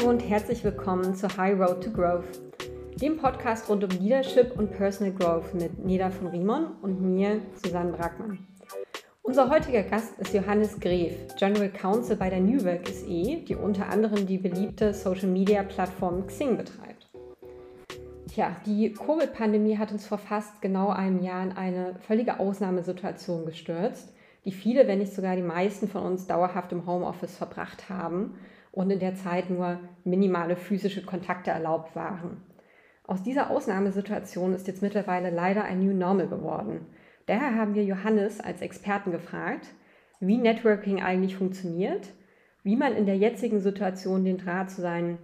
Hallo 0.00 0.12
und 0.12 0.20
herzlich 0.20 0.64
willkommen 0.64 1.14
zu 1.14 1.28
High 1.36 1.60
Road 1.60 1.84
to 1.84 1.90
Growth, 1.90 2.40
dem 3.02 3.18
Podcast 3.18 3.68
rund 3.68 3.84
um 3.84 3.90
Leadership 3.90 4.58
und 4.58 4.72
Personal 4.72 5.12
Growth 5.12 5.52
mit 5.52 5.84
Neda 5.84 6.08
von 6.08 6.28
Riemann 6.28 6.72
und 6.80 7.02
mir, 7.02 7.42
Susanne 7.62 7.92
Brackmann. 7.92 8.38
Unser 9.22 9.50
heutiger 9.50 9.82
Gast 9.82 10.18
ist 10.18 10.32
Johannes 10.32 10.80
Gref, 10.80 11.12
General 11.38 11.68
Counsel 11.68 12.16
bei 12.16 12.30
der 12.30 12.40
New 12.40 12.64
Work 12.64 12.88
SE, 12.88 13.42
die 13.46 13.54
unter 13.54 13.90
anderem 13.90 14.26
die 14.26 14.38
beliebte 14.38 14.94
Social-Media-Plattform 14.94 16.26
Xing 16.28 16.56
betreibt. 16.56 17.10
Tja, 18.32 18.56
die 18.64 18.94
Covid-Pandemie 18.94 19.76
hat 19.76 19.92
uns 19.92 20.06
vor 20.06 20.18
fast 20.18 20.62
genau 20.62 20.88
einem 20.88 21.22
Jahr 21.22 21.42
in 21.42 21.52
eine 21.52 21.96
völlige 22.06 22.40
Ausnahmesituation 22.40 23.44
gestürzt, 23.44 24.14
die 24.46 24.52
viele, 24.52 24.86
wenn 24.86 25.00
nicht 25.00 25.12
sogar 25.12 25.36
die 25.36 25.42
meisten 25.42 25.88
von 25.88 26.04
uns 26.04 26.26
dauerhaft 26.26 26.72
im 26.72 26.86
Homeoffice 26.86 27.36
verbracht 27.36 27.90
haben 27.90 28.38
und 28.72 28.90
in 28.90 28.98
der 28.98 29.14
Zeit 29.14 29.50
nur 29.50 29.80
minimale 30.04 30.56
physische 30.56 31.02
Kontakte 31.02 31.50
erlaubt 31.50 31.96
waren. 31.96 32.42
Aus 33.04 33.22
dieser 33.22 33.50
Ausnahmesituation 33.50 34.54
ist 34.54 34.68
jetzt 34.68 34.82
mittlerweile 34.82 35.30
leider 35.30 35.64
ein 35.64 35.84
New 35.84 35.92
Normal 35.92 36.28
geworden. 36.28 36.86
Daher 37.26 37.56
haben 37.56 37.74
wir 37.74 37.84
Johannes 37.84 38.40
als 38.40 38.60
Experten 38.60 39.10
gefragt, 39.10 39.66
wie 40.20 40.36
Networking 40.36 41.02
eigentlich 41.02 41.36
funktioniert, 41.36 42.08
wie 42.62 42.76
man 42.76 42.94
in 42.94 43.06
der 43.06 43.16
jetzigen 43.16 43.60
Situation 43.60 44.24
den 44.24 44.38
Draht 44.38 44.70
zu 44.70 44.80
seinen 44.82 45.18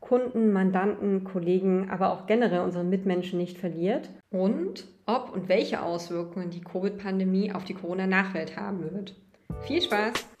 Kunden, 0.00 0.52
Mandanten, 0.52 1.24
Kollegen, 1.24 1.88
aber 1.88 2.12
auch 2.12 2.26
generell 2.26 2.60
unseren 2.60 2.90
Mitmenschen 2.90 3.38
nicht 3.38 3.56
verliert 3.56 4.10
und 4.30 4.86
ob 5.06 5.32
und 5.32 5.48
welche 5.48 5.82
Auswirkungen 5.82 6.50
die 6.50 6.60
Covid-Pandemie 6.60 7.52
auf 7.52 7.64
die 7.64 7.74
Corona-Nachwelt 7.74 8.58
haben 8.58 8.82
wird. 8.82 9.14
Viel 9.62 9.80
Spaß! 9.80 10.33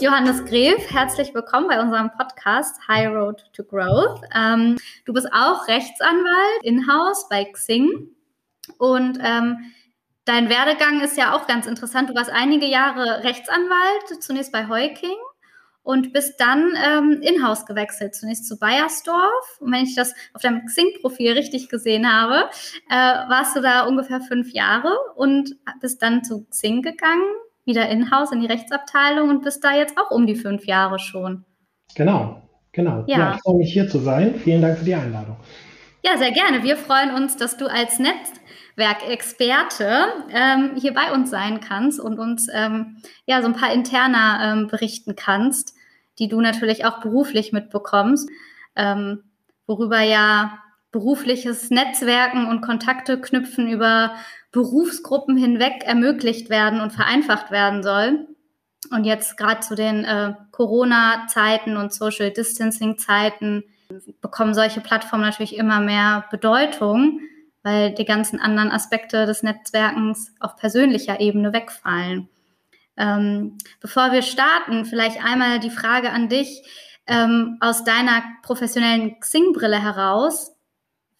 Johannes 0.00 0.44
Gref, 0.44 0.90
herzlich 0.90 1.34
willkommen 1.34 1.68
bei 1.68 1.80
unserem 1.80 2.10
Podcast 2.10 2.76
High 2.88 3.08
Road 3.08 3.44
to 3.54 3.64
Growth. 3.64 4.20
Ähm, 4.34 4.76
du 5.06 5.14
bist 5.14 5.28
auch 5.32 5.66
Rechtsanwalt 5.66 6.62
in-house 6.62 7.28
bei 7.30 7.44
Xing 7.44 8.10
und 8.76 9.18
ähm, 9.22 9.72
dein 10.26 10.50
Werdegang 10.50 11.00
ist 11.00 11.16
ja 11.16 11.34
auch 11.34 11.46
ganz 11.46 11.66
interessant. 11.66 12.10
Du 12.10 12.14
warst 12.14 12.30
einige 12.30 12.66
Jahre 12.66 13.24
Rechtsanwalt, 13.24 14.22
zunächst 14.22 14.52
bei 14.52 14.68
Heuking 14.68 15.16
und 15.82 16.12
bist 16.12 16.38
dann 16.38 16.74
ähm, 16.76 17.22
in-house 17.22 17.64
gewechselt, 17.64 18.14
zunächst 18.14 18.46
zu 18.46 18.58
Bayersdorf. 18.58 19.58
Und 19.60 19.72
wenn 19.72 19.84
ich 19.84 19.94
das 19.94 20.14
auf 20.34 20.42
deinem 20.42 20.66
Xing-Profil 20.66 21.32
richtig 21.32 21.70
gesehen 21.70 22.12
habe, 22.12 22.50
äh, 22.90 22.94
warst 22.94 23.56
du 23.56 23.62
da 23.62 23.86
ungefähr 23.86 24.20
fünf 24.20 24.52
Jahre 24.52 24.94
und 25.14 25.56
bist 25.80 26.02
dann 26.02 26.24
zu 26.24 26.44
Xing 26.50 26.82
gegangen 26.82 27.24
wieder 27.64 27.88
in-house 27.88 28.32
in 28.32 28.40
die 28.40 28.46
Rechtsabteilung 28.46 29.30
und 29.30 29.42
bist 29.42 29.64
da 29.64 29.74
jetzt 29.74 29.96
auch 29.98 30.10
um 30.10 30.26
die 30.26 30.36
fünf 30.36 30.66
Jahre 30.66 30.98
schon. 30.98 31.44
Genau, 31.94 32.42
genau. 32.72 33.04
Ja, 33.06 33.18
ja 33.18 33.34
ich 33.34 33.42
freue 33.42 33.56
mich 33.56 33.72
hier 33.72 33.88
zu 33.88 33.98
sein. 33.98 34.34
Vielen 34.36 34.62
Dank 34.62 34.78
für 34.78 34.84
die 34.84 34.94
Einladung. 34.94 35.36
Ja, 36.02 36.18
sehr 36.18 36.32
gerne. 36.32 36.62
Wir 36.62 36.76
freuen 36.76 37.14
uns, 37.14 37.36
dass 37.36 37.56
du 37.56 37.66
als 37.66 37.98
Netzwerkexperte 37.98 40.06
ähm, 40.30 40.72
hier 40.76 40.92
bei 40.92 41.12
uns 41.12 41.30
sein 41.30 41.60
kannst 41.60 41.98
und 41.98 42.18
uns 42.18 42.48
ähm, 42.52 42.98
ja 43.24 43.40
so 43.40 43.48
ein 43.48 43.54
paar 43.54 43.72
interner 43.72 44.40
ähm, 44.42 44.68
berichten 44.68 45.16
kannst, 45.16 45.74
die 46.18 46.28
du 46.28 46.42
natürlich 46.42 46.84
auch 46.84 47.00
beruflich 47.00 47.52
mitbekommst, 47.52 48.28
ähm, 48.76 49.22
worüber 49.66 50.00
ja 50.00 50.58
berufliches 50.92 51.70
Netzwerken 51.70 52.46
und 52.46 52.60
Kontakte 52.60 53.20
knüpfen 53.20 53.66
über 53.66 54.14
Berufsgruppen 54.54 55.36
hinweg 55.36 55.82
ermöglicht 55.84 56.48
werden 56.48 56.80
und 56.80 56.92
vereinfacht 56.92 57.50
werden 57.50 57.82
soll. 57.82 58.28
Und 58.92 59.04
jetzt 59.04 59.36
gerade 59.36 59.60
zu 59.60 59.74
den 59.74 60.04
äh, 60.04 60.34
Corona-Zeiten 60.52 61.76
und 61.76 61.92
Social 61.92 62.30
Distancing-Zeiten 62.30 63.64
bekommen 64.20 64.54
solche 64.54 64.80
Plattformen 64.80 65.24
natürlich 65.24 65.56
immer 65.56 65.80
mehr 65.80 66.26
Bedeutung, 66.30 67.20
weil 67.64 67.94
die 67.94 68.04
ganzen 68.04 68.38
anderen 68.38 68.70
Aspekte 68.70 69.26
des 69.26 69.42
Netzwerkens 69.42 70.32
auf 70.38 70.54
persönlicher 70.56 71.18
Ebene 71.18 71.52
wegfallen. 71.52 72.28
Ähm, 72.96 73.58
bevor 73.80 74.12
wir 74.12 74.22
starten, 74.22 74.84
vielleicht 74.84 75.22
einmal 75.24 75.58
die 75.58 75.70
Frage 75.70 76.10
an 76.10 76.28
dich 76.28 76.62
ähm, 77.08 77.56
aus 77.60 77.82
deiner 77.82 78.22
professionellen 78.42 79.18
Xing-Brille 79.18 79.82
heraus 79.82 80.53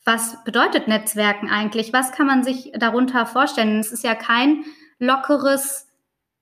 was 0.04 0.42
bedeutet 0.44 0.86
Netzwerken 0.86 1.48
eigentlich? 1.48 1.92
Was 1.92 2.12
kann 2.12 2.26
man 2.26 2.44
sich 2.44 2.72
darunter 2.78 3.26
vorstellen? 3.26 3.80
Es 3.80 3.92
ist 3.92 4.04
ja 4.04 4.14
kein 4.14 4.64
lockeres 4.98 5.88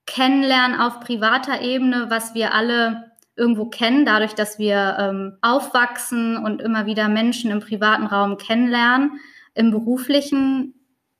Kennenlernen 0.05 0.79
auf 0.79 0.99
privater 0.99 1.61
Ebene, 1.61 2.07
was 2.09 2.33
wir 2.33 2.53
alle 2.53 3.11
irgendwo 3.35 3.65
kennen, 3.65 4.05
dadurch, 4.05 4.35
dass 4.35 4.59
wir 4.59 4.97
ähm, 4.99 5.37
aufwachsen 5.41 6.37
und 6.37 6.61
immer 6.61 6.85
wieder 6.85 7.07
Menschen 7.07 7.51
im 7.51 7.61
privaten 7.61 8.05
Raum 8.05 8.37
kennenlernen. 8.37 9.19
Im 9.55 9.71
beruflichen 9.71 10.75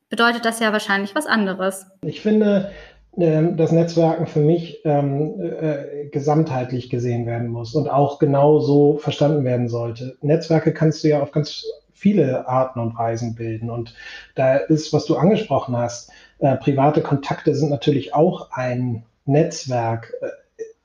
bedeutet 0.10 0.46
das 0.46 0.60
ja 0.60 0.72
wahrscheinlich 0.72 1.16
was 1.16 1.26
anderes. 1.26 1.88
Ich 2.02 2.22
finde, 2.22 2.72
ähm, 3.18 3.58
dass 3.58 3.72
Netzwerken 3.72 4.28
für 4.28 4.42
mich 4.42 4.82
ähm, 4.86 5.40
äh, 5.40 6.08
gesamtheitlich 6.12 6.90
gesehen 6.90 7.26
werden 7.26 7.48
muss 7.48 7.74
und 7.74 7.90
auch 7.90 8.20
genau 8.20 8.60
so 8.60 8.98
verstanden 8.98 9.44
werden 9.44 9.70
sollte. 9.70 10.18
Netzwerke 10.22 10.74
kannst 10.74 11.04
du 11.04 11.08
ja 11.10 11.22
auf 11.22 11.32
ganz 11.32 11.66
viele 12.04 12.50
Arten 12.50 12.82
und 12.82 12.98
Weisen 12.98 13.34
bilden. 13.34 13.70
Und 13.70 13.96
da 14.36 14.58
ist, 14.58 14.92
was 14.92 15.06
du 15.06 15.16
angesprochen 15.16 15.78
hast, 15.78 16.12
äh, 16.40 16.58
private 16.58 17.02
Kontakte 17.02 17.56
sind 17.56 17.70
natürlich 17.70 18.14
auch 18.14 18.52
ein 18.52 19.06
Netzwerk. 19.26 20.14
Äh, 20.22 20.28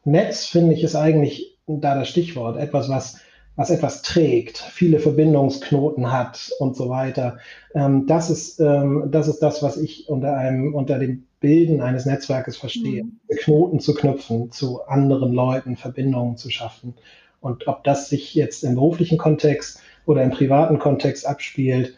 Netz, 0.05 0.47
finde 0.47 0.75
ich, 0.75 0.85
ist 0.85 0.95
eigentlich 0.95 1.59
da 1.67 1.97
das 1.97 2.09
Stichwort. 2.09 2.57
Etwas, 2.57 2.89
was, 2.89 3.19
was 3.57 3.71
etwas 3.71 4.03
trägt, 4.03 4.59
viele 4.59 5.01
Verbindungsknoten 5.01 6.13
hat 6.13 6.53
und 6.61 6.77
so 6.77 6.89
weiter. 6.89 7.39
Ähm, 7.75 8.07
das, 8.07 8.31
ist, 8.31 8.61
ähm, 8.61 9.09
das 9.11 9.27
ist 9.27 9.41
das, 9.41 9.61
was 9.61 9.77
ich 9.77 10.09
unter, 10.09 10.37
einem, 10.37 10.73
unter 10.73 11.01
dem 11.01 11.27
Bilden 11.41 11.81
eines 11.81 12.07
Netzwerkes 12.07 12.57
verstehe. 12.57 13.03
Mhm. 13.03 13.19
Knoten 13.41 13.81
zu 13.81 13.93
knüpfen, 13.93 14.53
zu 14.53 14.85
anderen 14.85 15.33
Leuten 15.33 15.77
Verbindungen 15.77 16.37
zu 16.37 16.49
schaffen. 16.49 16.95
Und 17.41 17.67
ob 17.67 17.83
das 17.83 18.09
sich 18.09 18.35
jetzt 18.35 18.63
im 18.63 18.77
beruflichen 18.77 19.19
Kontext 19.19 19.81
oder 20.09 20.23
im 20.23 20.31
privaten 20.31 20.79
Kontext 20.79 21.27
abspielt, 21.27 21.95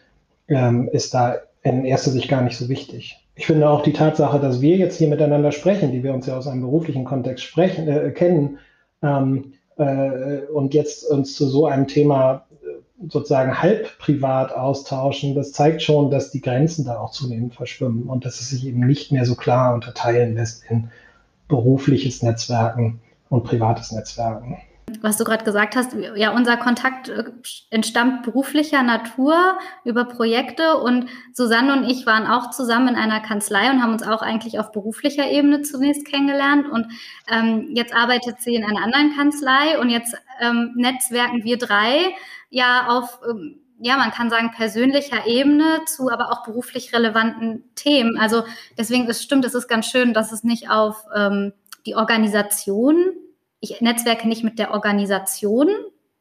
ähm, 0.49 0.89
ist 0.91 1.13
da 1.13 1.37
in 1.63 1.85
erster 1.85 2.11
Sicht 2.11 2.27
gar 2.27 2.41
nicht 2.41 2.57
so 2.57 2.67
wichtig. 2.67 3.25
Ich 3.35 3.45
finde 3.45 3.69
auch 3.69 3.83
die 3.83 3.93
Tatsache, 3.93 4.37
dass 4.37 4.59
wir 4.59 4.75
jetzt 4.75 4.97
hier 4.97 5.07
miteinander 5.07 5.53
sprechen, 5.53 5.93
die 5.93 6.03
wir 6.03 6.13
uns 6.13 6.25
ja 6.25 6.37
aus 6.37 6.45
einem 6.45 6.59
beruflichen 6.59 7.05
Kontext 7.05 7.45
sprechen, 7.45 7.87
äh, 7.87 8.11
kennen 8.11 8.59
ähm, 9.01 9.53
äh, 9.77 10.41
und 10.53 10.73
jetzt 10.73 11.09
uns 11.09 11.35
zu 11.35 11.47
so 11.47 11.67
einem 11.67 11.87
Thema 11.87 12.47
äh, 12.51 13.07
sozusagen 13.07 13.61
halb 13.61 13.97
privat 13.97 14.53
austauschen, 14.53 15.33
das 15.33 15.53
zeigt 15.53 15.81
schon, 15.81 16.11
dass 16.11 16.31
die 16.31 16.41
Grenzen 16.41 16.83
da 16.83 16.99
auch 16.99 17.11
zunehmend 17.11 17.55
verschwimmen 17.55 18.09
und 18.09 18.25
dass 18.25 18.41
es 18.41 18.49
sich 18.49 18.67
eben 18.67 18.85
nicht 18.85 19.13
mehr 19.13 19.23
so 19.23 19.35
klar 19.35 19.73
unterteilen 19.73 20.35
lässt 20.35 20.65
in 20.69 20.89
berufliches 21.47 22.23
Netzwerken 22.23 22.99
und 23.29 23.45
privates 23.45 23.93
Netzwerken 23.93 24.57
was 25.01 25.17
du 25.17 25.23
gerade 25.23 25.43
gesagt 25.43 25.75
hast, 25.75 25.95
ja, 26.15 26.31
unser 26.31 26.57
Kontakt 26.57 27.09
äh, 27.09 27.25
entstammt 27.69 28.23
beruflicher 28.23 28.83
Natur 28.83 29.57
über 29.83 30.05
Projekte 30.05 30.77
und 30.77 31.07
Susanne 31.33 31.73
und 31.73 31.89
ich 31.89 32.05
waren 32.05 32.27
auch 32.27 32.51
zusammen 32.51 32.89
in 32.89 32.95
einer 32.95 33.19
Kanzlei 33.19 33.69
und 33.69 33.81
haben 33.81 33.93
uns 33.93 34.03
auch 34.03 34.21
eigentlich 34.21 34.59
auf 34.59 34.71
beruflicher 34.71 35.29
Ebene 35.29 35.61
zunächst 35.61 36.05
kennengelernt 36.05 36.67
und 36.69 36.87
ähm, 37.29 37.69
jetzt 37.73 37.95
arbeitet 37.95 38.41
sie 38.41 38.55
in 38.55 38.63
einer 38.63 38.83
anderen 38.83 39.15
Kanzlei 39.15 39.79
und 39.79 39.89
jetzt 39.89 40.15
ähm, 40.39 40.71
netzwerken 40.75 41.43
wir 41.43 41.57
drei 41.57 42.13
ja 42.49 42.87
auf 42.87 43.19
ähm, 43.29 43.61
ja, 43.83 43.97
man 43.97 44.11
kann 44.11 44.29
sagen, 44.29 44.51
persönlicher 44.55 45.25
Ebene 45.25 45.81
zu 45.87 46.11
aber 46.11 46.31
auch 46.31 46.43
beruflich 46.43 46.93
relevanten 46.93 47.63
Themen. 47.73 48.15
Also 48.17 48.43
deswegen 48.77 49.07
ist 49.07 49.23
stimmt, 49.23 49.43
es 49.43 49.55
ist 49.55 49.67
ganz 49.67 49.87
schön, 49.87 50.13
dass 50.13 50.31
es 50.31 50.43
nicht 50.43 50.69
auf 50.69 51.03
ähm, 51.15 51.51
die 51.87 51.95
Organisation 51.95 53.11
ich 53.61 53.79
netzwerke 53.79 54.27
nicht 54.27 54.43
mit 54.43 54.59
der 54.59 54.73
Organisation, 54.73 55.69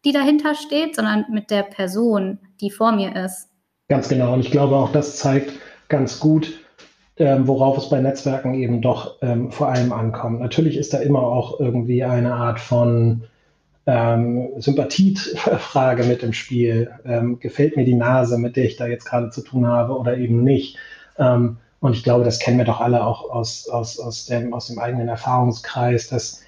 die 0.04 0.12
dahinter 0.12 0.54
steht, 0.54 0.94
sondern 0.94 1.24
mit 1.30 1.50
der 1.50 1.62
Person, 1.62 2.38
die 2.60 2.70
vor 2.70 2.92
mir 2.92 3.16
ist. 3.16 3.48
Ganz 3.88 4.08
genau. 4.08 4.34
Und 4.34 4.40
ich 4.40 4.50
glaube, 4.50 4.76
auch 4.76 4.92
das 4.92 5.16
zeigt 5.16 5.52
ganz 5.88 6.20
gut, 6.20 6.60
ähm, 7.16 7.48
worauf 7.48 7.76
es 7.76 7.88
bei 7.88 8.00
Netzwerken 8.00 8.54
eben 8.54 8.80
doch 8.80 9.16
ähm, 9.20 9.50
vor 9.50 9.68
allem 9.68 9.92
ankommt. 9.92 10.40
Natürlich 10.40 10.76
ist 10.76 10.94
da 10.94 10.98
immer 10.98 11.22
auch 11.22 11.58
irgendwie 11.58 12.04
eine 12.04 12.34
Art 12.34 12.60
von 12.60 13.24
ähm, 13.86 14.50
Sympathiefrage 14.58 16.04
mit 16.04 16.22
im 16.22 16.32
Spiel. 16.32 16.90
Ähm, 17.04 17.40
gefällt 17.40 17.76
mir 17.76 17.84
die 17.84 17.94
Nase, 17.94 18.38
mit 18.38 18.56
der 18.56 18.64
ich 18.64 18.76
da 18.76 18.86
jetzt 18.86 19.04
gerade 19.04 19.30
zu 19.30 19.42
tun 19.42 19.66
habe 19.66 19.98
oder 19.98 20.16
eben 20.16 20.44
nicht? 20.44 20.76
Ähm, 21.18 21.56
und 21.80 21.94
ich 21.94 22.04
glaube, 22.04 22.24
das 22.24 22.38
kennen 22.38 22.58
wir 22.58 22.66
doch 22.66 22.80
alle 22.80 23.04
auch 23.04 23.28
aus, 23.30 23.68
aus, 23.68 23.98
aus, 23.98 24.26
dem, 24.26 24.52
aus 24.52 24.68
dem 24.68 24.78
eigenen 24.78 25.08
Erfahrungskreis, 25.08 26.08
dass 26.08 26.42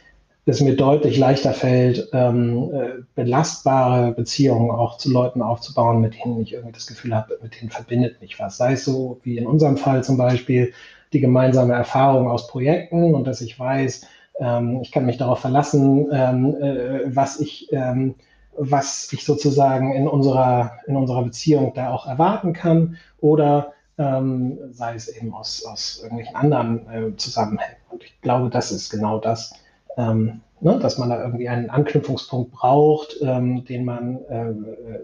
es 0.45 0.61
mir 0.61 0.75
deutlich 0.77 1.19
leichter 1.19 1.53
fällt, 1.53 2.09
ähm, 2.13 2.71
äh, 2.73 3.03
belastbare 3.15 4.13
Beziehungen 4.13 4.71
auch 4.71 4.99
zu 4.99 5.11
Leuten 5.13 5.41
aufzubauen, 5.41 6.01
mit 6.01 6.15
denen 6.15 6.41
ich 6.41 6.53
irgendwie 6.53 6.73
das 6.73 6.87
Gefühl 6.87 7.15
habe, 7.15 7.39
mit 7.43 7.61
denen 7.61 7.71
verbindet 7.71 8.21
mich 8.21 8.39
was. 8.41 8.57
Sei 8.57 8.73
es 8.73 8.85
so 8.85 9.21
wie 9.23 9.39
in 9.39 9.47
unserem 9.47 9.77
Fall 9.77 10.03
zum 10.03 10.17
Beispiel 10.17 10.73
die 11.13 11.21
gemeinsame 11.21 11.75
Erfahrung 11.75 12.29
aus 12.29 12.49
Projekten 12.49 13.15
und 13.15 13.25
dass 13.25 13.41
ich 13.41 13.59
weiß, 13.59 14.07
ähm, 14.41 14.81
ich 14.83 14.91
kann 14.91 15.07
mich 15.07 15.19
darauf 15.19 15.39
verlassen, 15.39 16.09
ähm, 16.13 16.57
äh, 16.61 17.15
was 17.15 17.39
ich 17.39 17.69
ähm, 17.73 18.17
was 18.57 19.13
ich 19.13 19.25
sozusagen 19.25 19.95
in 19.95 20.07
unserer, 20.07 20.79
in 20.87 20.97
unserer 20.97 21.23
Beziehung 21.23 21.73
da 21.75 21.91
auch 21.91 22.07
erwarten 22.07 22.53
kann 22.53 22.97
oder 23.21 23.73
ähm, 23.99 24.59
sei 24.73 24.95
es 24.95 25.09
eben 25.09 25.33
aus, 25.35 25.65
aus 25.65 26.01
irgendwelchen 26.03 26.37
anderen 26.37 26.89
äh, 26.89 27.17
Zusammenhängen. 27.17 27.77
Und 27.91 28.05
ich 28.05 28.21
glaube, 28.21 28.51
das 28.51 28.73
ist 28.73 28.91
genau 28.91 29.19
das, 29.19 29.55
ähm, 29.97 30.41
ne, 30.61 30.79
dass 30.81 30.99
man 30.99 31.11
da 31.11 31.23
irgendwie 31.23 31.49
einen 31.49 31.71
Anknüpfungspunkt 31.71 32.53
braucht, 32.53 33.17
ähm, 33.21 33.65
den, 33.65 33.85
man, 33.85 34.19
äh, 34.29 34.53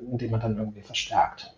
den 0.00 0.30
man 0.30 0.40
dann 0.40 0.56
irgendwie 0.56 0.82
verstärkt. 0.82 1.54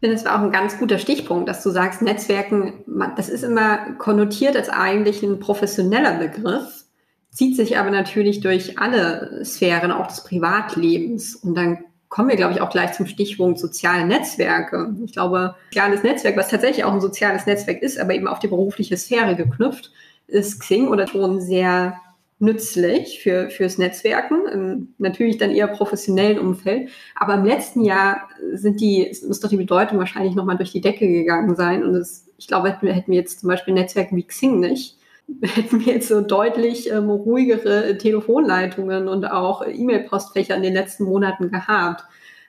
finde, 0.00 0.14
es 0.14 0.24
war 0.24 0.38
auch 0.38 0.44
ein 0.44 0.52
ganz 0.52 0.78
guter 0.78 0.98
Stichpunkt, 0.98 1.48
dass 1.48 1.62
du 1.62 1.70
sagst, 1.70 2.02
Netzwerken, 2.02 2.84
das 3.16 3.28
ist 3.28 3.42
immer 3.42 3.94
konnotiert 3.94 4.56
als 4.56 4.68
eigentlich 4.68 5.24
ein 5.24 5.40
professioneller 5.40 6.18
Begriff, 6.18 6.84
zieht 7.30 7.56
sich 7.56 7.78
aber 7.78 7.90
natürlich 7.90 8.40
durch 8.40 8.78
alle 8.78 9.44
Sphären, 9.44 9.90
auch 9.90 10.06
des 10.06 10.22
Privatlebens. 10.22 11.34
Und 11.34 11.56
dann 11.56 11.78
kommen 12.08 12.28
wir, 12.28 12.36
glaube 12.36 12.52
ich, 12.52 12.60
auch 12.60 12.70
gleich 12.70 12.92
zum 12.92 13.06
Stichwort 13.06 13.58
soziale 13.58 14.06
Netzwerke. 14.06 14.94
Ich 15.04 15.12
glaube, 15.12 15.56
soziales 15.70 16.02
Netzwerk, 16.02 16.36
was 16.36 16.48
tatsächlich 16.48 16.84
auch 16.84 16.92
ein 16.92 17.00
soziales 17.00 17.46
Netzwerk 17.46 17.82
ist, 17.82 17.98
aber 17.98 18.14
eben 18.14 18.28
auf 18.28 18.38
die 18.38 18.48
berufliche 18.48 18.96
Sphäre 18.96 19.36
geknüpft, 19.36 19.92
ist 20.28 20.60
Xing 20.60 20.88
oder 20.88 21.06
schon 21.06 21.40
sehr 21.40 21.98
nützlich 22.40 23.20
für, 23.20 23.50
fürs 23.50 23.78
Netzwerken, 23.78 24.46
im, 24.46 24.94
natürlich 24.98 25.38
dann 25.38 25.50
eher 25.50 25.66
professionellen 25.66 26.38
Umfeld. 26.38 26.90
Aber 27.16 27.34
im 27.34 27.44
letzten 27.44 27.82
Jahr 27.82 28.28
sind 28.52 28.80
die, 28.80 29.10
muss 29.26 29.40
doch 29.40 29.48
die 29.48 29.56
Bedeutung 29.56 29.98
wahrscheinlich 29.98 30.34
nochmal 30.34 30.56
durch 30.56 30.72
die 30.72 30.80
Decke 30.80 31.08
gegangen 31.08 31.56
sein. 31.56 31.82
Und 31.82 31.94
das, 31.94 32.26
ich 32.38 32.46
glaube, 32.46 32.70
hätten 32.70 32.86
wir, 32.86 32.92
hätten 32.92 33.10
wir 33.10 33.18
jetzt 33.18 33.40
zum 33.40 33.48
Beispiel 33.48 33.74
Netzwerken 33.74 34.16
wie 34.16 34.26
Xing 34.26 34.60
nicht, 34.60 34.96
hätten 35.42 35.84
wir 35.84 35.94
jetzt 35.94 36.08
so 36.08 36.20
deutlich 36.20 36.90
ähm, 36.90 37.10
ruhigere 37.10 37.98
Telefonleitungen 37.98 39.08
und 39.08 39.24
auch 39.26 39.66
E-Mail-Postfächer 39.66 40.54
in 40.54 40.62
den 40.62 40.74
letzten 40.74 41.04
Monaten 41.04 41.50
gehabt. 41.50 42.04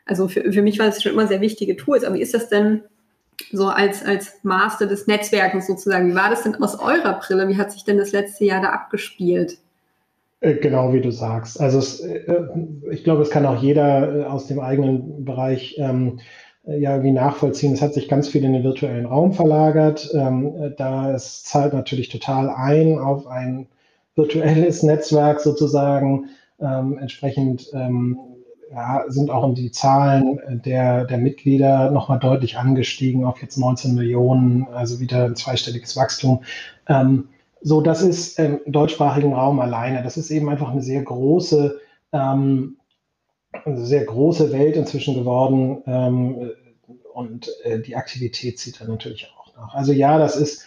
Also 0.06 0.28
für, 0.28 0.52
für 0.52 0.62
mich 0.62 0.80
waren 0.80 0.88
das 0.88 1.02
schon 1.02 1.14
immer 1.14 1.28
sehr 1.28 1.42
wichtige 1.42 1.76
Tools. 1.76 2.04
Aber 2.04 2.16
wie 2.16 2.22
ist 2.22 2.34
das 2.34 2.50
denn 2.50 2.84
so 3.52 3.68
als, 3.68 4.04
als 4.04 4.40
Master 4.44 4.86
des 4.88 5.08
Netzwerkens 5.08 5.68
sozusagen? 5.68 6.10
Wie 6.10 6.16
war 6.16 6.30
das 6.30 6.44
denn 6.44 6.56
aus 6.56 6.80
eurer 6.80 7.20
Brille? 7.20 7.48
Wie 7.48 7.58
hat 7.58 7.72
sich 7.72 7.84
denn 7.84 7.98
das 7.98 8.12
letzte 8.12 8.46
Jahr 8.46 8.62
da 8.62 8.70
abgespielt? 8.70 9.58
Äh, 10.42 10.56
genau 10.56 10.94
wie 10.94 11.02
du 11.02 11.12
sagst. 11.12 11.60
Also 11.60 11.80
es, 11.80 12.00
äh, 12.00 12.24
ich 12.92 13.04
glaube, 13.04 13.22
es 13.22 13.30
kann 13.30 13.46
auch 13.46 13.62
jeder 13.62 14.16
äh, 14.16 14.24
aus 14.26 14.48
dem 14.48 14.60
eigenen 14.60 15.26
Bereich 15.26 15.76
ähm, 15.78 16.20
ja 16.66 16.92
irgendwie 16.92 17.12
nachvollziehen. 17.12 17.74
Es 17.74 17.82
hat 17.82 17.94
sich 17.94 18.08
ganz 18.08 18.28
viel 18.28 18.44
in 18.44 18.54
den 18.54 18.64
virtuellen 18.64 19.06
Raum 19.06 19.34
verlagert. 19.34 20.10
Ähm, 20.14 20.74
da 20.78 21.12
es 21.14 21.44
zahlt 21.44 21.74
natürlich 21.74 22.10
total 22.10 22.50
ein 22.50 23.00
auf 23.00 23.28
ein 23.28 23.68
virtuelles 24.16 24.84
Netzwerk 24.84 25.40
sozusagen. 25.40 26.30
Ähm, 26.62 26.98
entsprechend 27.00 27.70
ähm, 27.74 28.20
ja, 28.72 29.04
sind 29.08 29.32
auch 29.32 29.54
die 29.54 29.72
Zahlen 29.72 30.40
der, 30.64 31.06
der 31.06 31.18
Mitglieder 31.18 31.92
nochmal 31.92 32.20
deutlich 32.20 32.58
angestiegen 32.58 33.26
auf 33.26 33.42
jetzt 33.42 33.58
19 33.58 33.96
Millionen, 33.96 34.68
also 34.68 35.00
wieder 35.00 35.26
ein 35.26 35.36
zweistelliges 35.36 35.98
Wachstum. 35.98 36.44
Ähm, 36.88 37.30
so, 37.62 37.82
das 37.82 38.02
ist 38.02 38.40
im 38.40 38.60
deutschsprachigen 38.68 39.34
Raum 39.34 39.60
alleine. 39.60 40.04
Das 40.04 40.18
ist 40.18 40.30
eben 40.32 40.50
einfach 40.50 40.70
eine 40.70 40.82
sehr 40.82 41.02
große, 41.04 41.80
ähm, 42.14 42.78
eine 43.66 43.86
sehr 43.86 44.06
große 44.06 44.52
Welt 44.52 44.76
inzwischen 44.76 45.16
geworden. 45.16 45.84
Ähm, 45.86 46.52
und 47.14 47.50
äh, 47.64 47.80
die 47.80 47.96
Aktivität 47.96 48.60
zieht 48.60 48.80
dann 48.80 48.88
natürlich 48.88 49.32
auch 49.38 49.54
nach. 49.56 49.74
Also 49.74 49.92
ja, 49.92 50.18
das 50.18 50.36
ist, 50.36 50.62
äh, 50.62 50.66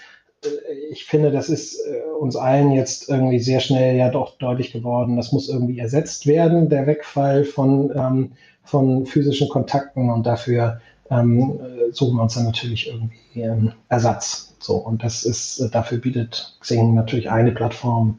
ich 0.90 1.04
finde, 1.04 1.30
das 1.30 1.48
ist 1.48 1.78
äh, 1.86 2.02
uns 2.18 2.36
allen 2.36 2.72
jetzt 2.72 3.08
irgendwie 3.08 3.38
sehr 3.38 3.60
schnell 3.60 3.96
ja 3.96 4.10
doch 4.10 4.36
deutlich 4.38 4.72
geworden. 4.72 5.16
Das 5.16 5.32
muss 5.32 5.48
irgendwie 5.48 5.78
ersetzt 5.78 6.26
werden, 6.26 6.68
der 6.68 6.86
Wegfall 6.86 7.44
von, 7.44 7.92
ähm, 7.94 8.32
von 8.64 9.06
physischen 9.06 9.48
Kontakten 9.48 10.10
und 10.10 10.26
dafür 10.26 10.80
ähm, 11.10 11.60
suchen 11.92 12.16
wir 12.16 12.22
uns 12.22 12.34
dann 12.34 12.44
natürlich 12.44 12.88
irgendwie 12.88 13.40
ähm, 13.40 13.72
Ersatz. 13.88 14.54
So, 14.58 14.76
und 14.76 15.02
das 15.02 15.24
ist, 15.24 15.60
äh, 15.60 15.70
dafür 15.70 15.98
bietet 15.98 16.56
Xing 16.60 16.94
natürlich 16.94 17.30
eine 17.30 17.52
Plattform. 17.52 18.18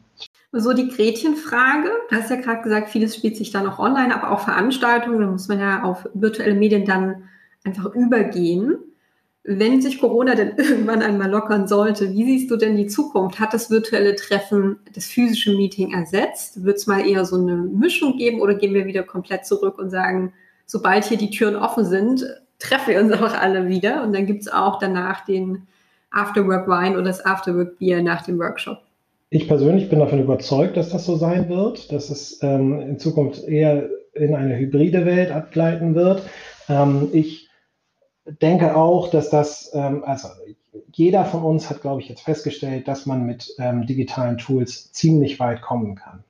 So 0.52 0.74
die 0.74 0.88
Gretchenfrage. 0.88 1.90
Du 2.10 2.16
hast 2.16 2.30
ja 2.30 2.36
gerade 2.36 2.62
gesagt, 2.62 2.90
vieles 2.90 3.16
spielt 3.16 3.38
sich 3.38 3.52
dann 3.52 3.68
auch 3.68 3.80
online, 3.80 4.14
aber 4.14 4.32
auch 4.32 4.42
Veranstaltungen, 4.42 5.20
da 5.20 5.28
muss 5.28 5.48
man 5.48 5.60
ja 5.60 5.84
auf 5.84 6.08
virtuelle 6.14 6.54
Medien 6.54 6.86
dann 6.86 7.24
einfach 7.64 7.94
übergehen. 7.96 8.78
Wenn 9.46 9.82
sich 9.82 10.00
Corona 10.00 10.36
denn 10.36 10.54
irgendwann 10.58 11.02
einmal 11.02 11.30
lockern 11.30 11.68
sollte, 11.68 12.12
wie 12.12 12.24
siehst 12.24 12.50
du 12.50 12.56
denn 12.56 12.78
die 12.78 12.88
Zukunft? 12.88 13.40
Hat 13.40 13.54
das 13.54 13.70
virtuelle 13.70 14.16
Treffen 14.16 14.78
das 14.94 15.06
physische 15.06 15.56
Meeting 15.56 15.94
ersetzt? 15.94 16.64
Wird 16.64 16.78
es 16.78 16.88
mal 16.88 17.06
eher 17.06 17.26
so 17.26 17.36
eine 17.36 17.56
Mischung 17.56 18.18
geben 18.18 18.42
oder 18.42 18.56
gehen 18.56 18.74
wir 18.74 18.86
wieder 18.86 19.04
komplett 19.04 19.46
zurück 19.46 19.78
und 19.78 19.90
sagen, 19.90 20.34
sobald 20.66 21.06
hier 21.06 21.18
die 21.18 21.30
Türen 21.30 21.56
offen 21.56 21.86
sind, 21.86 22.26
treffen 22.60 22.94
wir 22.94 23.02
uns 23.02 23.12
auch 23.12 23.34
alle 23.34 23.68
wieder 23.68 24.04
und 24.04 24.16
dann 24.16 24.26
gibt 24.26 24.42
es 24.42 24.48
auch 24.48 24.80
danach 24.80 25.26
den 25.26 25.68
Afterwork 26.12 26.68
Wein 26.68 26.94
oder 26.94 27.06
das 27.06 27.26
Afterwork 27.26 27.78
Bier 27.80 28.02
nach 28.02 28.22
dem 28.22 28.40
Workshop? 28.40 28.80
Ich 29.30 29.48
persönlich 29.48 29.90
bin 29.90 30.00
davon 30.00 30.22
überzeugt, 30.22 30.78
dass 30.78 30.92
das 30.92 31.06
so 31.06 31.16
sein 31.18 31.50
wird, 31.50 31.92
dass 31.92 32.10
es 32.12 32.40
ähm, 32.44 32.80
in 32.80 33.00
Zukunft 33.00 33.44
eher 33.44 33.90
in 34.14 34.36
eine 34.36 34.56
hybride 34.56 35.06
Welt 35.06 35.32
abgleiten 35.32 35.96
wird. 35.96 36.22
Ähm, 36.70 37.10
ich 37.12 37.43
denke 38.26 38.76
auch, 38.76 39.10
dass 39.10 39.30
das, 39.30 39.72
ähm, 39.74 40.04
also 40.04 40.30
jeder 40.92 41.26
von 41.26 41.44
uns 41.44 41.70
hat, 41.70 41.82
glaube 41.82 42.02
ich, 42.02 42.10
jetzt 42.10 42.22
festgestellt, 42.22 42.88
dass 42.88 43.06
man 43.06 43.26
mit 43.26 43.54
ähm, 43.60 43.86
digitalen 43.86 44.38
Tools 44.38 44.92
ziemlich 44.92 45.40
weit 45.40 45.62
kommen 45.62 45.96
kann. 45.96 46.24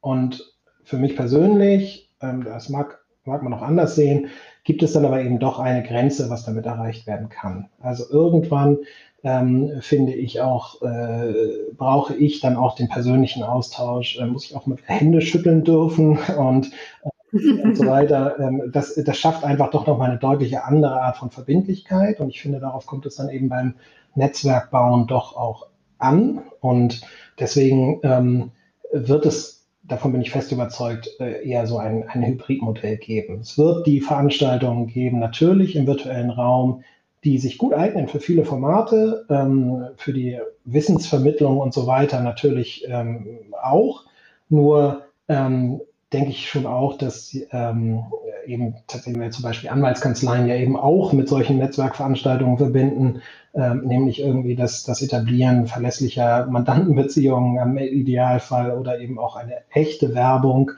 Und 0.00 0.54
für 0.84 0.96
mich 0.96 1.16
persönlich, 1.16 2.10
ähm, 2.20 2.44
das 2.44 2.68
mag, 2.68 3.04
mag 3.24 3.42
man 3.42 3.52
auch 3.52 3.62
anders 3.62 3.94
sehen, 3.94 4.28
gibt 4.64 4.82
es 4.82 4.92
dann 4.92 5.04
aber 5.04 5.22
eben 5.22 5.38
doch 5.38 5.58
eine 5.58 5.82
Grenze, 5.82 6.30
was 6.30 6.44
damit 6.44 6.66
erreicht 6.66 7.06
werden 7.06 7.28
kann. 7.28 7.68
Also 7.80 8.04
irgendwann 8.10 8.78
ähm, 9.22 9.80
finde 9.80 10.14
ich 10.14 10.40
auch, 10.40 10.80
äh, 10.82 11.32
brauche 11.76 12.14
ich 12.14 12.40
dann 12.40 12.56
auch 12.56 12.74
den 12.74 12.88
persönlichen 12.88 13.42
Austausch, 13.42 14.18
äh, 14.18 14.26
muss 14.26 14.46
ich 14.46 14.56
auch 14.56 14.66
mit 14.66 14.80
Hände 14.88 15.20
schütteln 15.20 15.64
dürfen 15.64 16.18
und, 16.38 16.72
äh, 17.04 17.10
und 17.62 17.76
so 17.76 17.86
weiter. 17.86 18.38
Ähm, 18.38 18.70
das, 18.72 18.94
das 18.94 19.18
schafft 19.18 19.44
einfach 19.44 19.70
doch 19.70 19.86
nochmal 19.86 20.10
eine 20.10 20.18
deutliche 20.18 20.64
andere 20.64 21.00
Art 21.00 21.16
von 21.16 21.30
Verbindlichkeit 21.30 22.20
und 22.20 22.28
ich 22.28 22.40
finde, 22.40 22.60
darauf 22.60 22.86
kommt 22.86 23.06
es 23.06 23.16
dann 23.16 23.28
eben 23.28 23.48
beim 23.48 23.74
Netzwerkbauen 24.14 25.06
doch 25.06 25.36
auch 25.36 25.66
an 25.98 26.42
und 26.60 27.02
deswegen 27.38 28.00
ähm, 28.02 28.50
wird 28.92 29.26
es 29.26 29.60
davon 29.90 30.12
bin 30.12 30.20
ich 30.20 30.30
fest 30.30 30.52
überzeugt, 30.52 31.10
äh, 31.18 31.46
eher 31.46 31.66
so 31.66 31.78
ein, 31.78 32.08
ein 32.08 32.24
Hybridmodell 32.24 32.96
geben. 32.96 33.40
Es 33.40 33.58
wird 33.58 33.86
die 33.86 34.00
Veranstaltungen 34.00 34.86
geben, 34.86 35.18
natürlich 35.18 35.76
im 35.76 35.86
virtuellen 35.86 36.30
Raum, 36.30 36.84
die 37.24 37.38
sich 37.38 37.58
gut 37.58 37.74
eignen 37.74 38.08
für 38.08 38.20
viele 38.20 38.44
Formate, 38.44 39.26
ähm, 39.28 39.88
für 39.96 40.12
die 40.12 40.38
Wissensvermittlung 40.64 41.58
und 41.58 41.74
so 41.74 41.86
weiter 41.86 42.20
natürlich 42.22 42.86
ähm, 42.88 43.40
auch. 43.60 44.04
Nur 44.48 45.02
ähm, 45.28 45.80
denke 46.12 46.30
ich 46.30 46.48
schon 46.48 46.66
auch, 46.66 46.98
dass 46.98 47.36
ähm, 47.52 48.04
eben 48.44 48.74
tatsächlich 48.86 49.32
zum 49.32 49.42
Beispiel 49.42 49.70
Anwaltskanzleien 49.70 50.48
ja 50.48 50.56
eben 50.56 50.76
auch 50.76 51.12
mit 51.12 51.28
solchen 51.28 51.58
Netzwerkveranstaltungen 51.58 52.58
verbinden, 52.58 53.22
ähm, 53.54 53.82
nämlich 53.84 54.20
irgendwie 54.20 54.56
das, 54.56 54.82
das 54.82 55.02
Etablieren 55.02 55.66
verlässlicher 55.66 56.46
Mandantenbeziehungen 56.46 57.58
im 57.58 57.78
Idealfall 57.78 58.76
oder 58.76 58.98
eben 58.98 59.18
auch 59.18 59.36
eine 59.36 59.58
echte 59.70 60.14
Werbung 60.14 60.72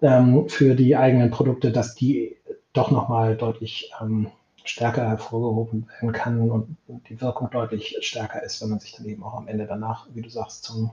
ähm, 0.00 0.48
für 0.48 0.74
die 0.74 0.96
eigenen 0.96 1.30
Produkte, 1.30 1.70
dass 1.70 1.94
die 1.94 2.36
doch 2.72 2.90
nochmal 2.90 3.36
deutlich 3.36 3.92
ähm, 4.00 4.28
stärker 4.64 5.08
hervorgehoben 5.08 5.88
werden 6.00 6.12
kann 6.12 6.50
und 6.50 6.76
die 7.08 7.20
Wirkung 7.20 7.50
deutlich 7.50 7.96
stärker 8.00 8.42
ist, 8.42 8.62
wenn 8.62 8.70
man 8.70 8.80
sich 8.80 8.92
dann 8.96 9.06
eben 9.06 9.22
auch 9.22 9.34
am 9.34 9.48
Ende 9.48 9.66
danach, 9.66 10.06
wie 10.14 10.22
du 10.22 10.30
sagst, 10.30 10.64
zum 10.64 10.92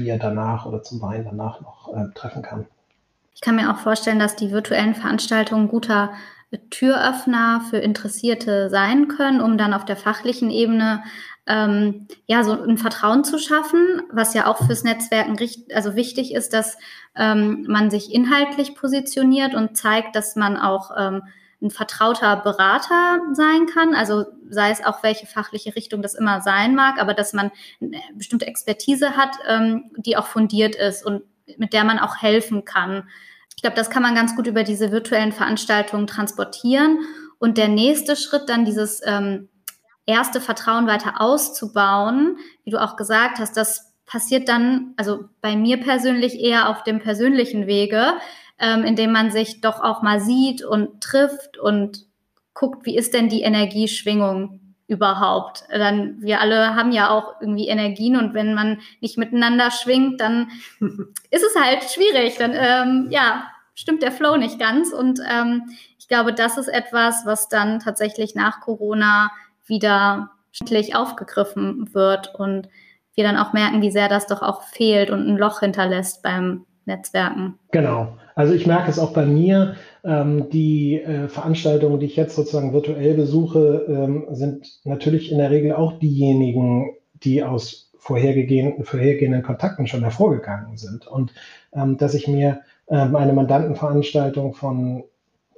Bier 0.00 0.18
danach 0.18 0.66
oder 0.66 0.82
zum 0.82 1.00
Wein 1.02 1.24
danach 1.24 1.60
noch 1.60 1.94
äh, 1.94 2.12
treffen 2.14 2.42
kann. 2.42 2.66
Ich 3.34 3.40
kann 3.40 3.56
mir 3.56 3.72
auch 3.72 3.78
vorstellen, 3.78 4.18
dass 4.18 4.36
die 4.36 4.50
virtuellen 4.50 4.94
Veranstaltungen 4.94 5.68
guter 5.68 6.12
Türöffner 6.70 7.62
für 7.70 7.78
Interessierte 7.78 8.70
sein 8.70 9.08
können, 9.08 9.40
um 9.40 9.56
dann 9.56 9.72
auf 9.72 9.84
der 9.84 9.96
fachlichen 9.96 10.50
Ebene 10.50 11.02
ähm, 11.46 12.06
ja 12.26 12.42
so 12.42 12.52
ein 12.52 12.76
Vertrauen 12.76 13.24
zu 13.24 13.38
schaffen, 13.38 14.02
was 14.12 14.34
ja 14.34 14.46
auch 14.46 14.58
fürs 14.66 14.82
Netzwerken 14.82 15.36
also 15.72 15.94
wichtig 15.94 16.34
ist, 16.34 16.52
dass 16.52 16.76
ähm, 17.16 17.64
man 17.68 17.90
sich 17.90 18.12
inhaltlich 18.12 18.74
positioniert 18.74 19.54
und 19.54 19.76
zeigt, 19.76 20.16
dass 20.16 20.36
man 20.36 20.56
auch 20.56 20.90
ähm, 20.98 21.22
ein 21.62 21.70
vertrauter 21.70 22.36
Berater 22.36 23.20
sein 23.32 23.66
kann, 23.66 23.94
also 23.94 24.24
sei 24.48 24.70
es 24.70 24.84
auch 24.84 25.02
welche 25.02 25.26
fachliche 25.26 25.76
Richtung 25.76 26.02
das 26.02 26.14
immer 26.14 26.40
sein 26.40 26.74
mag, 26.74 26.98
aber 26.98 27.14
dass 27.14 27.32
man 27.32 27.50
eine 27.80 28.00
bestimmte 28.14 28.46
Expertise 28.46 29.16
hat, 29.16 29.36
ähm, 29.46 29.90
die 29.96 30.16
auch 30.16 30.26
fundiert 30.26 30.74
ist 30.74 31.04
und 31.04 31.22
mit 31.58 31.72
der 31.72 31.84
man 31.84 31.98
auch 31.98 32.16
helfen 32.16 32.64
kann. 32.64 33.08
Ich 33.56 33.62
glaube, 33.62 33.76
das 33.76 33.90
kann 33.90 34.02
man 34.02 34.14
ganz 34.14 34.36
gut 34.36 34.46
über 34.46 34.62
diese 34.62 34.90
virtuellen 34.90 35.32
Veranstaltungen 35.32 36.06
transportieren. 36.06 37.00
Und 37.38 37.58
der 37.58 37.68
nächste 37.68 38.16
Schritt 38.16 38.48
dann 38.48 38.64
dieses 38.64 39.00
ähm, 39.04 39.48
erste 40.06 40.40
Vertrauen 40.40 40.86
weiter 40.86 41.20
auszubauen, 41.20 42.38
wie 42.64 42.70
du 42.70 42.80
auch 42.82 42.96
gesagt 42.96 43.38
hast, 43.38 43.56
das 43.56 43.94
passiert 44.06 44.48
dann, 44.48 44.94
also 44.96 45.24
bei 45.40 45.56
mir 45.56 45.78
persönlich 45.78 46.40
eher 46.40 46.68
auf 46.68 46.82
dem 46.82 47.00
persönlichen 47.00 47.66
Wege, 47.66 48.14
ähm, 48.60 48.84
indem 48.84 49.12
man 49.12 49.30
sich 49.30 49.60
doch 49.60 49.80
auch 49.80 50.02
mal 50.02 50.20
sieht 50.20 50.62
und 50.62 51.00
trifft 51.00 51.58
und 51.58 52.06
guckt, 52.54 52.84
wie 52.84 52.96
ist 52.96 53.14
denn 53.14 53.28
die 53.28 53.42
Energieschwingung 53.42 54.60
überhaupt? 54.86 55.64
Dann, 55.70 56.20
wir 56.20 56.40
alle 56.40 56.74
haben 56.74 56.92
ja 56.92 57.10
auch 57.10 57.40
irgendwie 57.40 57.68
Energien 57.68 58.16
und 58.16 58.34
wenn 58.34 58.54
man 58.54 58.80
nicht 59.00 59.16
miteinander 59.16 59.70
schwingt, 59.70 60.20
dann 60.20 60.50
ist 61.30 61.44
es 61.44 61.60
halt 61.60 61.84
schwierig. 61.84 62.36
Dann, 62.36 62.52
ähm, 62.54 63.06
ja, 63.10 63.44
stimmt 63.74 64.02
der 64.02 64.12
Flow 64.12 64.36
nicht 64.36 64.58
ganz. 64.58 64.92
Und 64.92 65.20
ähm, 65.26 65.70
ich 65.98 66.06
glaube, 66.06 66.34
das 66.34 66.58
ist 66.58 66.68
etwas, 66.68 67.24
was 67.24 67.48
dann 67.48 67.80
tatsächlich 67.80 68.34
nach 68.34 68.60
Corona 68.60 69.30
wieder 69.66 70.30
endlich 70.60 70.94
aufgegriffen 70.96 71.94
wird 71.94 72.34
und 72.34 72.68
wir 73.14 73.24
dann 73.24 73.36
auch 73.36 73.52
merken, 73.52 73.82
wie 73.82 73.90
sehr 73.90 74.08
das 74.08 74.26
doch 74.26 74.42
auch 74.42 74.62
fehlt 74.62 75.10
und 75.10 75.26
ein 75.26 75.36
Loch 75.36 75.60
hinterlässt 75.60 76.22
beim 76.22 76.66
Netzwerken. 76.84 77.58
Genau. 77.70 78.18
Also 78.40 78.54
ich 78.54 78.66
merke 78.66 78.90
es 78.90 78.98
auch 78.98 79.12
bei 79.12 79.26
mir. 79.26 79.74
Ähm, 80.02 80.48
die 80.48 80.98
äh, 80.98 81.28
Veranstaltungen, 81.28 82.00
die 82.00 82.06
ich 82.06 82.16
jetzt 82.16 82.34
sozusagen 82.34 82.72
virtuell 82.72 83.12
besuche, 83.12 83.84
ähm, 83.86 84.28
sind 84.30 84.80
natürlich 84.84 85.30
in 85.30 85.36
der 85.36 85.50
Regel 85.50 85.74
auch 85.74 85.98
diejenigen, 85.98 86.94
die 87.22 87.44
aus 87.44 87.92
vorhergehenden, 87.98 88.82
vorhergehenden 88.82 89.42
Kontakten 89.42 89.86
schon 89.86 90.00
hervorgegangen 90.00 90.78
sind. 90.78 91.06
Und 91.06 91.34
ähm, 91.74 91.98
dass 91.98 92.14
ich 92.14 92.28
mir 92.28 92.60
eine 92.88 93.32
Mandantenveranstaltung 93.32 94.54
von 94.54 95.04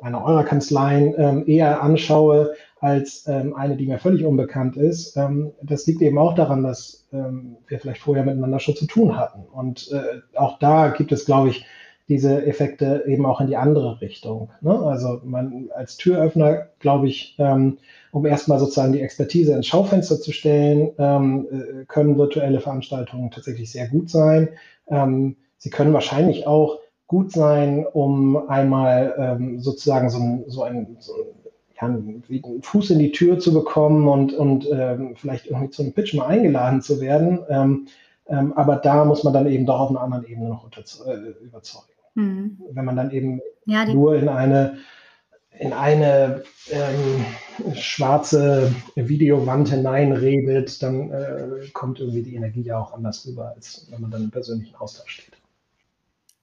einer 0.03 0.23
eurer 0.23 0.45
Kanzleien 0.45 1.47
eher 1.47 1.83
anschaue 1.83 2.53
als 2.79 3.27
eine, 3.27 3.75
die 3.79 3.87
mir 3.87 3.99
völlig 3.99 4.27
unbekannt 4.27 4.77
ist. 4.77 5.19
Das 5.62 5.87
liegt 5.87 6.03
eben 6.03 6.19
auch 6.19 6.35
daran, 6.35 6.62
dass 6.62 7.09
wir 7.11 7.79
vielleicht 7.79 8.03
vorher 8.03 8.27
miteinander 8.27 8.61
schon 8.61 8.77
zu 8.77 8.87
tun 8.87 9.17
hatten. 9.17 9.45
Und 9.51 9.91
äh, 9.93 10.37
auch 10.37 10.59
da 10.59 10.89
gibt 10.89 11.11
es, 11.11 11.25
glaube 11.25 11.49
ich, 11.49 11.65
diese 12.09 12.44
Effekte 12.44 13.04
eben 13.06 13.25
auch 13.26 13.40
in 13.40 13.47
die 13.47 13.56
andere 13.56 14.00
Richtung. 14.00 14.50
Ne? 14.61 14.76
Also 14.76 15.21
man 15.25 15.71
als 15.75 15.97
Türöffner, 15.97 16.68
glaube 16.78 17.09
ich, 17.09 17.37
ähm, 17.38 17.78
um 18.11 18.26
erstmal 18.26 18.59
sozusagen 18.59 18.92
die 18.92 19.00
Expertise 19.00 19.54
ins 19.54 19.66
Schaufenster 19.66 20.21
zu 20.21 20.32
stellen, 20.32 20.90
ähm, 20.99 21.47
äh, 21.50 21.85
können 21.87 22.18
virtuelle 22.18 22.61
Veranstaltungen 22.61 23.30
tatsächlich 23.30 23.71
sehr 23.71 23.88
gut 23.88 24.11
sein. 24.11 24.50
Ähm, 24.88 25.37
sie 25.59 25.71
können 25.71 25.92
wahrscheinlich 25.92 26.47
auch 26.47 26.80
gut 27.06 27.32
sein, 27.32 27.87
um 27.87 28.49
einmal 28.49 29.14
ähm, 29.18 29.61
sozusagen 29.61 30.11
so 30.11 30.44
so 30.49 30.62
ein, 30.62 30.97
so 30.99 31.12
einen 31.76 32.23
Fuß 32.62 32.90
in 32.90 32.99
die 32.99 33.12
Tür 33.12 33.38
zu 33.38 33.52
bekommen 33.52 34.09
und, 34.09 34.32
und 34.32 34.68
ähm, 34.73 35.14
vielleicht 35.16 35.47
irgendwie 35.47 35.71
zu 35.71 35.82
einem 35.82 35.92
Pitch 35.92 36.14
mal 36.14 36.26
eingeladen 36.26 36.80
zu 36.80 37.00
werden. 37.00 37.40
Ähm, 37.49 37.87
ähm, 38.26 38.52
aber 38.54 38.76
da 38.76 39.04
muss 39.04 39.25
man 39.25 39.32
dann 39.32 39.47
eben 39.47 39.66
doch 39.66 39.80
auf 39.80 39.90
einer 39.90 40.00
anderen 40.00 40.26
Ebene 40.26 40.49
noch 40.49 40.66
äh, 40.66 41.44
überzeugen. 41.44 41.91
Mhm. 42.14 42.59
Wenn 42.71 42.85
man 42.85 42.97
dann 42.97 43.11
eben 43.11 43.40
ja, 43.66 43.85
nur 43.87 44.16
in 44.16 44.28
eine 44.28 44.78
in 45.59 45.73
eine 45.73 46.42
ähm, 46.71 47.25
schwarze 47.75 48.75
Videowand 48.97 49.69
hineinredet, 49.69 50.83
dann 50.83 51.11
äh, 51.11 51.69
kommt 51.73 52.00
irgendwie 52.00 52.23
die 52.23 52.35
Energie 52.35 52.62
ja 52.62 52.78
auch 52.78 52.95
anders 52.95 53.26
rüber, 53.26 53.52
als 53.54 53.87
wenn 53.90 54.00
man 54.00 54.11
dann 54.11 54.25
im 54.25 54.31
persönlichen 54.31 54.75
Austausch 54.76 55.12
steht. 55.12 55.37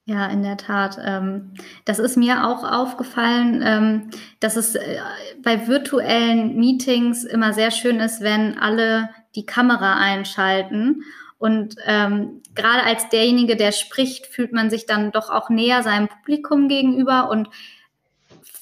Ja, 0.05 0.25
in 0.25 0.41
der 0.41 0.57
Tat. 0.57 0.97
Ähm, 1.03 1.53
das 1.85 1.99
ist 1.99 2.17
mir 2.17 2.47
auch 2.47 2.63
aufgefallen, 2.63 3.61
ähm, 3.63 4.09
dass 4.39 4.55
es 4.55 4.73
äh, 4.73 4.97
bei 5.43 5.67
virtuellen 5.67 6.55
Meetings 6.55 7.23
immer 7.25 7.53
sehr 7.53 7.69
schön 7.69 7.99
ist, 7.99 8.21
wenn 8.21 8.57
alle 8.57 9.09
die 9.35 9.45
Kamera 9.45 9.97
einschalten. 9.97 11.03
Und 11.39 11.75
ähm, 11.85 12.41
gerade 12.53 12.83
als 12.83 13.09
derjenige, 13.09 13.55
der 13.55 13.71
spricht, 13.71 14.27
fühlt 14.27 14.53
man 14.53 14.69
sich 14.69 14.85
dann 14.85 15.11
doch 15.11 15.29
auch 15.29 15.49
näher 15.49 15.81
seinem 15.81 16.09
Publikum 16.09 16.67
gegenüber 16.67 17.29
und 17.31 17.49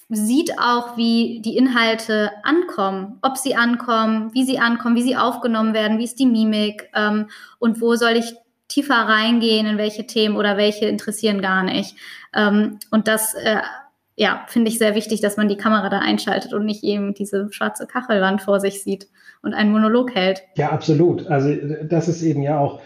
sieht 0.10 0.58
auch, 0.58 0.96
wie 0.96 1.42
die 1.44 1.58
Inhalte 1.58 2.32
ankommen, 2.44 3.20
ob 3.22 3.38
sie 3.38 3.56
ankommen, 3.56 4.34
wie 4.34 4.46
sie 4.46 4.60
ankommen, 4.60 4.96
wie 4.96 5.02
sie 5.02 5.18
aufgenommen 5.18 5.74
werden, 5.74 5.98
wie 5.98 6.06
ist 6.06 6.20
die 6.20 6.26
Mimik 6.26 6.90
ähm, 6.96 7.28
und 7.60 7.82
wo 7.82 7.96
soll 7.96 8.12
ich 8.12 8.36
tiefer 8.68 8.96
reingehen, 8.96 9.66
in 9.66 9.78
welche 9.78 10.08
Themen 10.08 10.38
oder 10.38 10.56
welche 10.56 10.86
interessieren 10.86 11.42
gar 11.42 11.64
nicht. 11.64 11.98
Ähm, 12.34 12.80
und 12.92 13.08
das, 13.08 13.34
äh, 13.34 13.62
ja, 14.20 14.44
finde 14.48 14.70
ich 14.70 14.80
sehr 14.80 14.96
wichtig, 14.96 15.22
dass 15.22 15.38
man 15.38 15.48
die 15.48 15.58
Kamera 15.58 15.90
da 15.90 16.00
einschaltet 16.00 16.52
und 16.52 16.66
nicht 16.66 16.84
eben 16.84 17.14
diese 17.14 17.48
schwarze 17.52 17.86
Kachelwand 17.86 18.42
vor 18.42 18.60
sich 18.60 18.82
sieht 18.82 19.08
und 19.44 19.54
einen 19.54 19.72
Monolog 19.72 20.16
hält. 20.16 20.42
Ja, 20.56 20.72
absolut. 20.72 21.28
Also 21.28 21.54
das 21.84 22.08
ist 22.08 22.24
eben 22.24 22.42
ja 22.42 22.60
auch, 22.60 22.82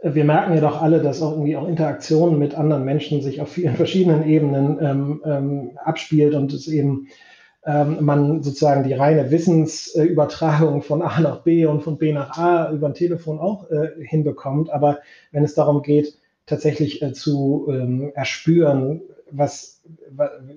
wir 0.00 0.24
merken 0.24 0.54
ja 0.54 0.60
doch 0.60 0.80
alle, 0.80 1.02
dass 1.02 1.22
auch 1.22 1.32
irgendwie 1.32 1.56
auch 1.56 1.66
Interaktionen 1.66 2.38
mit 2.38 2.54
anderen 2.54 2.84
Menschen 2.84 3.20
sich 3.20 3.40
auf 3.40 3.50
vielen 3.50 3.74
verschiedenen 3.76 4.28
Ebenen 4.28 4.78
ähm, 4.80 5.22
ähm, 5.24 5.70
abspielt 5.84 6.36
und 6.36 6.52
es 6.52 6.68
eben 6.68 7.08
ähm, 7.66 7.96
man 8.00 8.44
sozusagen 8.44 8.84
die 8.84 8.94
reine 8.94 9.32
Wissensübertragung 9.32 10.82
von 10.82 11.02
A 11.02 11.18
nach 11.18 11.42
B 11.42 11.66
und 11.66 11.82
von 11.82 11.98
B 11.98 12.12
nach 12.12 12.38
A 12.38 12.70
über 12.70 12.86
ein 12.86 12.94
Telefon 12.94 13.40
auch 13.40 13.68
äh, 13.72 13.88
hinbekommt. 14.04 14.70
Aber 14.70 15.00
wenn 15.32 15.42
es 15.42 15.54
darum 15.54 15.82
geht, 15.82 16.16
tatsächlich 16.46 17.02
äh, 17.02 17.12
zu 17.12 17.66
ähm, 17.68 18.12
erspüren, 18.14 19.02
was, 19.30 19.82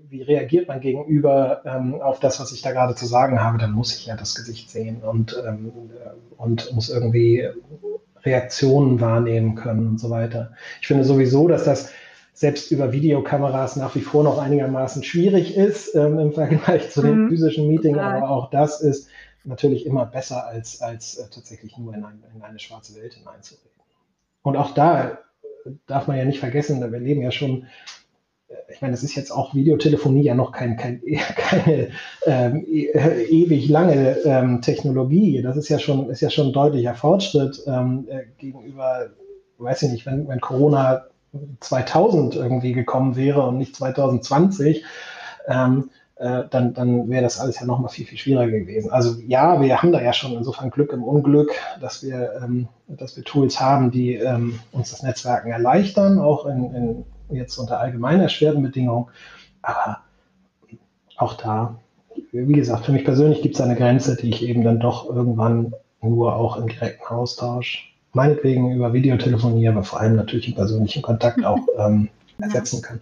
wie 0.09 0.21
reagiert 0.21 0.67
man 0.67 0.79
gegenüber 0.79 1.61
ähm, 1.65 2.01
auf 2.01 2.19
das, 2.19 2.39
was 2.39 2.51
ich 2.51 2.61
da 2.61 2.71
gerade 2.71 2.95
zu 2.95 3.05
sagen 3.05 3.41
habe, 3.41 3.57
dann 3.57 3.71
muss 3.71 3.95
ich 3.95 4.05
ja 4.05 4.15
das 4.15 4.35
Gesicht 4.35 4.69
sehen 4.69 5.01
und, 5.01 5.41
ähm, 5.45 5.71
und 6.37 6.73
muss 6.73 6.89
irgendwie 6.89 7.49
Reaktionen 8.23 8.99
wahrnehmen 9.01 9.55
können 9.55 9.87
und 9.87 9.99
so 9.99 10.09
weiter. 10.09 10.51
Ich 10.81 10.87
finde 10.87 11.03
sowieso, 11.03 11.47
dass 11.47 11.63
das 11.63 11.91
selbst 12.33 12.71
über 12.71 12.93
Videokameras 12.93 13.75
nach 13.75 13.95
wie 13.95 14.01
vor 14.01 14.23
noch 14.23 14.37
einigermaßen 14.37 15.03
schwierig 15.03 15.57
ist 15.57 15.93
ähm, 15.95 16.19
im 16.19 16.31
Vergleich 16.33 16.89
zu 16.89 17.01
dem 17.01 17.23
mhm. 17.23 17.29
physischen 17.29 17.67
Meeting. 17.67 17.97
Aber 17.97 18.29
auch 18.29 18.49
das 18.49 18.81
ist 18.81 19.09
natürlich 19.43 19.85
immer 19.85 20.05
besser, 20.05 20.47
als, 20.47 20.81
als 20.81 21.17
äh, 21.17 21.29
tatsächlich 21.29 21.77
nur 21.77 21.93
in, 21.93 22.03
ein, 22.03 22.23
in, 22.33 22.41
eine 22.41 22.59
schwarze 22.59 22.95
Welt 22.95 23.13
hineinzureden. 23.13 23.69
Und 24.41 24.55
auch 24.55 24.73
da 24.73 25.19
darf 25.85 26.07
man 26.07 26.17
ja 26.17 26.25
nicht 26.25 26.39
vergessen, 26.39 26.79
wir 26.79 26.99
leben 26.99 27.21
ja 27.21 27.31
schon, 27.31 27.63
äh, 27.63 27.65
ich 28.67 28.81
meine, 28.81 28.93
es 28.93 29.03
ist 29.03 29.15
jetzt 29.15 29.31
auch 29.31 29.53
Videotelefonie 29.53 30.23
ja 30.23 30.35
noch 30.35 30.51
kein, 30.51 30.77
kein, 30.77 31.01
keine 31.35 31.89
ähm, 32.25 32.65
e 32.67 32.87
ewig 33.29 33.69
lange 33.69 34.17
ähm, 34.25 34.61
Technologie. 34.61 35.41
Das 35.41 35.57
ist 35.57 35.69
ja 35.69 35.79
schon, 35.79 36.09
ist 36.09 36.21
ja 36.21 36.29
schon 36.29 36.47
ein 36.47 36.53
deutlicher 36.53 36.95
Fortschritt 36.95 37.61
ähm, 37.67 38.07
äh, 38.09 38.23
gegenüber, 38.37 39.09
weiß 39.57 39.83
ich 39.83 39.91
nicht, 39.91 40.05
wenn, 40.05 40.27
wenn 40.27 40.41
Corona 40.41 41.05
2000 41.59 42.35
irgendwie 42.35 42.73
gekommen 42.73 43.15
wäre 43.15 43.45
und 43.45 43.57
nicht 43.57 43.75
2020, 43.75 44.83
ähm, 45.47 45.89
äh, 46.15 46.43
dann, 46.49 46.73
dann 46.73 47.09
wäre 47.09 47.23
das 47.23 47.39
alles 47.39 47.59
ja 47.59 47.65
noch 47.65 47.79
mal 47.79 47.87
viel, 47.87 48.05
viel 48.05 48.17
schwieriger 48.17 48.59
gewesen. 48.59 48.91
Also 48.91 49.21
ja, 49.27 49.61
wir 49.61 49.81
haben 49.81 49.91
da 49.91 50.01
ja 50.01 50.11
schon 50.11 50.33
insofern 50.33 50.71
Glück 50.71 50.91
im 50.91 51.03
Unglück, 51.03 51.51
dass 51.79 52.03
wir, 52.03 52.41
ähm, 52.43 52.67
dass 52.87 53.15
wir 53.15 53.23
Tools 53.23 53.59
haben, 53.59 53.91
die 53.91 54.15
ähm, 54.15 54.59
uns 54.71 54.89
das 54.89 55.03
Netzwerken 55.03 55.51
erleichtern, 55.51 56.19
auch 56.19 56.45
in, 56.47 56.73
in 56.73 57.05
jetzt 57.29 57.57
unter 57.57 57.79
allgemein 57.79 58.19
erschwerten 58.19 58.61
Bedingungen. 58.61 59.07
Aber 59.61 59.99
auch 61.17 61.33
da, 61.33 61.79
wie 62.31 62.53
gesagt, 62.53 62.85
für 62.85 62.91
mich 62.91 63.03
persönlich 63.03 63.41
gibt 63.41 63.55
es 63.55 63.61
eine 63.61 63.75
Grenze, 63.75 64.15
die 64.15 64.29
ich 64.29 64.43
eben 64.43 64.63
dann 64.63 64.79
doch 64.79 65.09
irgendwann 65.09 65.73
nur 66.01 66.35
auch 66.35 66.57
im 66.57 66.67
direkten 66.67 67.05
Austausch 67.05 67.93
meinetwegen 68.13 68.71
über 68.71 68.93
Videotelefonie, 68.93 69.67
aber 69.67 69.83
vor 69.83 69.99
allem 69.99 70.15
natürlich 70.15 70.47
im 70.47 70.55
persönlichen 70.55 71.01
Kontakt 71.01 71.45
auch 71.45 71.59
ähm, 71.77 72.09
ersetzen 72.39 72.81
kann. 72.81 72.99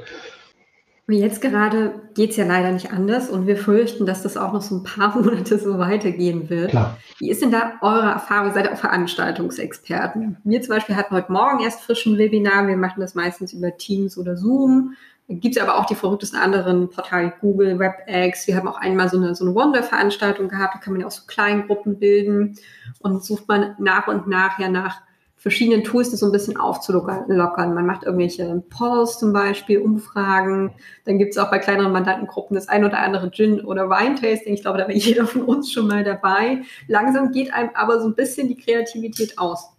Und 1.07 1.13
jetzt 1.13 1.39
gerade 1.39 2.01
geht 2.15 2.31
es 2.31 2.35
ja 2.35 2.45
leider 2.45 2.71
nicht 2.71 2.91
anders 2.91 3.29
und 3.29 3.47
wir 3.47 3.55
fürchten, 3.55 4.05
dass 4.05 4.23
das 4.23 4.35
auch 4.35 4.51
noch 4.51 4.61
so 4.61 4.75
ein 4.75 4.83
paar 4.83 5.15
Monate 5.15 5.57
so 5.57 5.79
weitergehen 5.79 6.49
wird. 6.49 6.71
Klar. 6.71 6.97
Wie 7.19 7.29
ist 7.29 7.41
denn 7.41 7.51
da 7.51 7.73
eure 7.81 8.11
Erfahrung? 8.11 8.53
Seid 8.53 8.65
ihr 8.65 8.73
auch 8.73 8.77
Veranstaltungsexperten? 8.77 10.37
Wir 10.43 10.61
zum 10.61 10.75
Beispiel 10.75 10.97
hatten 10.97 11.15
heute 11.15 11.31
Morgen 11.31 11.63
erst 11.63 11.81
frischen 11.81 12.17
Webinar. 12.17 12.67
Wir 12.67 12.75
machen 12.75 12.99
das 12.99 13.15
meistens 13.15 13.53
über 13.53 13.77
Teams 13.77 14.17
oder 14.17 14.35
Zoom. 14.35 14.95
Gibt 15.29 15.55
es 15.55 15.61
aber 15.61 15.77
auch 15.77 15.85
die 15.85 15.95
verrücktesten 15.95 16.39
anderen 16.39 16.89
Portale, 16.89 17.33
Google, 17.39 17.79
WebEx. 17.79 18.47
Wir 18.47 18.57
haben 18.57 18.67
auch 18.67 18.77
einmal 18.77 19.09
so 19.09 19.17
eine, 19.17 19.33
so 19.35 19.45
eine 19.45 19.55
Wonder-Veranstaltung 19.55 20.47
gehabt, 20.47 20.75
da 20.75 20.79
kann 20.79 20.93
man 20.93 21.01
ja 21.01 21.07
auch 21.07 21.11
so 21.11 21.23
Kleingruppen 21.27 21.99
bilden 21.99 22.57
und 22.99 23.23
sucht 23.23 23.47
man 23.47 23.75
nach 23.77 24.07
und 24.07 24.27
nach 24.27 24.57
ja 24.59 24.69
nach 24.69 25.01
verschiedenen 25.37 25.83
Tools, 25.83 26.11
das 26.11 26.19
so 26.19 26.25
ein 26.25 26.31
bisschen 26.31 26.57
aufzulockern. 26.57 27.73
Man 27.73 27.85
macht 27.85 28.03
irgendwelche 28.03 28.63
Polls 28.69 29.19
zum 29.19 29.33
Beispiel, 29.33 29.79
Umfragen. 29.79 30.73
Dann 31.05 31.19
gibt 31.19 31.31
es 31.31 31.37
auch 31.37 31.51
bei 31.51 31.59
kleineren 31.59 31.91
Mandantengruppen 31.91 32.55
das 32.55 32.67
ein 32.67 32.83
oder 32.83 32.99
andere 32.99 33.29
Gin- 33.31 33.63
oder 33.63 33.89
Wine-Tasting. 33.89 34.53
Ich 34.53 34.61
glaube, 34.61 34.79
da 34.79 34.87
wäre 34.87 34.97
jeder 34.97 35.27
von 35.27 35.43
uns 35.43 35.71
schon 35.71 35.87
mal 35.87 36.03
dabei. 36.03 36.63
Langsam 36.87 37.31
geht 37.31 37.53
einem 37.53 37.69
aber 37.75 38.01
so 38.01 38.07
ein 38.07 38.15
bisschen 38.15 38.47
die 38.47 38.57
Kreativität 38.57 39.37
aus. 39.37 39.76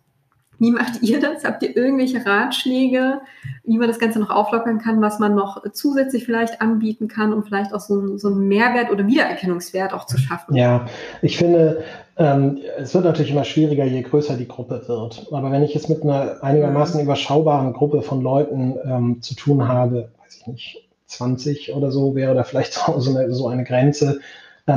Wie 0.59 0.73
macht 0.73 1.03
ihr 1.03 1.21
das? 1.21 1.45
Habt 1.45 1.63
ihr 1.63 1.77
irgendwelche 1.77 2.25
Ratschläge, 2.25 3.21
wie 3.65 3.79
man 3.79 3.89
das 3.89 3.99
Ganze 3.99 4.19
noch 4.19 4.31
auflockern 4.31 4.79
kann, 4.79 5.01
was 5.01 5.19
man 5.19 5.35
noch 5.35 5.63
zusätzlich 5.73 6.25
vielleicht 6.25 6.61
anbieten 6.61 7.07
kann, 7.07 7.33
um 7.33 7.45
vielleicht 7.45 7.73
auch 7.73 7.81
so, 7.81 8.17
so 8.17 8.29
einen 8.29 8.49
Mehrwert 8.49 8.91
oder 8.91 9.07
Wiedererkennungswert 9.07 9.93
auch 9.93 10.07
zu 10.07 10.19
schaffen? 10.19 10.57
Ja, 10.57 10.87
ich 11.23 11.39
finde, 11.39 11.85
ähm, 12.17 12.59
es 12.77 12.95
wird 12.95 13.05
natürlich 13.05 13.31
immer 13.31 13.45
schwieriger, 13.45 13.85
je 13.85 14.03
größer 14.03 14.37
die 14.37 14.49
Gruppe 14.49 14.83
wird. 14.87 15.27
Aber 15.31 15.53
wenn 15.53 15.63
ich 15.63 15.75
jetzt 15.75 15.89
mit 15.89 16.03
einer 16.03 16.43
einigermaßen 16.43 16.99
mhm. 16.99 17.07
überschaubaren 17.07 17.73
Gruppe 17.73 18.03
von 18.03 18.21
Leuten 18.21 18.77
ähm, 18.85 19.23
zu 19.23 19.35
tun 19.37 19.69
habe, 19.69 20.11
weiß 20.25 20.39
ich 20.41 20.47
nicht, 20.49 20.89
20 21.07 21.75
oder 21.75 21.91
so 21.91 22.15
wäre 22.15 22.35
da 22.35 22.43
vielleicht 22.43 22.73
so 22.97 23.11
eine, 23.11 23.33
so 23.33 23.49
eine 23.49 23.65
Grenze, 23.65 24.21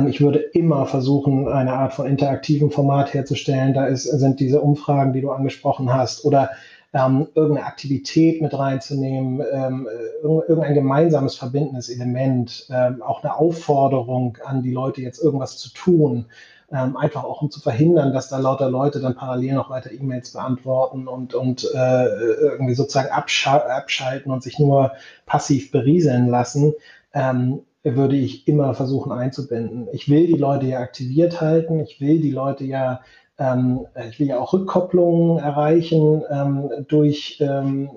ich 0.08 0.20
würde 0.20 0.38
immer 0.38 0.86
versuchen, 0.86 1.48
eine 1.48 1.74
Art 1.74 1.92
von 1.92 2.06
interaktivem 2.06 2.70
Format 2.70 3.12
herzustellen. 3.12 3.74
Da 3.74 3.86
ist, 3.86 4.04
sind 4.04 4.40
diese 4.40 4.60
Umfragen, 4.60 5.12
die 5.12 5.20
du 5.20 5.30
angesprochen 5.30 5.92
hast, 5.92 6.24
oder 6.24 6.50
ähm, 6.94 7.28
irgendeine 7.34 7.66
Aktivität 7.66 8.42
mit 8.42 8.58
reinzunehmen, 8.58 9.42
ähm, 9.52 9.88
irgendein 10.22 10.74
gemeinsames 10.74 11.36
verbindendes 11.36 11.88
Element, 11.88 12.66
ähm, 12.70 13.02
auch 13.02 13.22
eine 13.22 13.36
Aufforderung 13.36 14.38
an 14.44 14.62
die 14.62 14.72
Leute, 14.72 15.00
jetzt 15.00 15.22
irgendwas 15.22 15.58
zu 15.58 15.72
tun. 15.72 16.26
Ähm, 16.70 16.96
einfach 16.96 17.24
auch 17.24 17.42
um 17.42 17.50
zu 17.50 17.60
verhindern, 17.60 18.14
dass 18.14 18.30
da 18.30 18.38
lauter 18.38 18.70
Leute 18.70 19.00
dann 19.00 19.14
parallel 19.14 19.54
noch 19.54 19.68
weiter 19.68 19.92
E-Mails 19.92 20.32
beantworten 20.32 21.06
und, 21.06 21.34
und 21.34 21.68
äh, 21.74 22.06
irgendwie 22.06 22.74
sozusagen 22.74 23.10
abschalten 23.10 24.32
und 24.32 24.42
sich 24.42 24.58
nur 24.58 24.92
passiv 25.26 25.70
berieseln 25.70 26.28
lassen. 26.28 26.72
Ähm, 27.12 27.60
würde 27.84 28.16
ich 28.16 28.46
immer 28.46 28.74
versuchen 28.74 29.12
einzubinden. 29.12 29.88
Ich 29.92 30.08
will 30.08 30.26
die 30.26 30.36
Leute 30.36 30.66
ja 30.66 30.80
aktiviert 30.80 31.40
halten, 31.40 31.80
ich 31.80 32.00
will 32.00 32.20
die 32.20 32.30
Leute 32.30 32.64
ja, 32.64 33.00
ähm, 33.38 33.86
ich 34.08 34.20
will 34.20 34.28
ja 34.28 34.38
auch 34.38 34.52
Rückkopplungen 34.52 35.38
erreichen 35.38 36.22
ähm, 36.30 36.70
durch, 36.88 37.38
ähm, 37.40 37.90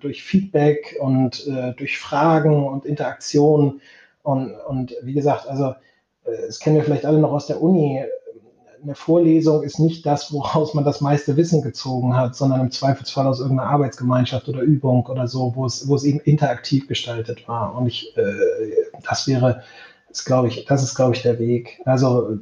durch 0.00 0.24
Feedback 0.24 0.96
und 1.00 1.46
äh, 1.46 1.72
durch 1.74 1.98
Fragen 1.98 2.66
und 2.66 2.84
Interaktion. 2.84 3.80
Und, 4.22 4.54
und 4.66 4.94
wie 5.02 5.14
gesagt, 5.14 5.46
also 5.48 5.74
äh, 6.24 6.46
das 6.46 6.58
kennen 6.58 6.76
wir 6.76 6.84
vielleicht 6.84 7.06
alle 7.06 7.18
noch 7.18 7.32
aus 7.32 7.46
der 7.46 7.62
Uni 7.62 8.04
eine 8.82 8.94
Vorlesung 8.94 9.62
ist 9.62 9.78
nicht 9.78 10.06
das, 10.06 10.32
woraus 10.32 10.74
man 10.74 10.84
das 10.84 11.00
meiste 11.00 11.36
Wissen 11.36 11.62
gezogen 11.62 12.16
hat, 12.16 12.36
sondern 12.36 12.60
im 12.60 12.70
Zweifelsfall 12.70 13.26
aus 13.26 13.40
irgendeiner 13.40 13.70
Arbeitsgemeinschaft 13.70 14.48
oder 14.48 14.60
Übung 14.60 15.06
oder 15.06 15.26
so, 15.26 15.52
wo 15.54 15.66
es, 15.66 15.88
wo 15.88 15.94
es 15.94 16.04
eben 16.04 16.20
interaktiv 16.20 16.86
gestaltet 16.88 17.46
war. 17.48 17.74
Und 17.74 17.86
ich, 17.86 18.16
äh, 18.16 18.22
das 19.08 19.26
wäre, 19.26 19.62
das 20.08 20.24
glaube 20.24 20.48
ich, 20.48 20.64
das 20.64 20.82
ist, 20.82 20.94
glaube 20.94 21.14
ich, 21.14 21.22
der 21.22 21.38
Weg. 21.38 21.80
Also 21.84 22.38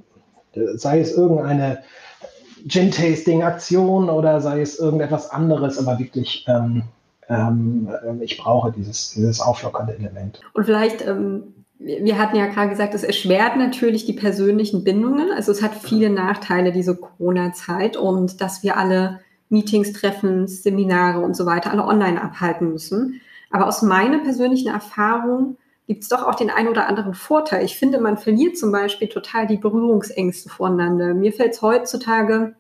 äh, 0.52 0.76
sei 0.76 1.00
es 1.00 1.16
irgendeine 1.16 1.83
Gin-Tasting-Aktion 2.66 4.11
oder 4.11 4.40
sei 4.40 4.61
es 4.61 4.78
irgendetwas 4.78 5.31
anderes, 5.31 5.78
aber 5.78 5.99
wirklich, 5.99 6.45
ähm, 6.49 6.83
ähm, 7.28 7.88
ich 8.21 8.38
brauche 8.38 8.73
dieses, 8.73 9.11
dieses 9.11 9.40
auflockernde 9.40 9.97
Element. 9.97 10.40
Und 10.55 10.64
vielleicht 10.64 11.07
ähm 11.07 11.55
wir 11.78 12.18
hatten 12.18 12.37
ja 12.37 12.47
gerade 12.47 12.71
gesagt, 12.71 12.95
es 12.95 13.04
erschwert 13.04 13.56
natürlich 13.56 14.06
die 14.06 14.14
persönlichen 14.14 14.83
Bindungen. 14.85 15.30
Also 15.30 15.52
es 15.52 15.62
hat 15.62 15.75
viele 15.75 16.11
Nachteile, 16.11 16.73
diese 16.73 16.97
Corona-Zeit 16.97 17.97
und 17.97 18.40
dass 18.40 18.62
wir 18.62 18.76
alle 18.76 19.21
Meetings, 19.49 19.92
Treffen, 19.92 20.49
Seminare 20.49 21.21
und 21.21 21.37
so 21.37 21.47
weiter 21.47 21.71
alle 21.71 21.85
online 21.85 22.21
abhalten 22.21 22.73
müssen. 22.73 23.21
Aber 23.50 23.68
aus 23.68 23.83
meiner 23.83 24.18
persönlichen 24.18 24.68
Erfahrung 24.68 25.59
gibt 25.87 26.02
es 26.02 26.09
doch 26.09 26.26
auch 26.26 26.35
den 26.35 26.50
einen 26.50 26.68
oder 26.68 26.88
anderen 26.88 27.14
Vorteil. 27.14 27.64
Ich 27.64 27.78
finde, 27.78 28.00
man 28.00 28.18
verliert 28.18 28.59
zum 28.59 28.73
Beispiel 28.73 29.09
total 29.09 29.47
die 29.47 29.56
Berührungsängste 29.56 30.49
voneinander. 30.49 31.14
Mir 31.14 31.33
fällt 31.33 31.52
es 31.52 31.62
heutzutage 31.62 32.56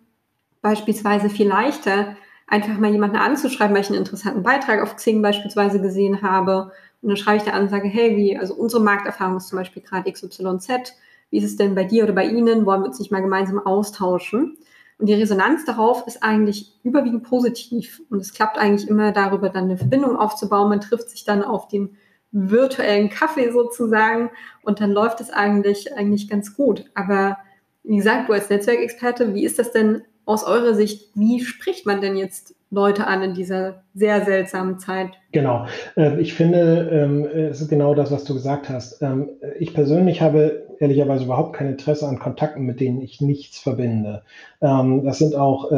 beispielsweise 0.62 1.28
viel 1.28 1.48
leichter, 1.48 2.16
einfach 2.46 2.78
mal 2.78 2.92
jemanden 2.92 3.16
anzuschreiben, 3.16 3.74
weil 3.74 3.82
ich 3.82 3.88
einen 3.88 3.98
interessanten 3.98 4.44
Beitrag 4.44 4.80
auf 4.80 4.94
Xing 4.94 5.22
beispielsweise 5.22 5.80
gesehen 5.80 6.22
habe 6.22 6.70
und 7.06 7.10
dann 7.10 7.18
schreibe 7.18 7.36
ich 7.36 7.44
da 7.44 7.52
an 7.52 7.62
und 7.62 7.68
sage, 7.68 7.86
hey, 7.86 8.16
wie, 8.16 8.36
also 8.36 8.52
unsere 8.56 8.82
Markterfahrung 8.82 9.36
ist 9.36 9.46
zum 9.46 9.60
Beispiel 9.60 9.80
gerade 9.80 10.10
XYZ. 10.10 10.92
Wie 11.30 11.38
ist 11.38 11.44
es 11.44 11.54
denn 11.56 11.76
bei 11.76 11.84
dir 11.84 12.02
oder 12.02 12.12
bei 12.12 12.26
Ihnen? 12.26 12.66
Wollen 12.66 12.80
wir 12.80 12.88
uns 12.88 12.98
nicht 12.98 13.12
mal 13.12 13.22
gemeinsam 13.22 13.60
austauschen? 13.60 14.58
Und 14.98 15.06
die 15.06 15.14
Resonanz 15.14 15.64
darauf 15.64 16.04
ist 16.08 16.24
eigentlich 16.24 16.80
überwiegend 16.82 17.22
positiv. 17.22 18.02
Und 18.10 18.18
es 18.18 18.32
klappt 18.32 18.58
eigentlich 18.58 18.90
immer 18.90 19.12
darüber, 19.12 19.50
dann 19.50 19.66
eine 19.66 19.76
Verbindung 19.76 20.16
aufzubauen. 20.16 20.68
Man 20.68 20.80
trifft 20.80 21.08
sich 21.10 21.22
dann 21.22 21.44
auf 21.44 21.68
den 21.68 21.96
virtuellen 22.32 23.08
Kaffee 23.08 23.52
sozusagen 23.52 24.30
und 24.64 24.80
dann 24.80 24.90
läuft 24.90 25.20
es 25.20 25.30
eigentlich, 25.30 25.96
eigentlich 25.96 26.28
ganz 26.28 26.56
gut. 26.56 26.86
Aber 26.94 27.38
wie 27.84 27.98
gesagt, 27.98 28.28
du 28.28 28.32
als 28.32 28.50
Netzwerkexperte, 28.50 29.32
wie 29.32 29.44
ist 29.44 29.60
das 29.60 29.70
denn 29.70 30.02
aus 30.26 30.44
eurer 30.44 30.74
Sicht? 30.74 31.10
Wie 31.14 31.40
spricht 31.40 31.86
man 31.86 32.02
denn 32.02 32.16
jetzt 32.16 32.54
Leute 32.70 33.06
an 33.06 33.22
in 33.22 33.34
dieser 33.34 33.82
sehr 33.94 34.24
seltsamen 34.24 34.78
Zeit. 34.78 35.10
Genau. 35.32 35.66
Ähm, 35.96 36.18
ich 36.18 36.34
finde, 36.34 36.90
ähm, 36.92 37.24
es 37.24 37.60
ist 37.60 37.68
genau 37.68 37.94
das, 37.94 38.10
was 38.10 38.24
du 38.24 38.34
gesagt 38.34 38.68
hast. 38.68 39.02
Ähm, 39.02 39.30
ich 39.58 39.72
persönlich 39.72 40.20
habe 40.20 40.66
ehrlicherweise 40.78 41.24
überhaupt 41.24 41.54
kein 41.54 41.68
Interesse 41.68 42.06
an 42.06 42.18
Kontakten, 42.18 42.64
mit 42.64 42.80
denen 42.80 43.00
ich 43.00 43.22
nichts 43.22 43.58
verbinde. 43.58 44.24
Das 44.60 45.16
sind 45.16 45.34
auch 45.34 45.72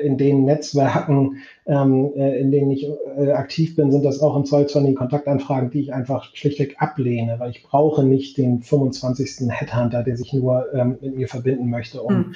in 0.00 0.16
den 0.16 0.44
Netzwerken, 0.44 1.38
äh, 1.66 2.40
in 2.40 2.52
denen 2.52 2.70
ich 2.70 2.88
äh, 3.18 3.32
aktiv 3.32 3.74
bin, 3.74 3.90
sind 3.90 4.04
das 4.04 4.20
auch 4.20 4.36
im 4.36 4.44
Zoll 4.44 4.68
von 4.68 4.84
den 4.84 4.94
Kontaktanfragen, 4.94 5.70
die 5.70 5.80
ich 5.80 5.92
einfach 5.92 6.32
schlichtweg 6.36 6.76
ablehne, 6.78 7.40
weil 7.40 7.50
ich 7.50 7.64
brauche 7.64 8.04
nicht 8.04 8.38
den 8.38 8.62
25. 8.62 9.50
Headhunter, 9.50 10.04
der 10.04 10.16
sich 10.16 10.32
nur 10.32 10.68
mit 11.00 11.16
mir 11.16 11.26
verbinden 11.26 11.68
möchte, 11.68 12.00
um, 12.00 12.14
hm 12.14 12.34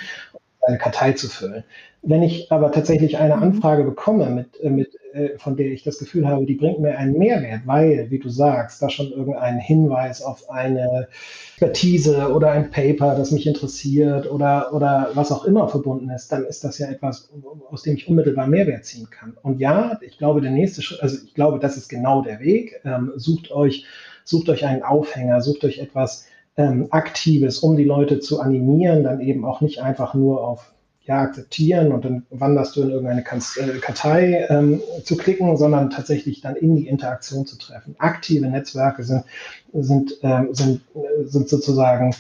Kartei 0.77 1.13
zu 1.13 1.29
füllen. 1.29 1.65
Wenn 2.03 2.23
ich 2.23 2.53
aber 2.53 2.71
tatsächlich 2.71 3.19
eine 3.19 3.37
mhm. 3.37 3.43
Anfrage 3.43 3.83
bekomme, 3.85 4.31
mit, 4.31 4.61
äh, 4.61 4.71
mit, 4.71 4.91
äh, 5.15 5.37
von 5.39 5.57
der 5.57 5.67
ich 5.67 5.83
das 5.83 5.99
Gefühl 5.99 6.29
habe, 6.29 6.47
die 6.47 6.55
bringt 6.55 6.79
mir 6.79 6.97
einen 6.97 7.19
Mehrwert, 7.19 7.63
weil, 7.65 8.11
wie 8.11 8.21
du 8.21 8.29
sagst, 8.29 8.81
da 8.81 8.89
schon 8.89 9.11
irgendein 9.11 9.59
Hinweis 9.59 10.23
auf 10.23 10.49
eine 10.49 11.09
Expertise 11.53 12.33
oder 12.33 12.53
ein 12.53 12.71
Paper, 12.71 13.17
das 13.17 13.33
mich 13.33 13.47
interessiert 13.47 14.31
oder, 14.31 14.73
oder 14.73 15.11
was 15.15 15.33
auch 15.33 15.45
immer 15.45 15.69
verbunden 15.69 16.09
ist, 16.11 16.31
dann 16.31 16.45
ist 16.45 16.63
das 16.63 16.79
ja 16.79 16.89
etwas, 16.89 17.31
aus 17.71 17.83
dem 17.83 17.97
ich 17.97 18.09
unmittelbar 18.09 18.47
Mehrwert 18.47 18.85
ziehen 18.85 19.09
kann. 19.11 19.37
Und 19.43 19.59
ja, 19.59 19.99
ich 20.01 20.19
glaube, 20.19 20.41
der 20.41 20.53
nächste 20.53 20.83
Schritt, 20.83 21.03
also 21.03 21.17
ich 21.25 21.35
glaube, 21.35 21.59
das 21.59 21.77
ist 21.77 21.89
genau 21.89 22.23
der 22.23 22.39
Weg. 22.39 22.81
Ähm, 22.85 23.13
sucht 23.17 23.51
euch, 23.51 23.87
sucht 24.23 24.49
euch 24.51 24.65
einen 24.65 24.85
Aufhänger, 24.85 25.41
sucht 25.41 25.65
euch 25.65 25.79
etwas, 25.79 26.27
ähm, 26.59 26.89
Aktives, 26.91 27.61
um 27.61 27.77
die 27.77 27.85
Leute 27.85 28.19
zu 28.21 28.41
animieren, 28.41 29.05
dann 29.05 29.21
eben 29.21 29.45
auch 29.45 29.63
nicht 29.63 29.81
einfach 29.81 30.13
nur 30.13 30.45
auf 30.47 30.75
ja, 31.05 31.23
akzeptieren 31.23 31.91
und 31.93 32.05
dann 32.05 32.27
wanderst 32.29 32.77
du 32.77 32.83
in 32.83 32.91
irgendeine 32.91 33.23
äh, 33.23 33.79
Kartei 33.81 34.47
ähm, 34.51 34.83
zu 35.05 35.17
klicken, 35.17 35.57
sondern 35.57 35.89
tatsächlich 35.89 36.43
dann 36.43 36.55
in 36.55 36.77
die 36.77 36.87
Interaktion 36.87 37.47
zu 37.47 37.57
treffen. 37.57 37.95
Aktive 37.99 38.47
Netzwerke 38.47 39.03
sind, 39.03 39.25
sind, 39.73 40.19
ähm, 40.23 40.53
sind, 40.53 40.83
sind 41.25 41.49
sozusagen 41.49 42.15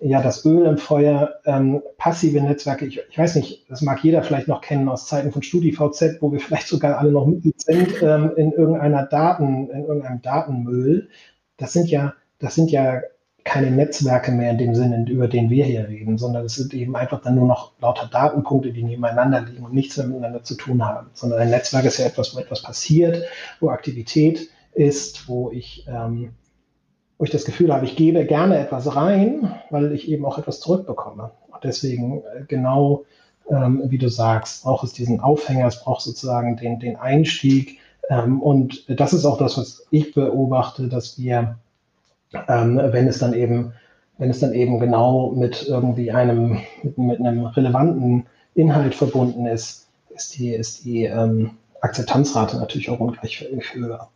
ja 0.00 0.22
das 0.22 0.44
Öl 0.44 0.66
im 0.66 0.78
Feuer. 0.78 1.40
Ähm, 1.46 1.82
passive 1.96 2.40
Netzwerke, 2.40 2.86
ich, 2.86 3.00
ich, 3.10 3.18
weiß 3.18 3.34
nicht, 3.34 3.68
das 3.68 3.82
mag 3.82 4.04
jeder 4.04 4.22
vielleicht 4.22 4.46
noch 4.46 4.60
kennen 4.60 4.88
aus 4.88 5.08
Zeiten 5.08 5.32
von 5.32 5.42
StudiVZ, 5.42 6.18
wo 6.20 6.30
wir 6.30 6.38
vielleicht 6.40 6.68
sogar 6.68 6.98
alle 6.98 7.10
noch 7.10 7.26
Mitglied 7.26 7.60
sind 7.60 8.02
ähm, 8.02 8.30
in 8.36 8.52
irgendeiner 8.52 9.04
Daten, 9.06 9.68
in 9.70 9.84
irgendeinem 9.84 10.22
Datenmüll. 10.22 11.08
Das 11.56 11.72
sind 11.72 11.88
ja, 11.88 12.14
das 12.38 12.54
sind 12.54 12.70
ja 12.70 13.00
keine 13.48 13.70
Netzwerke 13.70 14.30
mehr 14.30 14.50
in 14.50 14.58
dem 14.58 14.74
Sinne, 14.74 15.08
über 15.08 15.26
den 15.26 15.48
wir 15.48 15.64
hier 15.64 15.88
reden, 15.88 16.18
sondern 16.18 16.44
es 16.44 16.56
sind 16.56 16.74
eben 16.74 16.94
einfach 16.94 17.22
dann 17.22 17.34
nur 17.34 17.46
noch 17.46 17.72
lauter 17.80 18.06
Datenpunkte, 18.06 18.72
die 18.72 18.82
nebeneinander 18.82 19.40
liegen 19.40 19.64
und 19.64 19.72
nichts 19.72 19.96
mehr 19.96 20.06
miteinander 20.06 20.44
zu 20.44 20.54
tun 20.54 20.84
haben. 20.84 21.08
Sondern 21.14 21.40
ein 21.40 21.50
Netzwerk 21.50 21.86
ist 21.86 21.98
ja 21.98 22.06
etwas, 22.06 22.36
wo 22.36 22.40
etwas 22.40 22.62
passiert, 22.62 23.24
wo 23.60 23.70
Aktivität 23.70 24.50
ist, 24.74 25.28
wo 25.28 25.50
ich, 25.50 25.86
ähm, 25.88 26.32
wo 27.16 27.24
ich 27.24 27.30
das 27.30 27.46
Gefühl 27.46 27.72
habe, 27.72 27.86
ich 27.86 27.96
gebe 27.96 28.26
gerne 28.26 28.58
etwas 28.58 28.94
rein, 28.94 29.54
weil 29.70 29.92
ich 29.92 30.10
eben 30.10 30.26
auch 30.26 30.36
etwas 30.36 30.60
zurückbekomme. 30.60 31.30
Und 31.50 31.64
deswegen 31.64 32.18
äh, 32.18 32.44
genau, 32.46 33.04
ähm, 33.50 33.82
wie 33.86 33.98
du 33.98 34.10
sagst, 34.10 34.64
braucht 34.64 34.84
es 34.84 34.92
diesen 34.92 35.20
Aufhänger, 35.20 35.66
es 35.66 35.82
braucht 35.82 36.02
sozusagen 36.02 36.58
den, 36.58 36.80
den 36.80 36.96
Einstieg. 36.96 37.78
Ähm, 38.10 38.42
und 38.42 38.84
das 39.00 39.14
ist 39.14 39.24
auch 39.24 39.38
das, 39.38 39.56
was 39.56 39.86
ich 39.90 40.12
beobachte, 40.12 40.88
dass 40.88 41.18
wir 41.18 41.56
ähm, 42.32 42.80
wenn 42.92 43.08
es 43.08 43.18
dann 43.18 43.32
eben, 43.32 43.72
wenn 44.18 44.30
es 44.30 44.40
dann 44.40 44.52
eben 44.52 44.80
genau 44.80 45.32
mit 45.32 45.66
irgendwie 45.68 46.10
einem, 46.10 46.60
mit, 46.82 46.98
mit 46.98 47.20
einem 47.20 47.46
relevanten 47.46 48.26
Inhalt 48.54 48.94
verbunden 48.94 49.46
ist, 49.46 49.88
ist 50.10 50.38
die, 50.38 50.50
ist 50.54 50.84
die 50.84 51.04
ähm, 51.04 51.52
Akzeptanzrate 51.80 52.58
natürlich 52.58 52.90
auch 52.90 53.00
ungleich 53.00 53.46
höher. 53.72 54.08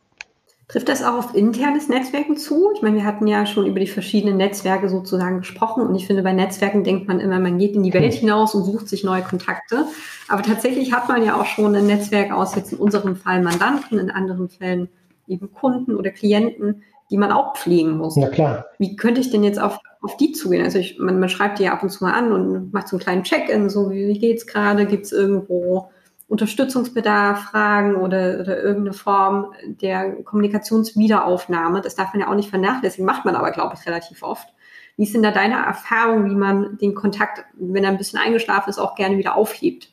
Trifft 0.68 0.88
das 0.88 1.02
auch 1.02 1.18
auf 1.18 1.34
internes 1.34 1.88
Netzwerken 1.88 2.36
zu? 2.36 2.70
Ich 2.74 2.80
meine, 2.80 2.96
wir 2.96 3.04
hatten 3.04 3.26
ja 3.26 3.44
schon 3.44 3.66
über 3.66 3.78
die 3.78 3.86
verschiedenen 3.86 4.38
Netzwerke 4.38 4.88
sozusagen 4.88 5.38
gesprochen 5.38 5.86
und 5.86 5.94
ich 5.94 6.06
finde, 6.06 6.22
bei 6.22 6.32
Netzwerken 6.32 6.82
denkt 6.82 7.08
man 7.08 7.20
immer, 7.20 7.38
man 7.38 7.58
geht 7.58 7.74
in 7.74 7.82
die 7.82 7.92
Welt 7.92 8.14
hm. 8.14 8.20
hinaus 8.20 8.54
und 8.54 8.64
sucht 8.64 8.88
sich 8.88 9.04
neue 9.04 9.22
Kontakte. 9.22 9.84
Aber 10.28 10.42
tatsächlich 10.42 10.92
hat 10.92 11.08
man 11.08 11.22
ja 11.24 11.38
auch 11.38 11.44
schon 11.44 11.74
ein 11.74 11.86
Netzwerk 11.86 12.32
aus, 12.32 12.54
jetzt 12.54 12.72
in 12.72 12.78
unserem 12.78 13.16
Fall 13.16 13.42
Mandanten, 13.42 13.98
in 13.98 14.10
anderen 14.10 14.48
Fällen 14.48 14.88
eben 15.28 15.52
Kunden 15.52 15.94
oder 15.94 16.10
Klienten, 16.10 16.82
die 17.12 17.18
man 17.18 17.30
auch 17.30 17.54
pflegen 17.56 17.98
muss. 17.98 18.16
Na 18.16 18.28
klar. 18.28 18.66
Wie 18.78 18.96
könnte 18.96 19.20
ich 19.20 19.30
denn 19.30 19.44
jetzt 19.44 19.60
auf, 19.60 19.78
auf 20.00 20.16
die 20.16 20.32
zugehen? 20.32 20.64
Also 20.64 20.78
ich, 20.78 20.98
man, 20.98 21.20
man 21.20 21.28
schreibt 21.28 21.58
die 21.58 21.64
ja 21.64 21.72
ab 21.72 21.82
und 21.82 21.90
zu 21.90 22.02
mal 22.02 22.14
an 22.14 22.32
und 22.32 22.72
macht 22.72 22.88
so 22.88 22.96
einen 22.96 23.02
kleinen 23.02 23.22
Check-in, 23.22 23.68
so 23.68 23.90
wie, 23.90 24.08
wie 24.08 24.32
es 24.32 24.46
gerade? 24.46 24.86
Gibt 24.86 25.04
es 25.04 25.12
irgendwo 25.12 25.90
Unterstützungsbedarf 26.32 27.50
fragen 27.50 27.96
oder, 27.96 28.40
oder 28.40 28.62
irgendeine 28.62 28.94
Form 28.94 29.52
der 29.66 30.12
Kommunikationswiederaufnahme. 30.22 31.82
Das 31.82 31.94
darf 31.94 32.14
man 32.14 32.22
ja 32.22 32.28
auch 32.28 32.34
nicht 32.34 32.48
vernachlässigen, 32.48 33.04
macht 33.04 33.26
man 33.26 33.36
aber, 33.36 33.50
glaube 33.50 33.74
ich, 33.78 33.86
relativ 33.86 34.22
oft. 34.22 34.48
Wie 34.96 35.04
sind 35.04 35.22
da 35.22 35.30
deine 35.30 35.56
Erfahrungen, 35.56 36.30
wie 36.30 36.34
man 36.34 36.78
den 36.78 36.94
Kontakt, 36.94 37.44
wenn 37.52 37.84
er 37.84 37.90
ein 37.90 37.98
bisschen 37.98 38.18
eingeschlafen 38.18 38.70
ist, 38.70 38.78
auch 38.78 38.94
gerne 38.94 39.18
wieder 39.18 39.36
aufhebt? 39.36 39.91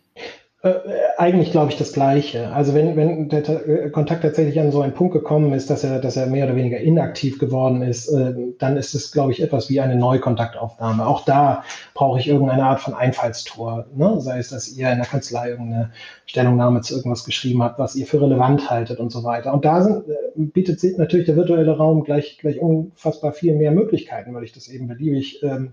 Äh, 0.62 0.74
eigentlich 1.18 1.52
glaube 1.52 1.72
ich 1.72 1.78
das 1.78 1.94
Gleiche. 1.94 2.52
Also 2.52 2.74
wenn, 2.74 2.98
wenn 2.98 3.30
der 3.30 3.48
äh, 3.48 3.90
Kontakt 3.92 4.24
tatsächlich 4.24 4.60
an 4.60 4.74
so 4.74 4.82
einen 4.82 4.94
Punkt 4.94 5.14
gekommen 5.14 5.54
ist, 5.54 5.70
dass 5.70 5.86
er, 5.86 6.00
dass 6.00 6.18
er 6.18 6.28
mehr 6.28 6.48
oder 6.48 6.58
weniger 6.58 6.78
inaktiv 6.80 7.40
geworden 7.40 7.82
ist, 7.82 8.10
äh, 8.10 8.34
dann 8.58 8.76
ist 8.76 8.94
es, 8.94 9.14
glaube 9.14 9.32
ich, 9.32 9.42
etwas 9.42 9.70
wie 9.70 9.80
eine 9.80 9.96
Neukontaktaufnahme. 9.96 11.08
Auch 11.08 11.24
da 11.24 11.64
brauche 11.94 12.20
ich 12.20 12.28
irgendeine 12.28 12.66
Art 12.66 12.82
von 12.82 12.94
Einfallstor. 12.94 13.86
Ne? 13.96 14.20
Sei 14.20 14.40
es, 14.40 14.50
dass 14.50 14.68
ihr 14.68 14.92
in 14.92 14.98
der 14.98 15.08
Kanzlei 15.08 15.52
irgendeine 15.52 15.92
Stellungnahme 16.26 16.82
zu 16.82 16.94
irgendwas 16.94 17.24
geschrieben 17.24 17.64
habt, 17.64 17.80
was 17.80 17.96
ihr 17.96 18.06
für 18.06 18.22
relevant 18.22 18.70
haltet 18.70 19.00
und 19.00 19.14
so 19.14 19.24
weiter. 19.24 19.54
Und 19.54 19.64
da 19.64 19.82
sind, 19.82 20.04
bietet 20.36 20.82
sich 20.82 20.98
natürlich 20.98 21.28
der 21.28 21.38
virtuelle 21.38 21.78
Raum 21.78 22.04
gleich, 22.04 22.38
gleich 22.38 22.60
unfassbar 22.60 23.32
viel 23.32 23.56
mehr 23.56 23.72
Möglichkeiten, 23.72 24.34
weil 24.34 24.44
ich 24.44 24.52
das 24.52 24.68
eben 24.68 24.90
beliebig 24.90 25.42
ähm, 25.42 25.72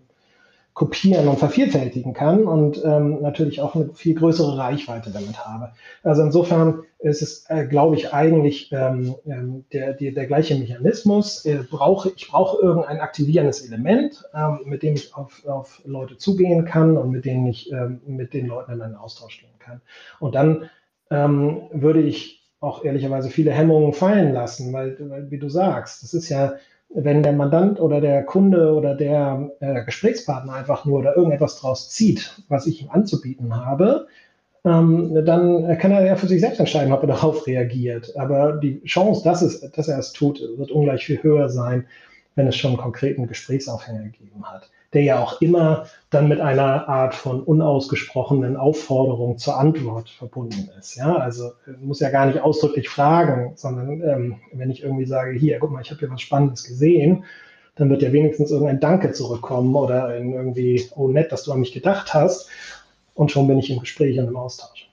kopieren 0.77 1.27
und 1.27 1.39
vervielfältigen 1.39 2.13
kann 2.13 2.45
und 2.45 2.85
ähm, 2.85 3.23
natürlich 3.23 3.63
auch 3.63 3.75
eine 3.75 3.95
viel 3.95 4.15
größere 4.15 4.59
Reichweite 4.59 5.11
damit 5.11 5.43
habe. 5.43 5.73
Also 6.03 6.23
insofern 6.23 6.83
ist 6.99 7.23
es, 7.23 7.47
äh, 7.49 7.67
glaube 7.67 7.97
ich, 7.97 8.13
eigentlich 8.13 8.71
ähm, 8.73 9.15
ähm, 9.25 9.65
der, 9.73 9.95
der, 9.95 10.13
der 10.13 10.27
gleiche 10.27 10.55
Mechanismus. 10.55 11.47
Äh, 11.47 11.61
brauche, 11.71 12.13
ich 12.15 12.29
brauche 12.29 12.63
irgendein 12.63 13.01
aktivierendes 13.01 13.67
Element, 13.67 14.23
ähm, 14.35 14.59
mit 14.67 14.83
dem 14.83 14.93
ich 14.93 15.17
auf, 15.17 15.47
auf 15.47 15.81
Leute 15.87 16.19
zugehen 16.19 16.67
kann 16.67 16.99
und 16.99 17.11
mit 17.11 17.25
denen 17.25 17.47
ich 17.47 17.73
ähm, 17.73 18.03
mit 18.07 18.35
den 18.35 18.47
Leuten 18.47 18.73
in 18.73 18.83
einen 18.83 18.97
Austausch 18.97 19.41
gehen 19.41 19.59
kann. 19.59 19.81
Und 20.21 20.35
dann 20.35 20.69
ähm, 21.11 21.63
würde 21.73 22.03
ich 22.03 22.47
auch 22.61 22.85
ehrlicherweise 22.85 23.31
viele 23.31 23.53
Hemmungen 23.53 23.95
fallen 23.95 24.35
lassen, 24.35 24.75
weil, 24.75 24.95
weil 25.09 25.31
wie 25.31 25.39
du 25.39 25.49
sagst, 25.49 26.03
das 26.03 26.13
ist 26.13 26.29
ja 26.29 26.57
wenn 26.91 27.23
der 27.23 27.33
Mandant 27.33 27.81
oder 27.81 28.01
der 28.01 28.25
Kunde 28.25 28.73
oder 28.73 28.95
der 28.95 29.51
äh, 29.61 29.85
Gesprächspartner 29.85 30.55
einfach 30.55 30.85
nur 30.85 31.01
oder 31.01 31.17
irgendetwas 31.17 31.61
draus 31.61 31.91
zieht, 31.91 32.43
was 32.49 32.67
ich 32.67 32.83
ihm 32.83 32.91
anzubieten 32.91 33.55
habe, 33.55 34.07
ähm, 34.65 35.25
dann 35.25 35.79
kann 35.79 35.93
er 35.93 36.05
ja 36.05 36.17
für 36.17 36.27
sich 36.27 36.41
selbst 36.41 36.59
entscheiden, 36.59 36.93
ob 36.93 37.03
er 37.03 37.09
darauf 37.09 37.47
reagiert. 37.47 38.17
Aber 38.17 38.53
die 38.53 38.83
Chance, 38.85 39.23
dass, 39.25 39.43
es, 39.43 39.61
dass 39.73 39.89
er 39.89 39.99
es 39.99 40.13
tut, 40.13 40.41
wird 40.57 40.71
ungleich 40.71 41.05
viel 41.05 41.23
höher 41.23 41.49
sein, 41.49 41.87
wenn 42.35 42.47
es 42.47 42.57
schon 42.57 42.73
einen 42.73 42.81
konkreten 42.81 43.27
Gesprächsaufhänger 43.27 44.05
gegeben 44.05 44.45
hat 44.45 44.71
der 44.93 45.03
ja 45.03 45.23
auch 45.23 45.41
immer 45.41 45.87
dann 46.11 46.29
mit 46.29 46.41
einer 46.41 46.89
Art 46.89 47.15
von 47.15 47.43
unausgesprochenen 47.43 48.57
Aufforderung 48.57 49.39
zur 49.39 49.59
Antwort 49.59 50.09
verbunden 50.09 50.71
ist. 50.79 50.97
Ja, 50.97 51.17
also 51.17 51.53
äh, 51.67 51.73
muss 51.81 52.01
ja 52.01 52.11
gar 52.11 52.27
nicht 52.27 52.41
ausdrücklich 52.41 52.89
fragen, 52.89 53.53
sondern 53.57 54.01
ähm, 54.03 54.37
wenn 54.53 54.71
ich 54.71 54.83
irgendwie 54.83 55.07
sage, 55.07 55.33
hier, 55.39 55.59
guck 55.59 55.71
mal, 55.71 55.83
ich 55.83 55.91
habe 55.91 56.01
hier 56.01 56.11
was 56.11 56.21
Spannendes 56.21 56.65
gesehen, 56.65 57.25
dann 57.75 57.91
wird 57.91 58.03
ja 58.03 58.13
wenigstens 58.13 58.51
irgendein 58.51 58.81
Danke 58.81 59.13
zurückkommen 59.13 59.75
oder 59.75 60.17
irgendwie, 60.17 60.89
oh 60.97 61.09
nett, 61.09 61.31
dass 61.31 61.45
du 61.45 61.53
an 61.53 61.61
mich 61.61 61.73
gedacht 61.73 62.15
hast. 62.15 62.49
Und 63.15 63.31
schon 63.31 63.47
bin 63.47 63.59
ich 63.59 63.71
im 63.71 63.81
Gespräch 63.81 64.19
und 64.19 64.29
im 64.29 64.37
Austausch. 64.37 64.89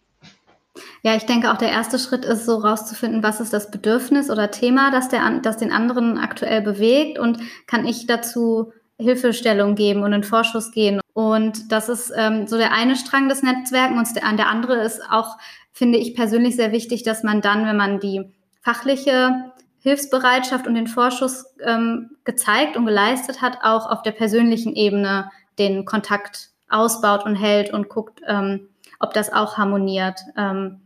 Ja, 1.02 1.16
ich 1.16 1.26
denke 1.26 1.52
auch 1.52 1.58
der 1.58 1.70
erste 1.70 2.00
Schritt 2.00 2.24
ist 2.24 2.46
so 2.46 2.56
rauszufinden, 2.56 3.24
was 3.24 3.42
ist 3.42 3.52
das 3.52 3.70
Bedürfnis 3.72 4.30
oder 4.30 4.52
Thema, 4.52 4.90
das, 4.90 5.10
der, 5.10 5.40
das 5.42 5.58
den 5.58 5.72
anderen 5.72 6.18
aktuell 6.18 6.62
bewegt 6.62 7.20
und 7.20 7.40
kann 7.68 7.86
ich 7.86 8.08
dazu 8.08 8.72
Hilfestellung 9.04 9.76
geben 9.76 10.04
und 10.04 10.14
in 10.14 10.24
Vorschuss 10.24 10.72
gehen. 10.72 11.00
Und 11.14 11.72
das 11.72 11.90
ist 11.90 12.12
ähm, 12.16 12.48
so 12.48 12.58
der 12.58 12.74
eine 12.74 12.96
Strang 12.96 13.30
des 13.30 13.44
Netzwerken 13.44 13.98
und 13.98 14.08
der, 14.16 14.32
der 14.34 14.48
andere 14.48 14.82
ist 14.82 15.02
auch, 15.10 15.38
finde 15.72 16.00
ich 16.00 16.16
persönlich 16.16 16.56
sehr 16.56 16.72
wichtig, 16.72 17.04
dass 17.04 17.24
man 17.24 17.42
dann, 17.42 17.66
wenn 17.66 17.78
man 17.78 18.00
die 18.00 18.32
fachliche 18.62 19.52
Hilfsbereitschaft 19.80 20.66
und 20.66 20.76
den 20.76 20.88
Vorschuss 20.88 21.46
ähm, 21.64 22.12
gezeigt 22.24 22.78
und 22.78 22.86
geleistet 22.86 23.42
hat, 23.42 23.60
auch 23.64 23.90
auf 23.90 24.02
der 24.02 24.12
persönlichen 24.12 24.76
Ebene 24.76 25.30
den 25.60 25.86
Kontakt 25.86 26.50
ausbaut 26.70 27.26
und 27.26 27.36
hält 27.36 27.74
und 27.74 27.90
guckt, 27.90 28.22
ähm, 28.28 28.70
ob 29.00 29.14
das 29.14 29.32
auch 29.32 29.58
harmoniert. 29.58 30.20
Ähm, 30.38 30.82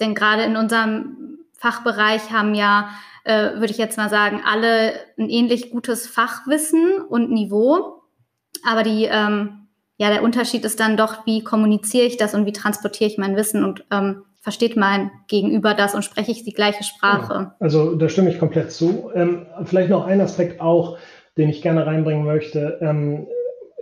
denn 0.00 0.14
gerade 0.14 0.42
in 0.42 0.56
unserem 0.56 1.38
Fachbereich 1.58 2.32
haben 2.32 2.54
ja 2.54 2.88
äh, 3.28 3.54
würde 3.56 3.70
ich 3.70 3.78
jetzt 3.78 3.98
mal 3.98 4.08
sagen, 4.08 4.40
alle 4.44 4.92
ein 5.18 5.28
ähnlich 5.28 5.70
gutes 5.70 6.06
Fachwissen 6.06 7.02
und 7.08 7.30
Niveau. 7.30 8.00
Aber 8.66 8.82
die, 8.82 9.04
ähm, 9.04 9.68
ja, 9.98 10.08
der 10.08 10.22
Unterschied 10.22 10.64
ist 10.64 10.80
dann 10.80 10.96
doch, 10.96 11.26
wie 11.26 11.44
kommuniziere 11.44 12.06
ich 12.06 12.16
das 12.16 12.34
und 12.34 12.46
wie 12.46 12.52
transportiere 12.52 13.10
ich 13.10 13.18
mein 13.18 13.36
Wissen 13.36 13.64
und 13.64 13.84
ähm, 13.90 14.22
versteht 14.40 14.76
mein 14.76 15.10
Gegenüber 15.28 15.74
das 15.74 15.94
und 15.94 16.04
spreche 16.04 16.32
ich 16.32 16.44
die 16.44 16.54
gleiche 16.54 16.84
Sprache. 16.84 17.34
Ja, 17.34 17.56
also 17.60 17.96
da 17.96 18.08
stimme 18.08 18.30
ich 18.30 18.38
komplett 18.38 18.72
zu. 18.72 19.10
Ähm, 19.14 19.46
vielleicht 19.64 19.90
noch 19.90 20.06
ein 20.06 20.22
Aspekt 20.22 20.62
auch, 20.62 20.96
den 21.36 21.50
ich 21.50 21.60
gerne 21.60 21.84
reinbringen 21.84 22.24
möchte. 22.24 22.78
Ähm, 22.80 23.26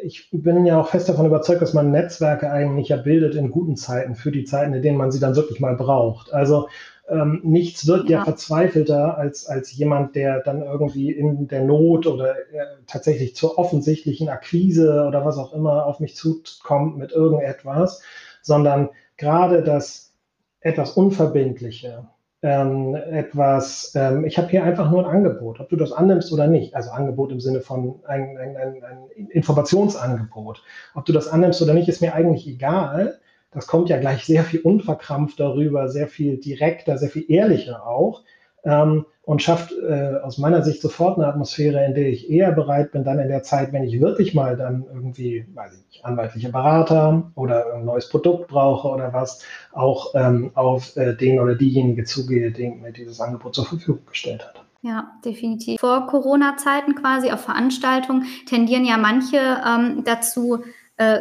ich 0.03 0.29
bin 0.33 0.67
ja 0.67 0.81
auch 0.81 0.89
fest 0.89 1.09
davon 1.09 1.27
überzeugt, 1.27 1.63
dass 1.63 1.73
man 1.73 1.93
Netzwerke 1.93 2.51
eigentlich 2.51 2.89
ja 2.89 2.97
bildet 2.97 3.37
in 3.37 3.53
guten 3.53 3.77
Zeiten, 3.77 4.17
für 4.17 4.33
die 4.33 4.45
Zeiten, 4.45 4.75
in 4.75 4.83
denen 4.83 4.99
man 4.99 5.13
sie 5.13 5.21
dann 5.21 5.37
wirklich 5.37 5.61
mal 5.61 5.77
braucht. 5.77 6.33
Also 6.33 6.69
ähm, 7.09 7.41
nichts 7.45 7.87
wirkt 7.87 8.11
ja. 8.11 8.19
ja. 8.19 8.25
verzweifelter 8.25 9.17
als, 9.17 9.47
als 9.47 9.73
jemand, 9.73 10.15
der 10.17 10.41
dann 10.41 10.63
irgendwie 10.63 11.13
in 11.13 11.49
der 11.49 11.63
Not 11.63 12.07
oder 12.07 12.37
äh, 12.37 12.67
tatsächlich 12.87 13.37
zur 13.37 13.59
offensichtlichen 13.59 14.29
Akquise 14.29 15.05
oder 15.07 15.25
was 15.25 15.39
auch 15.39 15.53
immer 15.53 15.87
auf 15.87 16.01
mich 16.01 16.17
zukommt 16.17 16.97
mit 16.97 17.13
irgendetwas, 17.13 18.03
sondern 18.43 18.91
gerade 19.17 19.63
das 19.63 20.13
etwas 20.61 20.93
Unverbindliche, 20.93 22.09
ähm, 22.43 22.95
etwas, 22.95 23.93
ähm, 23.95 24.25
ich 24.25 24.37
habe 24.37 24.49
hier 24.49 24.65
einfach 24.65 24.91
nur 24.91 25.07
ein 25.07 25.17
Angebot, 25.17 25.61
ob 25.61 25.69
du 25.69 25.77
das 25.77 25.93
annimmst 25.93 26.33
oder 26.33 26.47
nicht. 26.47 26.75
Also 26.75 26.91
Angebot 26.91 27.33
im 27.33 27.41
Sinne 27.41 27.61
von 27.61 28.01
ein, 28.07 28.37
ein, 28.37 28.57
ein, 28.57 28.85
ein 28.85 29.27
Informationsangebot. 29.31 30.63
Ob 30.95 31.05
du 31.05 31.13
das 31.13 31.29
annimmst 31.29 31.63
oder 31.63 31.75
nicht, 31.75 31.89
ist 31.89 32.03
mir 32.03 32.15
eigentlich 32.15 32.47
egal 32.47 33.21
das 33.51 33.67
kommt 33.67 33.89
ja 33.89 33.99
gleich 33.99 34.25
sehr 34.25 34.45
viel 34.45 34.61
unverkrampft 34.61 35.41
darüber, 35.41 35.89
sehr 35.89 36.09
viel 36.09 36.39
direkter, 36.39 36.99
sehr 36.99 37.11
viel 37.11 37.25
ehrlicher 37.29 37.87
auch 37.87 38.23
ähm, 38.67 39.07
und 39.23 39.43
schafft 39.43 39.73
äh, 39.73 40.17
aus 40.23 40.39
meiner 40.39 40.63
Sicht 40.63 40.83
sofort 40.83 41.19
eine 41.19 41.27
Atmosphäre, 41.27 41.85
in 41.85 41.95
der 41.95 42.09
ich 42.09 42.31
eher 42.31 42.53
bereit 42.53 42.93
bin, 42.93 43.05
dann 43.05 43.19
in 43.19 43.29
der 43.29 43.43
Zeit, 43.43 43.73
wenn 43.73 43.85
ich 43.85 44.01
wirklich 44.01 44.35
mal 44.35 44.57
dann 44.57 44.85
irgendwie, 44.93 45.47
weiß 45.55 45.73
ich 45.75 45.87
nicht, 45.87 46.05
anwaltliche 46.05 46.51
Berater 46.51 47.33
oder 47.35 47.75
ein 47.75 47.85
neues 47.85 48.09
Produkt 48.09 48.49
brauche 48.49 48.89
oder 48.89 49.13
was, 49.13 49.43
auch 49.73 50.15
ähm, 50.15 50.51
auf 50.55 50.97
äh, 50.97 51.17
den 51.17 51.41
oder 51.41 51.55
diejenige 51.55 52.05
zugehe, 52.05 52.53
die 52.53 52.69
mir 52.69 52.93
dieses 52.93 53.21
Angebot 53.21 53.55
zur 53.55 53.67
Verfügung 53.67 54.07
gestellt 54.07 54.47
hat. 54.47 54.63
Ja, 54.83 55.13
definitiv. 55.25 55.81
Vor 55.81 56.07
Corona-Zeiten 56.07 56.95
quasi 56.95 57.33
auf 57.33 57.41
Veranstaltungen 57.41 58.27
tendieren 58.49 58.85
ja 58.85 58.97
manche 58.97 59.39
ähm, 59.39 60.05
dazu, 60.05 60.63
äh, 60.97 61.19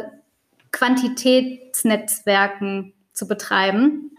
Quantitätsnetzwerken 0.76 2.92
zu 3.12 3.26
betreiben. 3.26 4.12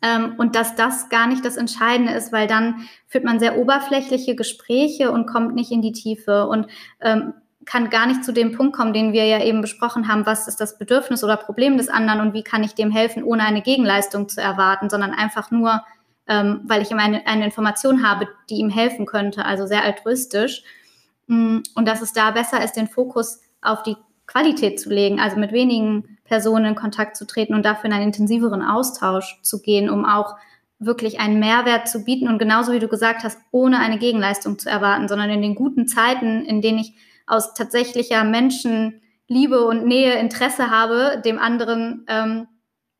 Ähm, 0.00 0.36
und 0.38 0.56
dass 0.56 0.74
das 0.74 1.10
gar 1.10 1.26
nicht 1.26 1.44
das 1.44 1.58
Entscheidende 1.58 2.14
ist, 2.14 2.32
weil 2.32 2.46
dann 2.46 2.88
führt 3.08 3.24
man 3.24 3.40
sehr 3.40 3.58
oberflächliche 3.58 4.34
Gespräche 4.34 5.12
und 5.12 5.26
kommt 5.26 5.54
nicht 5.54 5.70
in 5.70 5.82
die 5.82 5.92
Tiefe 5.92 6.46
und 6.46 6.66
ähm, 7.00 7.34
kann 7.66 7.90
gar 7.90 8.06
nicht 8.06 8.24
zu 8.24 8.32
dem 8.32 8.52
Punkt 8.52 8.74
kommen, 8.74 8.94
den 8.94 9.12
wir 9.12 9.26
ja 9.26 9.42
eben 9.42 9.60
besprochen 9.60 10.08
haben, 10.08 10.24
was 10.24 10.48
ist 10.48 10.58
das 10.60 10.78
Bedürfnis 10.78 11.22
oder 11.22 11.36
Problem 11.36 11.76
des 11.76 11.90
anderen 11.90 12.22
und 12.22 12.32
wie 12.32 12.42
kann 12.42 12.64
ich 12.64 12.74
dem 12.74 12.90
helfen, 12.90 13.22
ohne 13.22 13.42
eine 13.42 13.60
Gegenleistung 13.60 14.26
zu 14.28 14.40
erwarten, 14.40 14.88
sondern 14.88 15.12
einfach 15.12 15.50
nur, 15.50 15.84
ähm, 16.26 16.62
weil 16.64 16.80
ich 16.80 16.90
ihm 16.90 16.98
eine, 16.98 17.26
eine 17.26 17.44
Information 17.44 18.08
habe, 18.08 18.26
die 18.48 18.56
ihm 18.56 18.70
helfen 18.70 19.04
könnte, 19.04 19.44
also 19.44 19.66
sehr 19.66 19.82
altruistisch. 19.82 20.62
Mm, 21.26 21.58
und 21.74 21.86
dass 21.86 22.00
es 22.00 22.14
da 22.14 22.30
besser 22.30 22.64
ist, 22.64 22.74
den 22.74 22.88
Fokus 22.88 23.42
auf 23.60 23.82
die 23.82 23.96
Qualität 24.28 24.78
zu 24.78 24.90
legen, 24.90 25.18
also 25.18 25.36
mit 25.36 25.50
wenigen 25.52 26.18
Personen 26.24 26.66
in 26.66 26.74
Kontakt 26.76 27.16
zu 27.16 27.26
treten 27.26 27.54
und 27.54 27.64
dafür 27.64 27.86
in 27.86 27.92
einen 27.94 28.04
intensiveren 28.04 28.62
Austausch 28.62 29.40
zu 29.42 29.60
gehen, 29.60 29.90
um 29.90 30.04
auch 30.04 30.36
wirklich 30.78 31.18
einen 31.18 31.40
Mehrwert 31.40 31.88
zu 31.88 32.04
bieten 32.04 32.28
und 32.28 32.38
genauso 32.38 32.72
wie 32.72 32.78
du 32.78 32.86
gesagt 32.86 33.24
hast, 33.24 33.40
ohne 33.50 33.80
eine 33.80 33.98
Gegenleistung 33.98 34.58
zu 34.58 34.68
erwarten, 34.68 35.08
sondern 35.08 35.30
in 35.30 35.42
den 35.42 35.56
guten 35.56 35.88
Zeiten, 35.88 36.44
in 36.44 36.62
denen 36.62 36.78
ich 36.78 36.94
aus 37.26 37.54
tatsächlicher 37.54 38.22
Menschenliebe 38.22 39.64
und 39.66 39.86
Nähe 39.86 40.14
Interesse 40.20 40.70
habe, 40.70 41.20
dem 41.24 41.38
anderen 41.38 42.06
ähm, 42.08 42.46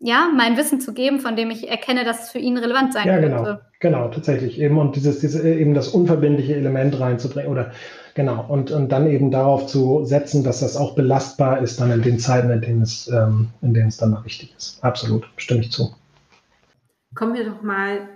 ja 0.01 0.29
mein 0.35 0.57
Wissen 0.57 0.81
zu 0.81 0.93
geben, 0.93 1.21
von 1.21 1.37
dem 1.37 1.51
ich 1.51 1.69
erkenne, 1.69 2.05
dass 2.05 2.25
es 2.25 2.31
für 2.31 2.38
ihn 2.38 2.57
relevant 2.57 2.93
sein 2.93 3.07
ja, 3.07 3.19
genau, 3.19 3.45
könnte. 3.45 3.61
Genau, 3.81 4.09
tatsächlich 4.09 4.61
eben 4.61 4.79
und 4.79 4.97
dieses, 4.97 5.21
dieses 5.21 5.45
eben 5.45 5.75
das 5.75 5.88
unverbindliche 5.88 6.57
Element 6.57 6.99
reinzubringen 6.99 7.51
oder 7.51 7.73
Genau, 8.18 8.44
und, 8.48 8.72
und 8.72 8.90
dann 8.90 9.07
eben 9.07 9.31
darauf 9.31 9.68
zu 9.68 10.04
setzen, 10.04 10.42
dass 10.42 10.59
das 10.59 10.76
auch 10.76 10.96
belastbar 10.96 11.62
ist, 11.62 11.81
dann 11.81 11.92
in 11.92 12.02
den 12.02 12.18
Zeiten, 12.18 12.50
in 12.50 12.61
denen 12.61 12.83
es, 12.83 13.07
ähm, 13.07 13.50
in 13.62 13.74
denen 13.74 13.87
es 13.87 13.96
dann 13.96 14.11
mal 14.11 14.24
wichtig 14.24 14.52
ist. 14.59 14.83
Absolut, 14.83 15.31
stimme 15.37 15.61
ich 15.61 15.70
zu. 15.70 15.94
Kommen 17.14 17.35
wir 17.35 17.48
doch 17.48 17.62
mal 17.62 18.09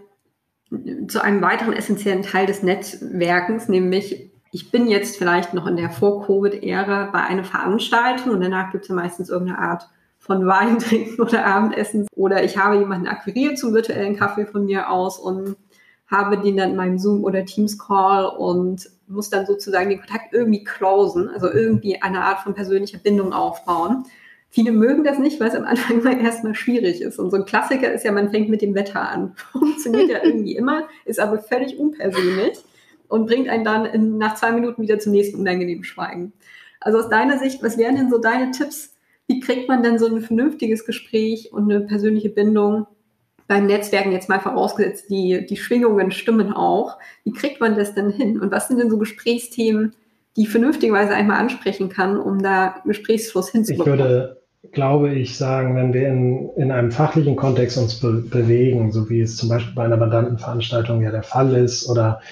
zu 1.06 1.22
einem 1.22 1.40
weiteren 1.40 1.72
essentiellen 1.72 2.24
Teil 2.24 2.46
des 2.46 2.64
Netzwerkens, 2.64 3.68
nämlich 3.68 4.32
ich 4.50 4.72
bin 4.72 4.88
jetzt 4.88 5.18
vielleicht 5.18 5.54
noch 5.54 5.68
in 5.68 5.76
der 5.76 5.90
Vor-Covid-Ära 5.90 7.10
bei 7.12 7.20
einer 7.22 7.44
Veranstaltung 7.44 8.32
und 8.32 8.40
danach 8.40 8.72
gibt 8.72 8.82
es 8.82 8.88
ja 8.88 8.96
meistens 8.96 9.28
irgendeine 9.30 9.60
Art 9.60 9.88
von 10.18 10.44
Wein 10.48 10.80
trinken 10.80 11.22
oder 11.22 11.46
Abendessen. 11.46 12.08
Oder 12.16 12.42
ich 12.42 12.58
habe 12.58 12.76
jemanden 12.76 13.06
akquiriert 13.06 13.56
zum 13.56 13.72
virtuellen 13.72 14.16
Kaffee 14.16 14.46
von 14.46 14.64
mir 14.64 14.90
aus 14.90 15.20
und 15.20 15.54
habe 16.12 16.38
den 16.38 16.56
dann 16.56 16.70
in 16.70 16.76
meinem 16.76 16.98
Zoom 16.98 17.24
oder 17.24 17.44
Teams 17.44 17.78
Call 17.78 18.26
und 18.26 18.88
muss 19.08 19.30
dann 19.30 19.46
sozusagen 19.46 19.88
den 19.90 19.98
Kontakt 19.98 20.32
irgendwie 20.32 20.62
closen, 20.62 21.28
also 21.28 21.50
irgendwie 21.50 22.00
eine 22.00 22.22
Art 22.22 22.40
von 22.40 22.54
persönlicher 22.54 22.98
Bindung 22.98 23.32
aufbauen. 23.32 24.04
Viele 24.50 24.72
mögen 24.72 25.02
das 25.02 25.18
nicht, 25.18 25.40
weil 25.40 25.48
es 25.48 25.54
am 25.54 25.64
Anfang 25.64 26.00
immer 26.00 26.16
erstmal 26.20 26.54
schwierig 26.54 27.00
ist. 27.00 27.18
Und 27.18 27.30
so 27.30 27.38
ein 27.38 27.46
Klassiker 27.46 27.90
ist 27.90 28.04
ja, 28.04 28.12
man 28.12 28.30
fängt 28.30 28.50
mit 28.50 28.60
dem 28.60 28.74
Wetter 28.74 29.08
an. 29.08 29.32
Funktioniert 29.52 30.10
ja 30.10 30.22
irgendwie 30.22 30.54
immer, 30.54 30.86
ist 31.06 31.18
aber 31.18 31.38
völlig 31.38 31.78
unpersönlich 31.78 32.58
und 33.08 33.26
bringt 33.26 33.48
einen 33.48 33.64
dann 33.64 33.86
in, 33.86 34.18
nach 34.18 34.34
zwei 34.34 34.52
Minuten 34.52 34.82
wieder 34.82 34.98
zum 34.98 35.12
nächsten 35.12 35.40
unangenehmen 35.40 35.84
Schweigen. 35.84 36.34
Also 36.80 36.98
aus 36.98 37.08
deiner 37.08 37.38
Sicht, 37.38 37.62
was 37.62 37.78
wären 37.78 37.96
denn 37.96 38.10
so 38.10 38.18
deine 38.18 38.50
Tipps? 38.50 38.94
Wie 39.28 39.40
kriegt 39.40 39.68
man 39.68 39.82
denn 39.82 39.98
so 39.98 40.06
ein 40.06 40.20
vernünftiges 40.20 40.84
Gespräch 40.84 41.52
und 41.52 41.70
eine 41.70 41.80
persönliche 41.80 42.28
Bindung 42.28 42.86
beim 43.52 43.66
Netzwerken 43.66 44.12
jetzt 44.12 44.30
mal 44.30 44.40
vorausgesetzt, 44.40 45.10
die, 45.10 45.44
die 45.44 45.58
Schwingungen 45.58 46.10
stimmen 46.10 46.54
auch. 46.54 46.96
Wie 47.24 47.32
kriegt 47.32 47.60
man 47.60 47.76
das 47.76 47.94
denn 47.94 48.08
hin? 48.08 48.40
Und 48.40 48.50
was 48.50 48.68
sind 48.68 48.78
denn 48.78 48.88
so 48.88 48.96
Gesprächsthemen, 48.96 49.92
die 50.38 50.46
vernünftigerweise 50.46 51.12
einmal 51.12 51.38
ansprechen 51.38 51.90
kann, 51.90 52.16
um 52.16 52.42
da 52.42 52.76
Gesprächsfluss 52.86 53.50
hinzubekommen? 53.50 53.98
Ich 53.98 54.04
würde, 54.06 54.40
glaube 54.72 55.10
ich, 55.10 55.36
sagen, 55.36 55.76
wenn 55.76 55.92
wir 55.92 56.08
in, 56.08 56.48
in 56.56 56.70
einem 56.70 56.90
fachlichen 56.90 57.36
Kontext 57.36 57.76
uns 57.76 58.00
be 58.00 58.22
bewegen, 58.22 58.90
so 58.90 59.10
wie 59.10 59.20
es 59.20 59.36
zum 59.36 59.50
Beispiel 59.50 59.74
bei 59.74 59.84
einer 59.84 59.98
Mandantenveranstaltung 59.98 61.02
ja 61.02 61.10
der 61.10 61.22
Fall 61.22 61.54
ist 61.54 61.86
oder 61.90 62.22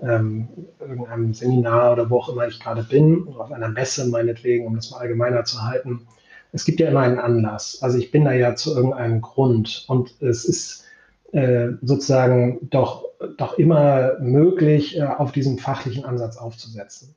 ähm, 0.00 0.46
irgendeinem 0.78 1.34
Seminar 1.34 1.94
oder 1.94 2.08
wo 2.08 2.18
auch 2.18 2.28
immer 2.28 2.46
ich 2.46 2.60
gerade 2.60 2.84
bin, 2.84 3.26
auf 3.36 3.50
einer 3.50 3.68
Messe 3.68 4.06
meinetwegen, 4.06 4.64
um 4.64 4.76
das 4.76 4.92
mal 4.92 4.98
allgemeiner 4.98 5.42
zu 5.42 5.60
halten, 5.60 6.06
es 6.52 6.64
gibt 6.64 6.80
ja 6.80 6.88
immer 6.88 7.00
einen 7.00 7.18
Anlass. 7.18 7.78
Also 7.82 7.98
ich 7.98 8.10
bin 8.10 8.24
da 8.24 8.32
ja 8.32 8.54
zu 8.54 8.74
irgendeinem 8.74 9.20
Grund 9.20 9.84
und 9.88 10.20
es 10.20 10.44
ist 10.44 10.84
äh, 11.32 11.72
sozusagen 11.82 12.58
doch, 12.70 13.04
doch 13.36 13.58
immer 13.58 14.18
möglich, 14.20 14.98
äh, 14.98 15.02
auf 15.02 15.32
diesem 15.32 15.58
fachlichen 15.58 16.04
Ansatz 16.04 16.38
aufzusetzen. 16.38 17.14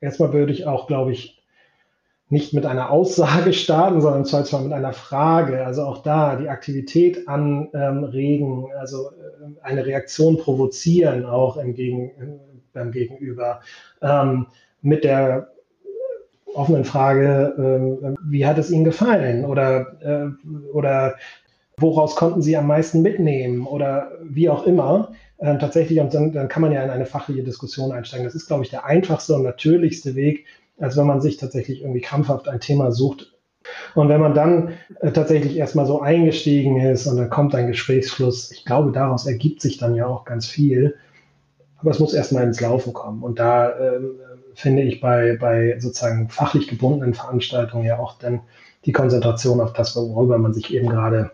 Erstmal 0.00 0.32
würde 0.32 0.52
ich 0.52 0.66
auch, 0.66 0.86
glaube 0.86 1.12
ich, 1.12 1.42
nicht 2.30 2.52
mit 2.52 2.66
einer 2.66 2.90
Aussage 2.90 3.52
starten, 3.54 4.00
sondern 4.00 4.24
zwar 4.24 4.60
mit 4.60 4.72
einer 4.72 4.92
Frage. 4.92 5.64
Also 5.64 5.82
auch 5.82 6.02
da 6.02 6.36
die 6.36 6.48
Aktivität 6.48 7.26
anregen, 7.26 8.64
ähm, 8.64 8.78
also 8.78 9.08
äh, 9.08 9.62
eine 9.62 9.86
Reaktion 9.86 10.36
provozieren 10.36 11.24
auch 11.24 11.56
im 11.56 11.74
Gegen, 11.74 12.40
beim 12.72 12.92
Gegenüber. 12.92 13.60
Ähm, 14.02 14.46
mit 14.82 15.02
der 15.02 15.50
offenen 16.54 16.84
Frage, 16.84 18.02
äh, 18.04 18.14
wie 18.24 18.46
hat 18.46 18.58
es 18.58 18.70
Ihnen 18.70 18.84
gefallen 18.84 19.44
oder, 19.44 19.86
äh, 20.00 20.48
oder 20.72 21.14
woraus 21.76 22.16
konnten 22.16 22.42
Sie 22.42 22.56
am 22.56 22.66
meisten 22.66 23.02
mitnehmen 23.02 23.66
oder 23.66 24.12
wie 24.22 24.48
auch 24.48 24.66
immer. 24.66 25.12
Äh, 25.38 25.58
tatsächlich, 25.58 26.00
und 26.00 26.12
dann, 26.12 26.32
dann 26.32 26.48
kann 26.48 26.62
man 26.62 26.72
ja 26.72 26.82
in 26.82 26.90
eine 26.90 27.06
fachliche 27.06 27.44
Diskussion 27.44 27.92
einsteigen. 27.92 28.24
Das 28.24 28.34
ist, 28.34 28.48
glaube 28.48 28.64
ich, 28.64 28.70
der 28.70 28.84
einfachste 28.84 29.34
und 29.36 29.44
natürlichste 29.44 30.16
Weg, 30.16 30.46
als 30.78 30.96
wenn 30.96 31.06
man 31.06 31.20
sich 31.20 31.36
tatsächlich 31.36 31.82
irgendwie 31.82 32.00
krampfhaft 32.00 32.48
ein 32.48 32.60
Thema 32.60 32.90
sucht. 32.90 33.32
Und 33.94 34.08
wenn 34.08 34.20
man 34.20 34.34
dann 34.34 34.72
äh, 35.00 35.12
tatsächlich 35.12 35.56
erstmal 35.56 35.86
so 35.86 36.00
eingestiegen 36.00 36.80
ist 36.80 37.06
und 37.06 37.16
dann 37.16 37.30
kommt 37.30 37.54
ein 37.54 37.68
Gesprächsfluss, 37.68 38.50
ich 38.50 38.64
glaube, 38.64 38.92
daraus 38.92 39.26
ergibt 39.26 39.60
sich 39.60 39.78
dann 39.78 39.94
ja 39.94 40.06
auch 40.06 40.24
ganz 40.24 40.46
viel. 40.46 40.96
Aber 41.80 41.92
es 41.92 42.00
muss 42.00 42.14
erstmal 42.14 42.44
ins 42.44 42.60
Laufen 42.60 42.92
kommen. 42.92 43.22
Und 43.22 43.38
da 43.38 43.78
ähm, 43.78 44.18
finde 44.58 44.82
ich 44.82 45.00
bei, 45.00 45.36
bei 45.40 45.78
sozusagen 45.78 46.28
fachlich 46.30 46.66
gebundenen 46.66 47.14
Veranstaltungen 47.14 47.84
ja 47.84 48.00
auch 48.00 48.18
dann 48.18 48.40
die 48.86 48.92
Konzentration 48.92 49.60
auf 49.60 49.72
das, 49.72 49.94
worüber 49.94 50.36
man 50.36 50.52
sich 50.52 50.74
eben 50.74 50.88
gerade, 50.88 51.30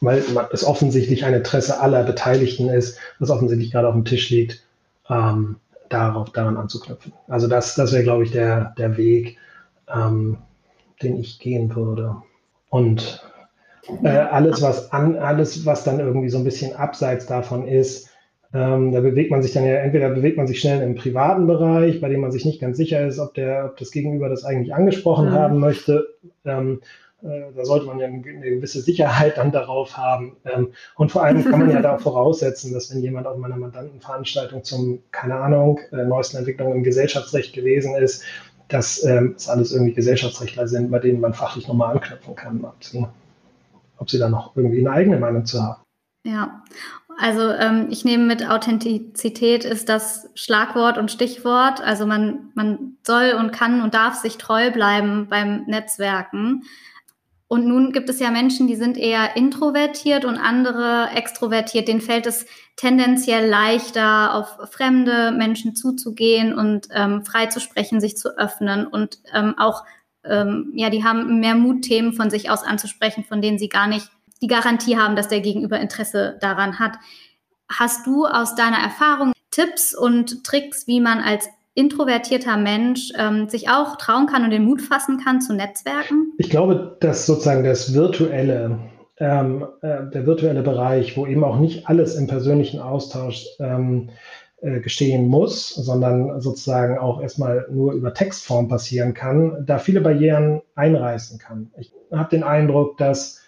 weil 0.00 0.24
es 0.50 0.64
offensichtlich 0.64 1.26
ein 1.26 1.34
Interesse 1.34 1.78
aller 1.82 2.04
Beteiligten 2.04 2.70
ist, 2.70 2.98
was 3.18 3.28
offensichtlich 3.28 3.70
gerade 3.70 3.88
auf 3.88 3.94
dem 3.94 4.06
Tisch 4.06 4.30
liegt, 4.30 4.64
ähm, 5.10 5.56
darauf, 5.90 6.30
daran 6.30 6.56
anzuknüpfen. 6.56 7.12
Also 7.28 7.48
das, 7.48 7.74
das 7.74 7.92
wäre, 7.92 8.02
glaube 8.02 8.24
ich, 8.24 8.30
der, 8.30 8.74
der 8.78 8.96
Weg, 8.96 9.36
ähm, 9.94 10.38
den 11.02 11.18
ich 11.18 11.38
gehen 11.40 11.76
würde. 11.76 12.16
Und 12.70 13.22
äh, 14.02 14.08
alles, 14.08 14.62
was 14.62 14.90
an, 14.90 15.18
alles, 15.18 15.66
was 15.66 15.84
dann 15.84 16.00
irgendwie 16.00 16.30
so 16.30 16.38
ein 16.38 16.44
bisschen 16.44 16.74
abseits 16.74 17.26
davon 17.26 17.68
ist, 17.68 18.08
ähm, 18.54 18.92
da 18.92 19.00
bewegt 19.00 19.32
man 19.32 19.42
sich 19.42 19.52
dann 19.52 19.64
ja, 19.64 19.74
entweder 19.74 20.10
bewegt 20.10 20.36
man 20.36 20.46
sich 20.46 20.60
schnell 20.60 20.80
im 20.80 20.94
privaten 20.94 21.48
Bereich, 21.48 22.00
bei 22.00 22.08
dem 22.08 22.20
man 22.20 22.30
sich 22.30 22.44
nicht 22.44 22.60
ganz 22.60 22.76
sicher 22.76 23.04
ist, 23.04 23.18
ob, 23.18 23.34
der, 23.34 23.64
ob 23.66 23.76
das 23.78 23.90
Gegenüber 23.90 24.28
das 24.28 24.44
eigentlich 24.44 24.72
angesprochen 24.72 25.30
mhm. 25.30 25.32
haben 25.32 25.58
möchte. 25.58 26.06
Ähm, 26.44 26.80
äh, 27.24 27.52
da 27.56 27.64
sollte 27.64 27.86
man 27.86 27.98
ja 27.98 28.06
eine 28.06 28.20
gewisse 28.20 28.80
Sicherheit 28.80 29.38
dann 29.38 29.50
darauf 29.50 29.96
haben. 29.96 30.36
Ähm, 30.44 30.68
und 30.94 31.10
vor 31.10 31.24
allem 31.24 31.42
kann 31.42 31.58
man 31.58 31.70
ja 31.70 31.82
da 31.82 31.98
voraussetzen, 31.98 32.72
dass 32.72 32.94
wenn 32.94 33.02
jemand 33.02 33.26
auf 33.26 33.38
meiner 33.38 33.56
Mandantenveranstaltung 33.56 34.62
zum, 34.62 35.00
keine 35.10 35.34
Ahnung, 35.34 35.80
äh, 35.90 36.04
neuesten 36.04 36.36
Entwicklungen 36.36 36.76
im 36.76 36.84
Gesellschaftsrecht 36.84 37.54
gewesen 37.54 37.96
ist, 37.96 38.22
dass 38.68 39.04
ähm, 39.04 39.34
es 39.36 39.48
alles 39.48 39.72
irgendwie 39.72 39.94
Gesellschaftsrechtler 39.94 40.68
sind, 40.68 40.92
bei 40.92 41.00
denen 41.00 41.20
man 41.20 41.34
fachlich 41.34 41.66
nochmal 41.66 41.96
anknüpfen 41.96 42.36
kann, 42.36 42.64
ob 42.64 42.84
sie, 42.84 43.04
ob 43.98 44.08
sie 44.08 44.18
da 44.20 44.28
noch 44.28 44.56
irgendwie 44.56 44.78
eine 44.78 44.92
eigene 44.92 45.18
Meinung 45.18 45.44
zu 45.44 45.60
haben. 45.60 45.82
Ja, 46.26 46.62
also 47.18 47.50
ähm, 47.50 47.88
ich 47.90 48.04
nehme 48.04 48.24
mit 48.24 48.48
Authentizität 48.48 49.64
ist 49.64 49.88
das 49.88 50.28
Schlagwort 50.34 50.98
und 50.98 51.10
Stichwort. 51.10 51.80
Also 51.80 52.06
man, 52.06 52.50
man 52.54 52.96
soll 53.02 53.34
und 53.38 53.52
kann 53.52 53.82
und 53.82 53.94
darf 53.94 54.14
sich 54.14 54.38
treu 54.38 54.70
bleiben 54.70 55.28
beim 55.28 55.64
Netzwerken. 55.66 56.64
Und 57.46 57.66
nun 57.66 57.92
gibt 57.92 58.08
es 58.08 58.20
ja 58.20 58.30
Menschen, 58.30 58.66
die 58.66 58.74
sind 58.74 58.96
eher 58.96 59.36
introvertiert 59.36 60.24
und 60.24 60.38
andere 60.38 61.10
extrovertiert. 61.14 61.86
Denen 61.88 62.00
fällt 62.00 62.26
es 62.26 62.46
tendenziell 62.76 63.48
leichter, 63.48 64.34
auf 64.34 64.72
fremde 64.72 65.30
Menschen 65.30 65.76
zuzugehen 65.76 66.52
und 66.52 66.88
ähm, 66.90 67.24
frei 67.24 67.46
zu 67.46 67.60
sprechen, 67.60 68.00
sich 68.00 68.16
zu 68.16 68.36
öffnen 68.38 68.86
und 68.86 69.18
ähm, 69.32 69.54
auch, 69.58 69.84
ähm, 70.24 70.72
ja, 70.74 70.90
die 70.90 71.04
haben 71.04 71.38
mehr 71.38 71.54
Mut, 71.54 71.82
Themen 71.82 72.14
von 72.14 72.30
sich 72.30 72.50
aus 72.50 72.64
anzusprechen, 72.64 73.24
von 73.24 73.40
denen 73.40 73.58
sie 73.58 73.68
gar 73.68 73.86
nicht 73.86 74.10
die 74.44 74.48
Garantie 74.48 74.98
haben, 74.98 75.16
dass 75.16 75.28
der 75.28 75.40
Gegenüber 75.40 75.80
Interesse 75.80 76.36
daran 76.42 76.78
hat. 76.78 76.98
Hast 77.66 78.06
du 78.06 78.26
aus 78.26 78.54
deiner 78.54 78.76
Erfahrung 78.76 79.32
Tipps 79.50 79.94
und 79.94 80.44
Tricks, 80.44 80.86
wie 80.86 81.00
man 81.00 81.20
als 81.20 81.48
introvertierter 81.72 82.58
Mensch 82.58 83.10
ähm, 83.18 83.48
sich 83.48 83.70
auch 83.70 83.96
trauen 83.96 84.26
kann 84.26 84.44
und 84.44 84.50
den 84.50 84.66
Mut 84.66 84.82
fassen 84.82 85.18
kann 85.18 85.40
zu 85.40 85.54
Netzwerken? 85.54 86.34
Ich 86.36 86.50
glaube, 86.50 86.98
dass 87.00 87.24
sozusagen 87.24 87.64
das 87.64 87.94
virtuelle, 87.94 88.80
ähm, 89.16 89.66
äh, 89.80 90.10
der 90.12 90.26
virtuelle 90.26 90.62
Bereich, 90.62 91.16
wo 91.16 91.26
eben 91.26 91.42
auch 91.42 91.58
nicht 91.58 91.88
alles 91.88 92.14
im 92.14 92.26
persönlichen 92.26 92.80
Austausch 92.80 93.46
ähm, 93.60 94.10
äh, 94.60 94.80
gestehen 94.80 95.26
muss, 95.26 95.70
sondern 95.70 96.38
sozusagen 96.42 96.98
auch 96.98 97.22
erstmal 97.22 97.66
nur 97.70 97.94
über 97.94 98.12
Textform 98.12 98.68
passieren 98.68 99.14
kann, 99.14 99.64
da 99.66 99.78
viele 99.78 100.02
Barrieren 100.02 100.60
einreißen 100.74 101.38
kann. 101.38 101.70
Ich 101.78 101.94
habe 102.12 102.28
den 102.28 102.44
Eindruck, 102.44 102.98
dass 102.98 103.43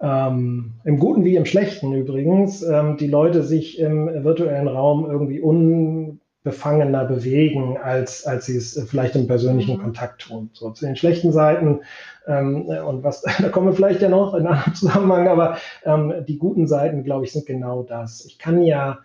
ähm, 0.00 0.72
im 0.84 0.98
Guten 0.98 1.24
wie 1.24 1.36
im 1.36 1.44
Schlechten 1.44 1.92
übrigens, 1.92 2.62
ähm, 2.62 2.96
die 2.96 3.06
Leute 3.06 3.42
sich 3.42 3.78
im 3.78 4.24
virtuellen 4.24 4.68
Raum 4.68 5.10
irgendwie 5.10 5.40
unbefangener 5.40 7.04
bewegen, 7.04 7.76
als, 7.76 8.26
als 8.26 8.46
sie 8.46 8.56
es 8.56 8.82
vielleicht 8.88 9.14
im 9.16 9.26
persönlichen 9.26 9.76
mhm. 9.76 9.82
Kontakt 9.82 10.22
tun. 10.22 10.50
So 10.54 10.70
zu 10.70 10.86
den 10.86 10.96
schlechten 10.96 11.32
Seiten, 11.32 11.80
ähm, 12.26 12.66
und 12.66 13.02
was, 13.02 13.22
da 13.38 13.48
kommen 13.50 13.66
wir 13.66 13.74
vielleicht 13.74 14.00
ja 14.00 14.08
noch 14.08 14.34
in 14.34 14.46
einem 14.46 14.74
Zusammenhang, 14.74 15.28
aber 15.28 15.58
ähm, 15.84 16.24
die 16.26 16.38
guten 16.38 16.66
Seiten, 16.66 17.04
glaube 17.04 17.24
ich, 17.24 17.32
sind 17.32 17.46
genau 17.46 17.82
das. 17.82 18.24
Ich 18.24 18.38
kann 18.38 18.62
ja 18.62 19.00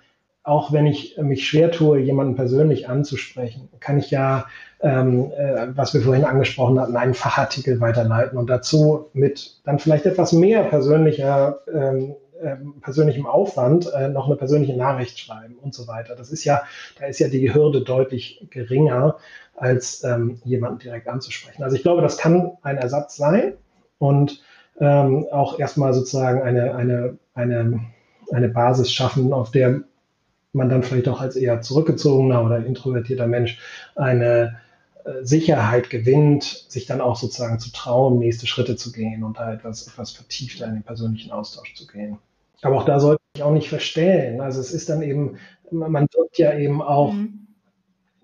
auch 0.46 0.72
wenn 0.72 0.86
ich 0.86 1.18
mich 1.18 1.48
schwer 1.48 1.72
tue, 1.72 2.00
jemanden 2.00 2.36
persönlich 2.36 2.88
anzusprechen, 2.88 3.68
kann 3.80 3.98
ich 3.98 4.12
ja, 4.12 4.46
ähm, 4.80 5.32
äh, 5.36 5.68
was 5.76 5.96
wir 5.96 6.02
vorhin 6.02 6.24
angesprochen 6.24 6.80
hatten, 6.80 6.96
einen 6.96 7.16
Fachartikel 7.16 7.82
weiterleiten 7.82 8.38
und 8.38 8.48
dazu 8.48 9.10
mit 9.14 9.60
dann 9.64 9.80
vielleicht 9.80 10.06
etwas 10.06 10.34
mehr 10.34 10.64
persönlicher, 10.64 11.62
ähm, 11.74 12.16
äh, 12.40 12.58
persönlichem 12.82 13.26
Aufwand 13.26 13.92
äh, 13.92 14.08
noch 14.08 14.28
eine 14.28 14.36
persönliche 14.36 14.78
Nachricht 14.78 15.18
schreiben 15.18 15.56
und 15.64 15.74
so 15.74 15.88
weiter. 15.88 16.16
Das 16.16 16.30
ist 16.30 16.44
ja, 16.44 16.62
da 17.00 17.08
ist 17.08 17.18
ja 17.18 17.28
die 17.28 17.52
Hürde 17.52 17.82
deutlich 17.82 18.46
geringer, 18.52 19.18
als 19.56 20.04
ähm, 20.04 20.40
jemanden 20.44 20.78
direkt 20.78 21.08
anzusprechen. 21.08 21.64
Also 21.64 21.76
ich 21.76 21.82
glaube, 21.82 22.04
das 22.04 22.20
kann 22.20 22.52
ein 22.62 22.78
Ersatz 22.78 23.16
sein 23.16 23.54
und 23.98 24.44
ähm, 24.80 25.26
auch 25.32 25.58
erstmal 25.58 25.94
sozusagen 25.94 26.44
eine, 26.44 26.76
eine, 26.76 27.18
eine, 27.34 27.80
eine 28.32 28.50
Basis 28.50 28.92
schaffen, 28.92 29.34
auf 29.34 29.50
der 29.50 29.82
man 30.56 30.70
dann 30.70 30.84
vielleicht 30.84 31.08
auch 31.08 31.22
als 31.22 31.36
eher 31.36 31.62
zurückgezogener 31.62 32.44
oder 32.44 32.66
introvertierter 32.66 33.28
Mensch 33.28 33.60
eine 33.96 34.58
äh, 35.04 35.24
Sicherheit 35.24 35.90
gewinnt, 35.90 36.44
sich 36.44 36.86
dann 36.88 37.02
auch 37.02 37.16
sozusagen 37.16 37.60
zu 37.60 37.72
trauen, 37.72 38.18
nächste 38.18 38.48
Schritte 38.48 38.76
zu 38.76 38.92
gehen 38.92 39.24
und 39.24 39.38
da 39.38 39.54
etwas, 39.54 39.88
etwas 39.88 40.12
vertiefter 40.12 40.68
in 40.68 40.76
den 40.76 40.84
persönlichen 40.84 41.32
Austausch 41.32 41.76
zu 41.76 41.86
gehen. 41.86 42.18
Aber 42.62 42.78
auch 42.78 42.86
da 42.86 43.00
sollte 43.00 43.22
ich 43.36 43.44
auch 43.44 43.54
nicht 43.54 43.70
verstellen. 43.70 44.42
Also 44.42 44.60
es 44.60 44.72
ist 44.72 44.90
dann 44.90 45.04
eben, 45.04 45.38
man 45.70 46.08
wird 46.14 46.38
ja 46.38 46.58
eben 46.58 46.82
auch, 46.82 47.14
mhm. 47.14 47.48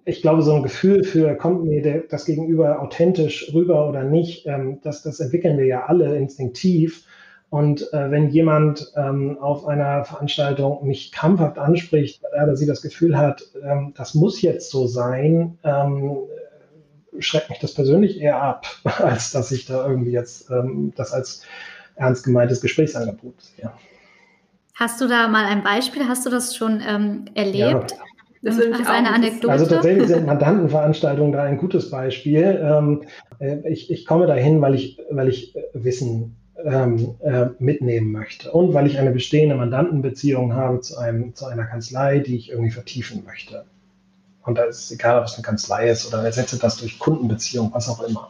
ich 0.06 0.22
glaube, 0.22 0.42
so 0.42 0.54
ein 0.56 0.64
Gefühl 0.64 1.04
für, 1.04 1.36
kommt 1.36 1.64
mir 1.66 1.84
der, 1.84 2.00
das 2.10 2.26
Gegenüber 2.26 2.82
authentisch 2.82 3.54
rüber 3.54 3.88
oder 3.88 4.04
nicht, 4.04 4.48
ähm, 4.48 4.80
das, 4.82 5.04
das 5.04 5.20
entwickeln 5.20 5.58
wir 5.58 5.66
ja 5.66 5.86
alle 5.86 6.18
instinktiv. 6.18 7.06
Und 7.52 7.92
äh, 7.92 8.10
wenn 8.10 8.30
jemand 8.30 8.94
ähm, 8.96 9.38
auf 9.42 9.68
einer 9.68 10.06
Veranstaltung 10.06 10.88
mich 10.88 11.12
krampfhaft 11.12 11.58
anspricht, 11.58 12.24
weil 12.24 12.32
er 12.32 12.44
oder 12.46 12.56
sie 12.56 12.66
das 12.66 12.82
Gefühl 12.82 13.18
hat, 13.18 13.44
ähm, 13.62 13.94
das 13.98 14.16
muss 14.16 14.42
jetzt 14.42 14.72
so 14.72 14.88
sein, 14.88 15.60
ähm, 15.66 16.16
schreckt 17.20 17.50
mich 17.50 17.60
das 17.60 17.74
persönlich 17.74 18.22
eher 18.22 18.42
ab, 18.42 18.68
als 19.00 19.34
dass 19.34 19.52
ich 19.52 19.66
da 19.66 19.86
irgendwie 19.86 20.12
jetzt 20.12 20.50
ähm, 20.50 20.94
das 20.96 21.12
als 21.12 21.44
ernst 21.96 22.24
gemeintes 22.24 22.62
Gesprächsangebot 22.62 23.42
sehe. 23.42 23.70
Hast 24.76 25.02
du 25.02 25.10
da 25.10 25.28
mal 25.28 25.44
ein 25.44 25.62
Beispiel? 25.62 26.08
Hast 26.08 26.26
du 26.26 26.30
das 26.30 26.56
schon 26.56 26.82
ähm, 26.88 27.26
erlebt? 27.36 27.92
Ja. 27.92 27.98
Das 28.44 28.58
ist 28.58 28.88
eine 28.88 29.14
Anekdote. 29.14 29.52
Also 29.52 29.66
tatsächlich 29.66 30.08
sind 30.08 30.26
Mandantenveranstaltungen 30.26 31.34
da 31.34 31.44
ein 31.44 31.58
gutes 31.58 31.90
Beispiel. 31.90 32.62
Ähm, 32.64 33.04
äh, 33.40 33.58
ich, 33.70 33.92
ich 33.92 34.06
komme 34.06 34.26
dahin, 34.26 34.62
weil 34.62 34.74
ich, 34.74 35.00
weil 35.10 35.28
ich 35.28 35.54
Wissen 35.74 36.38
ähm, 36.66 37.16
äh, 37.22 37.48
mitnehmen 37.60 38.12
möchte 38.12 38.52
und 38.52 38.74
weil 38.74 38.88
ich 38.88 38.98
eine 38.98 39.12
bestehende 39.12 39.56
Mandantenbeziehung 39.56 40.54
habe 40.54 40.82
zu, 40.82 40.98
einem, 40.98 41.36
zu 41.36 41.46
einer 41.46 41.66
Kanzlei, 41.66 42.20
die 42.20 42.36
ich 42.36 42.50
irgendwie 42.50 42.72
vertiefen 42.72 43.24
möchte. 43.26 43.66
Und 44.44 44.58
da 44.58 44.64
ist 44.64 44.80
es 44.80 44.92
egal, 44.92 45.20
ob 45.20 45.26
es 45.26 45.36
eine 45.36 45.44
Kanzlei 45.44 45.90
ist 45.90 46.08
oder 46.08 46.24
ersetze 46.24 46.58
das 46.58 46.78
durch 46.78 46.98
Kundenbeziehung, 47.00 47.72
was 47.74 47.90
auch 47.90 48.02
immer. 48.02 48.30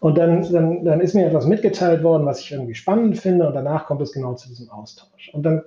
Und 0.00 0.18
dann, 0.18 0.50
dann, 0.52 0.84
dann 0.84 1.00
ist 1.00 1.14
mir 1.14 1.26
etwas 1.26 1.46
mitgeteilt 1.46 2.02
worden, 2.02 2.26
was 2.26 2.40
ich 2.40 2.52
irgendwie 2.52 2.74
spannend 2.74 3.18
finde 3.18 3.46
und 3.46 3.54
danach 3.54 3.86
kommt 3.86 4.02
es 4.02 4.12
genau 4.12 4.34
zu 4.34 4.48
diesem 4.48 4.70
Austausch. 4.70 5.30
Und 5.32 5.42
dann 5.42 5.62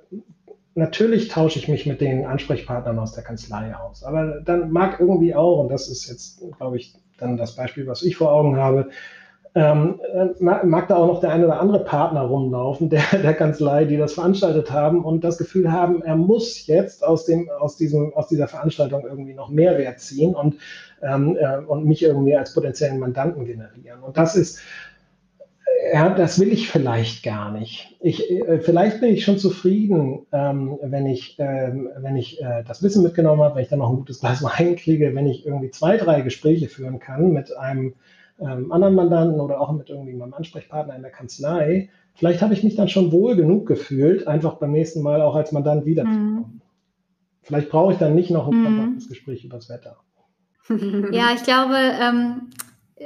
natürlich 0.76 1.28
tausche 1.28 1.60
ich 1.60 1.68
mich 1.68 1.86
mit 1.86 2.02
den 2.02 2.26
Ansprechpartnern 2.26 3.00
aus 3.00 3.14
der 3.14 3.24
Kanzlei 3.24 3.76
aus. 3.76 4.04
Aber 4.04 4.40
dann 4.42 4.72
mag 4.72 5.00
irgendwie 5.00 5.36
auch, 5.36 5.60
und 5.60 5.70
das 5.70 5.88
ist 5.90 6.08
jetzt, 6.08 6.42
glaube 6.58 6.78
ich, 6.78 6.96
dann 7.18 7.38
das 7.38 7.56
Beispiel, 7.56 7.86
was 7.88 8.02
ich 8.02 8.16
vor 8.16 8.32
Augen 8.32 8.58
habe, 8.58 8.90
ähm, 9.56 10.00
mag 10.40 10.88
da 10.88 10.96
auch 10.96 11.08
noch 11.08 11.22
der 11.22 11.32
eine 11.32 11.46
oder 11.46 11.60
andere 11.60 11.84
Partner 11.84 12.22
rumlaufen, 12.22 12.90
der, 12.90 13.04
der 13.12 13.34
Kanzlei, 13.34 13.86
die 13.86 13.98
das 13.98 14.14
veranstaltet 14.14 14.72
haben 14.72 15.04
und 15.04 15.24
das 15.24 15.38
Gefühl 15.38 15.72
haben, 15.72 16.04
er 16.04 16.16
muss 16.16 16.68
jetzt 16.68 17.04
aus, 17.04 17.26
dem, 17.26 17.50
aus, 17.50 17.76
diesem, 17.76 18.14
aus 18.14 18.28
dieser 18.28 18.48
Veranstaltung 18.48 19.04
irgendwie 19.06 19.34
noch 19.34 19.50
Mehrwert 19.50 20.00
ziehen 20.00 20.36
und, 20.36 20.56
ähm, 21.02 21.38
äh, 21.40 21.58
und 21.58 21.86
mich 21.86 22.04
irgendwie 22.04 22.36
als 22.36 22.54
potenziellen 22.54 23.00
Mandanten 23.00 23.46
generieren. 23.46 24.02
Und 24.02 24.18
das 24.18 24.36
ist, 24.36 24.60
ja, 25.94 26.10
das 26.10 26.40
will 26.40 26.52
ich 26.52 26.70
vielleicht 26.70 27.24
gar 27.24 27.52
nicht. 27.52 27.96
Ich, 28.02 28.30
äh, 28.30 28.60
vielleicht 28.60 29.02
bin 29.02 29.14
ich 29.14 29.24
schon 29.24 29.38
zufrieden, 29.38 30.26
ähm, 30.32 30.78
wenn 30.82 31.06
ich, 31.06 31.38
ähm, 31.40 31.90
wenn 31.98 32.16
ich 32.16 32.42
äh, 32.42 32.64
das 32.68 32.84
Wissen 32.84 33.04
mitgenommen 33.04 33.42
habe, 33.42 33.56
wenn 33.56 33.64
ich 33.64 33.70
dann 33.70 33.80
noch 33.80 33.90
ein 33.90 33.98
gutes 33.98 34.20
Glas 34.20 34.44
Wein 34.60 34.76
kriege, 34.76 35.16
wenn 35.16 35.28
ich 35.28 35.46
irgendwie 35.46 35.72
zwei, 35.72 35.98
drei 35.98 36.22
Gespräche 36.22 36.68
führen 36.68 37.00
kann 37.00 37.34
mit 37.34 37.56
einem 37.56 37.96
ähm, 38.40 38.72
anderen 38.72 38.96
Mandanten 38.96 39.40
oder 39.40 39.60
auch 39.60 39.72
mit 39.72 39.90
irgendwie 39.90 40.14
meinem 40.14 40.34
Ansprechpartner 40.34 40.96
in 40.96 41.02
der 41.02 41.12
Kanzlei. 41.12 41.90
Vielleicht 42.16 42.42
habe 42.42 42.54
ich 42.54 42.64
mich 42.64 42.76
dann 42.76 42.90
schon 42.90 43.12
wohl 43.12 43.36
genug 43.36 43.68
gefühlt, 43.68 44.28
einfach 44.28 44.56
beim 44.56 44.72
nächsten 44.72 45.02
Mal 45.02 45.22
auch 45.22 45.36
als 45.36 45.52
Mandant 45.52 45.86
wiederzukommen. 45.86 46.36
Mhm. 46.36 46.62
Vielleicht 47.42 47.70
brauche 47.70 47.94
ich 47.94 48.00
dann 48.00 48.16
nicht 48.16 48.30
noch 48.30 48.48
ein 48.48 48.62
mhm. 48.62 49.00
Gespräch 49.08 49.44
übers 49.44 49.70
Wetter. 49.70 49.98
Ja, 51.12 51.32
ich 51.34 51.42
glaube, 51.42 51.76
ähm, 51.76 52.52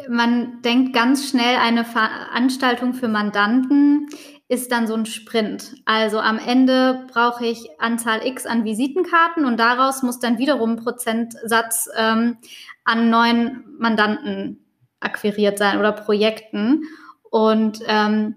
man 0.09 0.61
denkt 0.63 0.93
ganz 0.93 1.29
schnell, 1.29 1.55
eine 1.61 1.85
Veranstaltung 1.85 2.93
für 2.93 3.07
Mandanten 3.07 4.07
ist 4.49 4.71
dann 4.71 4.85
so 4.85 4.95
ein 4.95 5.05
Sprint. 5.05 5.75
Also 5.85 6.19
am 6.19 6.37
Ende 6.37 7.07
brauche 7.11 7.45
ich 7.45 7.69
Anzahl 7.79 8.25
X 8.25 8.45
an 8.45 8.65
Visitenkarten 8.65 9.45
und 9.45 9.59
daraus 9.59 10.03
muss 10.03 10.19
dann 10.19 10.37
wiederum 10.37 10.71
ein 10.71 10.83
Prozentsatz 10.83 11.89
ähm, 11.97 12.37
an 12.83 13.09
neuen 13.09 13.63
Mandanten 13.79 14.62
akquiriert 15.03 15.57
sein 15.57 15.79
oder 15.79 15.91
Projekten. 15.91 16.83
Und 17.29 17.79
ähm, 17.87 18.35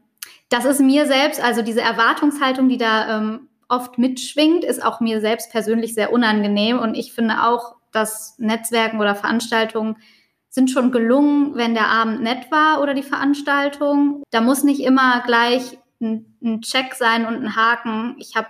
das 0.49 0.65
ist 0.65 0.81
mir 0.81 1.07
selbst, 1.07 1.43
also 1.43 1.63
diese 1.63 1.81
Erwartungshaltung, 1.81 2.69
die 2.69 2.79
da 2.79 3.19
ähm, 3.19 3.49
oft 3.69 3.99
mitschwingt, 3.99 4.65
ist 4.65 4.85
auch 4.85 5.01
mir 5.01 5.21
selbst 5.21 5.51
persönlich 5.51 5.95
sehr 5.95 6.13
unangenehm. 6.13 6.79
Und 6.79 6.95
ich 6.95 7.13
finde 7.13 7.43
auch, 7.45 7.77
dass 7.93 8.39
Netzwerken 8.39 9.01
oder 9.01 9.15
Veranstaltungen 9.15 9.97
sind 10.49 10.71
schon 10.71 10.91
gelungen, 10.91 11.55
wenn 11.55 11.75
der 11.75 11.89
Abend 11.89 12.23
nett 12.23 12.51
war 12.51 12.81
oder 12.81 12.95
die 12.95 13.03
Veranstaltung. 13.03 14.23
Da 14.31 14.41
muss 14.41 14.65
nicht 14.65 14.81
immer 14.81 15.23
gleich 15.27 15.79
ein, 16.01 16.37
ein 16.43 16.63
Check 16.63 16.95
sein 16.95 17.27
und 17.27 17.35
ein 17.35 17.57
Haken. 17.57 18.17
Ich 18.19 18.37
habe 18.37 18.49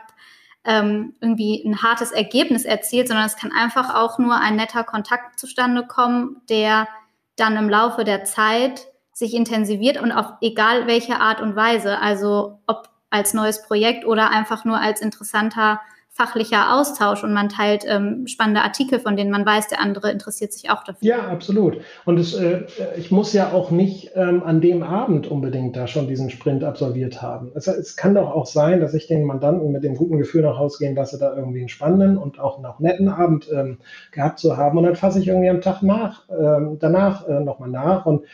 ähm, 0.64 1.14
irgendwie 1.20 1.64
ein 1.64 1.82
hartes 1.82 2.12
Ergebnis 2.12 2.64
erzielt, 2.64 3.08
sondern 3.08 3.26
es 3.26 3.36
kann 3.36 3.52
einfach 3.52 3.94
auch 3.94 4.18
nur 4.18 4.36
ein 4.36 4.56
netter 4.56 4.84
Kontakt 4.84 5.38
zustande 5.38 5.86
kommen, 5.86 6.42
der 6.48 6.88
dann 7.36 7.56
im 7.56 7.68
Laufe 7.68 8.04
der 8.04 8.24
Zeit 8.24 8.86
sich 9.12 9.34
intensiviert 9.34 10.00
und 10.00 10.12
auf 10.12 10.26
egal 10.40 10.86
welche 10.86 11.20
Art 11.20 11.40
und 11.40 11.56
Weise, 11.56 11.98
also 11.98 12.60
ob 12.66 12.88
als 13.10 13.34
neues 13.34 13.62
Projekt 13.62 14.04
oder 14.04 14.30
einfach 14.30 14.64
nur 14.64 14.78
als 14.78 15.00
interessanter 15.00 15.80
fachlicher 16.16 16.74
Austausch 16.74 17.22
und 17.22 17.34
man 17.34 17.50
teilt 17.50 17.84
ähm, 17.86 18.26
spannende 18.26 18.62
Artikel, 18.62 18.98
von 18.98 19.16
denen 19.16 19.30
man 19.30 19.44
weiß, 19.44 19.68
der 19.68 19.82
andere 19.82 20.10
interessiert 20.10 20.50
sich 20.50 20.70
auch 20.70 20.82
dafür. 20.82 21.06
Ja, 21.06 21.28
absolut. 21.28 21.78
Und 22.06 22.18
es, 22.18 22.32
äh, 22.32 22.62
ich 22.96 23.10
muss 23.10 23.34
ja 23.34 23.52
auch 23.52 23.70
nicht 23.70 24.12
ähm, 24.14 24.42
an 24.42 24.62
dem 24.62 24.82
Abend 24.82 25.26
unbedingt 25.26 25.76
da 25.76 25.86
schon 25.86 26.08
diesen 26.08 26.30
Sprint 26.30 26.64
absolviert 26.64 27.20
haben. 27.20 27.52
Es, 27.54 27.66
es, 27.66 27.96
kann 27.96 28.14
doch 28.14 28.34
auch 28.34 28.46
sein, 28.46 28.80
dass 28.80 28.94
ich 28.94 29.08
den 29.08 29.24
Mandanten 29.24 29.70
mit 29.72 29.84
dem 29.84 29.94
guten 29.94 30.16
Gefühl 30.16 30.40
nach 30.40 30.58
Hause 30.58 30.78
gehen 30.78 30.96
lasse, 30.96 31.18
da 31.18 31.36
irgendwie 31.36 31.60
einen 31.60 31.68
spannenden 31.68 32.16
und 32.16 32.40
auch 32.40 32.60
noch 32.60 32.80
netten 32.80 33.10
Abend 33.10 33.50
ähm, 33.52 33.76
gehabt 34.10 34.38
zu 34.38 34.56
haben. 34.56 34.78
Und 34.78 34.84
dann 34.84 34.96
fasse 34.96 35.20
ich 35.20 35.28
irgendwie 35.28 35.50
am 35.50 35.60
Tag 35.60 35.82
nach, 35.82 36.22
ähm, 36.30 36.78
danach 36.80 37.28
äh, 37.28 37.40
nochmal 37.40 37.68
nach 37.68 38.06
und 38.06 38.24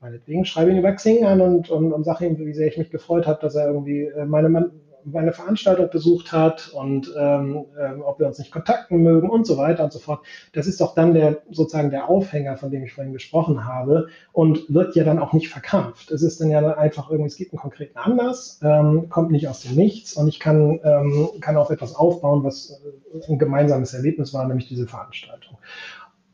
meinetwegen 0.00 0.46
schreibe 0.46 0.70
ihn 0.70 0.78
über 0.78 0.92
Xing 0.92 1.26
an 1.26 1.42
und, 1.42 1.68
und, 1.68 1.92
und 1.92 2.04
sage 2.04 2.24
ihm, 2.26 2.38
wie 2.38 2.54
sehr 2.54 2.68
ich 2.68 2.78
mich 2.78 2.90
gefreut 2.90 3.26
habe, 3.26 3.40
dass 3.42 3.56
er 3.56 3.66
irgendwie 3.66 4.04
äh, 4.04 4.24
meine 4.24 4.48
Man 4.48 4.70
meine 5.06 5.32
Veranstaltung 5.32 5.88
besucht 5.90 6.32
hat 6.32 6.70
und 6.74 7.14
ähm, 7.16 7.64
ähm, 7.80 8.02
ob 8.02 8.18
wir 8.18 8.26
uns 8.26 8.38
nicht 8.38 8.50
kontakten 8.50 9.02
mögen 9.02 9.30
und 9.30 9.46
so 9.46 9.56
weiter 9.56 9.84
und 9.84 9.92
so 9.92 9.98
fort. 9.98 10.20
Das 10.52 10.66
ist 10.66 10.80
doch 10.80 10.94
dann 10.94 11.14
der 11.14 11.42
sozusagen 11.50 11.90
der 11.90 12.08
Aufhänger, 12.08 12.56
von 12.56 12.70
dem 12.70 12.84
ich 12.84 12.92
vorhin 12.92 13.12
gesprochen 13.12 13.64
habe 13.64 14.08
und 14.32 14.72
wird 14.72 14.96
ja 14.96 15.04
dann 15.04 15.18
auch 15.18 15.32
nicht 15.32 15.48
verkrampft. 15.48 16.10
Es 16.10 16.22
ist 16.22 16.40
dann 16.40 16.50
ja 16.50 16.60
dann 16.60 16.74
einfach 16.74 17.10
irgendwie, 17.10 17.28
es 17.28 17.36
gibt 17.36 17.52
einen 17.52 17.60
konkreten 17.60 17.96
Anlass, 17.96 18.60
ähm, 18.62 19.08
kommt 19.08 19.30
nicht 19.30 19.48
aus 19.48 19.62
dem 19.62 19.76
Nichts 19.76 20.14
und 20.14 20.26
ich 20.28 20.40
kann, 20.40 20.80
ähm, 20.82 21.28
kann 21.40 21.56
auf 21.56 21.70
etwas 21.70 21.94
aufbauen, 21.94 22.42
was 22.42 22.70
äh, 22.70 23.32
ein 23.32 23.38
gemeinsames 23.38 23.94
Erlebnis 23.94 24.34
war, 24.34 24.46
nämlich 24.46 24.68
diese 24.68 24.86
Veranstaltung. 24.86 25.58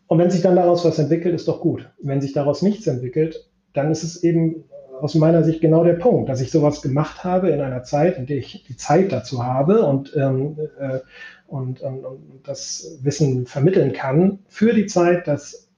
Und 0.07 0.19
wenn 0.19 0.31
sich 0.31 0.43
dann 0.43 0.57
daraus 0.57 0.85
was 0.85 0.99
entwickelt, 0.99 1.35
ist 1.35 1.49
doch 1.49 1.61
gut. 1.61 1.91
Wenn 2.03 2.21
sich 2.21 2.33
daraus 2.33 2.63
nichts 2.63 2.87
entwickelt, 2.87 3.49
dann 3.73 3.91
ist 3.91 4.03
es 4.03 4.23
eben 4.23 4.65
aus 5.03 5.17
meiner 5.17 5.43
Sicht 5.43 5.61
genau 5.61 5.83
der 5.83 5.95
Punkt, 5.95 6.29
dass 6.29 6.41
ich 6.41 6.53
sowas 6.53 6.81
gemacht 6.81 7.25
habe 7.25 7.51
in 7.51 7.61
einer 7.61 7.83
Zeit, 7.83 8.19
in 8.19 8.27
der 8.27 8.37
ich 8.37 8.65
die 8.69 8.77
Zeit 8.77 9.11
dazu 9.11 9.45
habe 9.45 9.83
und, 9.85 10.15
ähm, 10.17 10.57
äh, 10.79 11.01
und, 11.49 11.81
und, 11.81 12.05
und 12.05 12.41
das 12.45 12.99
Wissen 13.03 13.47
vermitteln 13.47 13.93
kann 13.93 14.39
für 14.47 14.73
die 14.73 14.87
Zeit, 14.87 15.27
dass 15.27 15.69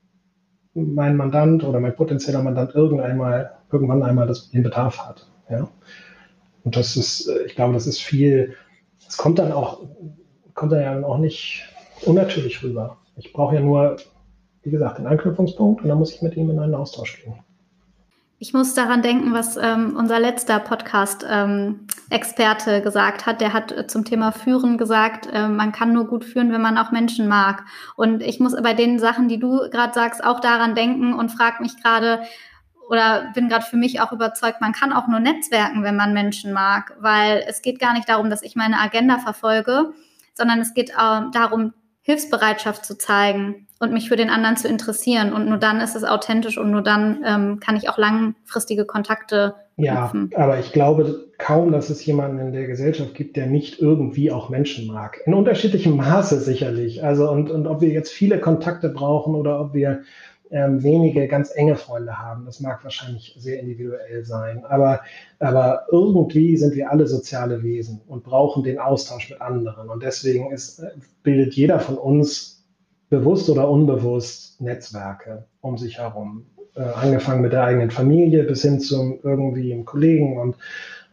mein 0.74 1.16
Mandant 1.16 1.64
oder 1.64 1.80
mein 1.80 1.96
potenzieller 1.96 2.42
Mandant 2.42 2.74
irgendwann 2.74 3.46
irgendwann 3.72 4.02
einmal 4.02 4.26
das, 4.26 4.50
den 4.50 4.62
Bedarf 4.62 4.98
hat. 4.98 5.26
Ja? 5.48 5.70
Und 6.62 6.76
das 6.76 6.94
ist, 6.94 7.26
äh, 7.26 7.46
ich 7.46 7.54
glaube, 7.54 7.72
das 7.72 7.86
ist 7.86 8.02
viel, 8.02 8.54
es 9.08 9.16
kommt 9.16 9.38
dann 9.38 9.52
auch, 9.52 9.84
kommt 10.52 10.72
dann 10.72 10.82
ja 10.82 11.02
auch 11.02 11.18
nicht 11.18 11.64
unnatürlich 12.04 12.62
rüber. 12.62 12.98
Ich 13.16 13.32
brauche 13.32 13.54
ja 13.54 13.62
nur, 13.62 13.96
wie 14.62 14.70
gesagt, 14.70 14.98
den 14.98 15.06
Anknüpfungspunkt 15.06 15.82
und 15.82 15.88
dann 15.88 15.96
muss 15.96 16.14
ich 16.14 16.20
mit 16.20 16.36
ihm 16.36 16.50
in 16.50 16.58
einen 16.58 16.74
Austausch 16.74 17.22
gehen. 17.24 17.36
Ich 18.44 18.52
muss 18.52 18.74
daran 18.74 19.00
denken, 19.00 19.32
was 19.32 19.56
ähm, 19.56 19.96
unser 19.96 20.20
letzter 20.20 20.58
Podcast-Experte 20.58 22.70
ähm, 22.70 22.82
gesagt 22.82 23.24
hat. 23.24 23.40
Der 23.40 23.54
hat 23.54 23.72
äh, 23.72 23.86
zum 23.86 24.04
Thema 24.04 24.32
Führen 24.32 24.76
gesagt, 24.76 25.26
äh, 25.32 25.48
man 25.48 25.72
kann 25.72 25.94
nur 25.94 26.06
gut 26.06 26.26
führen, 26.26 26.52
wenn 26.52 26.60
man 26.60 26.76
auch 26.76 26.90
Menschen 26.90 27.26
mag. 27.26 27.64
Und 27.96 28.22
ich 28.22 28.40
muss 28.40 28.54
bei 28.62 28.74
den 28.74 28.98
Sachen, 28.98 29.28
die 29.28 29.38
du 29.38 29.70
gerade 29.70 29.94
sagst, 29.94 30.22
auch 30.22 30.40
daran 30.40 30.74
denken 30.74 31.14
und 31.14 31.30
frage 31.30 31.62
mich 31.62 31.82
gerade, 31.82 32.20
oder 32.90 33.32
bin 33.32 33.48
gerade 33.48 33.64
für 33.64 33.78
mich 33.78 34.02
auch 34.02 34.12
überzeugt, 34.12 34.60
man 34.60 34.72
kann 34.72 34.92
auch 34.92 35.08
nur 35.08 35.20
netzwerken, 35.20 35.82
wenn 35.82 35.96
man 35.96 36.12
Menschen 36.12 36.52
mag, 36.52 36.94
weil 37.00 37.42
es 37.48 37.62
geht 37.62 37.78
gar 37.78 37.94
nicht 37.94 38.10
darum, 38.10 38.28
dass 38.28 38.42
ich 38.42 38.56
meine 38.56 38.78
Agenda 38.78 39.20
verfolge, 39.20 39.94
sondern 40.34 40.60
es 40.60 40.74
geht 40.74 40.90
äh, 40.90 41.22
darum, 41.32 41.72
Hilfsbereitschaft 42.02 42.84
zu 42.84 42.98
zeigen 42.98 43.68
und 43.84 43.92
mich 43.92 44.08
für 44.08 44.16
den 44.16 44.30
anderen 44.30 44.56
zu 44.56 44.66
interessieren. 44.66 45.32
Und 45.32 45.48
nur 45.48 45.58
dann 45.58 45.80
ist 45.80 45.94
es 45.94 46.04
authentisch 46.04 46.58
und 46.58 46.70
nur 46.70 46.82
dann 46.82 47.22
ähm, 47.24 47.60
kann 47.60 47.76
ich 47.76 47.88
auch 47.88 47.98
langfristige 47.98 48.84
Kontakte 48.84 49.54
ja, 49.76 50.08
knüpfen. 50.08 50.30
aber 50.36 50.58
ich 50.58 50.72
glaube 50.72 51.26
kaum, 51.38 51.72
dass 51.72 51.90
es 51.90 52.04
jemanden 52.06 52.38
in 52.38 52.52
der 52.52 52.66
Gesellschaft 52.66 53.14
gibt, 53.14 53.36
der 53.36 53.46
nicht 53.46 53.80
irgendwie 53.80 54.30
auch 54.30 54.48
Menschen 54.48 54.86
mag. 54.86 55.20
In 55.26 55.34
unterschiedlichem 55.34 55.96
Maße 55.96 56.40
sicherlich. 56.40 57.02
Also 57.04 57.30
und, 57.30 57.50
und 57.50 57.66
ob 57.66 57.80
wir 57.80 57.90
jetzt 57.90 58.12
viele 58.12 58.38
Kontakte 58.38 58.88
brauchen 58.88 59.34
oder 59.34 59.60
ob 59.60 59.74
wir 59.74 60.02
ähm, 60.50 60.82
wenige 60.82 61.26
ganz 61.26 61.50
enge 61.54 61.74
Freunde 61.74 62.18
haben. 62.18 62.44
Das 62.46 62.60
mag 62.60 62.84
wahrscheinlich 62.84 63.34
sehr 63.38 63.58
individuell 63.58 64.24
sein. 64.24 64.64
Aber, 64.64 65.00
aber 65.40 65.86
irgendwie 65.90 66.56
sind 66.56 66.74
wir 66.74 66.90
alle 66.90 67.06
soziale 67.06 67.62
Wesen 67.62 68.00
und 68.06 68.22
brauchen 68.22 68.62
den 68.62 68.78
Austausch 68.78 69.30
mit 69.30 69.40
anderen. 69.40 69.88
Und 69.88 70.02
deswegen 70.02 70.52
ist, 70.52 70.82
bildet 71.24 71.54
jeder 71.54 71.80
von 71.80 71.98
uns 71.98 72.53
bewusst 73.10 73.48
oder 73.50 73.68
unbewusst 73.68 74.60
Netzwerke 74.60 75.44
um 75.60 75.78
sich 75.78 75.98
herum. 75.98 76.46
Äh, 76.76 76.82
angefangen 76.82 77.42
mit 77.42 77.52
der 77.52 77.64
eigenen 77.64 77.90
Familie 77.90 78.42
bis 78.42 78.62
hin 78.62 78.80
zum 78.80 79.20
irgendwie 79.22 79.70
im 79.70 79.84
Kollegen 79.84 80.38
und, 80.38 80.56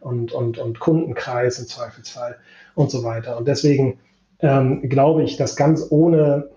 und, 0.00 0.32
und, 0.32 0.58
und 0.58 0.80
Kundenkreis 0.80 1.60
im 1.60 1.68
Zweifelsfall 1.68 2.36
und 2.74 2.90
so 2.90 3.04
weiter. 3.04 3.38
Und 3.38 3.46
deswegen 3.46 4.00
ähm, 4.40 4.88
glaube 4.88 5.22
ich, 5.22 5.36
dass 5.36 5.54
ganz 5.54 5.86
ohne 5.90 6.50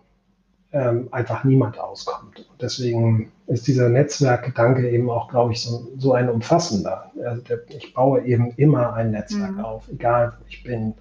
ähm, 0.72 1.08
einfach 1.12 1.44
niemand 1.44 1.80
auskommt. 1.80 2.40
Und 2.40 2.62
deswegen 2.62 3.32
ist 3.48 3.68
dieser 3.68 3.90
Netzwerkgedanke 3.90 4.90
eben 4.90 5.10
auch, 5.10 5.30
glaube 5.30 5.54
ich, 5.54 5.62
so, 5.62 5.88
so 5.98 6.14
ein 6.14 6.28
umfassender. 6.28 7.12
Also 7.24 7.42
der, 7.44 7.60
ich 7.70 7.94
baue 7.94 8.26
eben 8.26 8.52
immer 8.58 8.94
ein 8.94 9.12
Netzwerk 9.12 9.52
mhm. 9.52 9.66
auf, 9.66 9.88
egal 9.90 10.34
wo 10.40 10.46
ich 10.50 10.64
bin, 10.64 10.96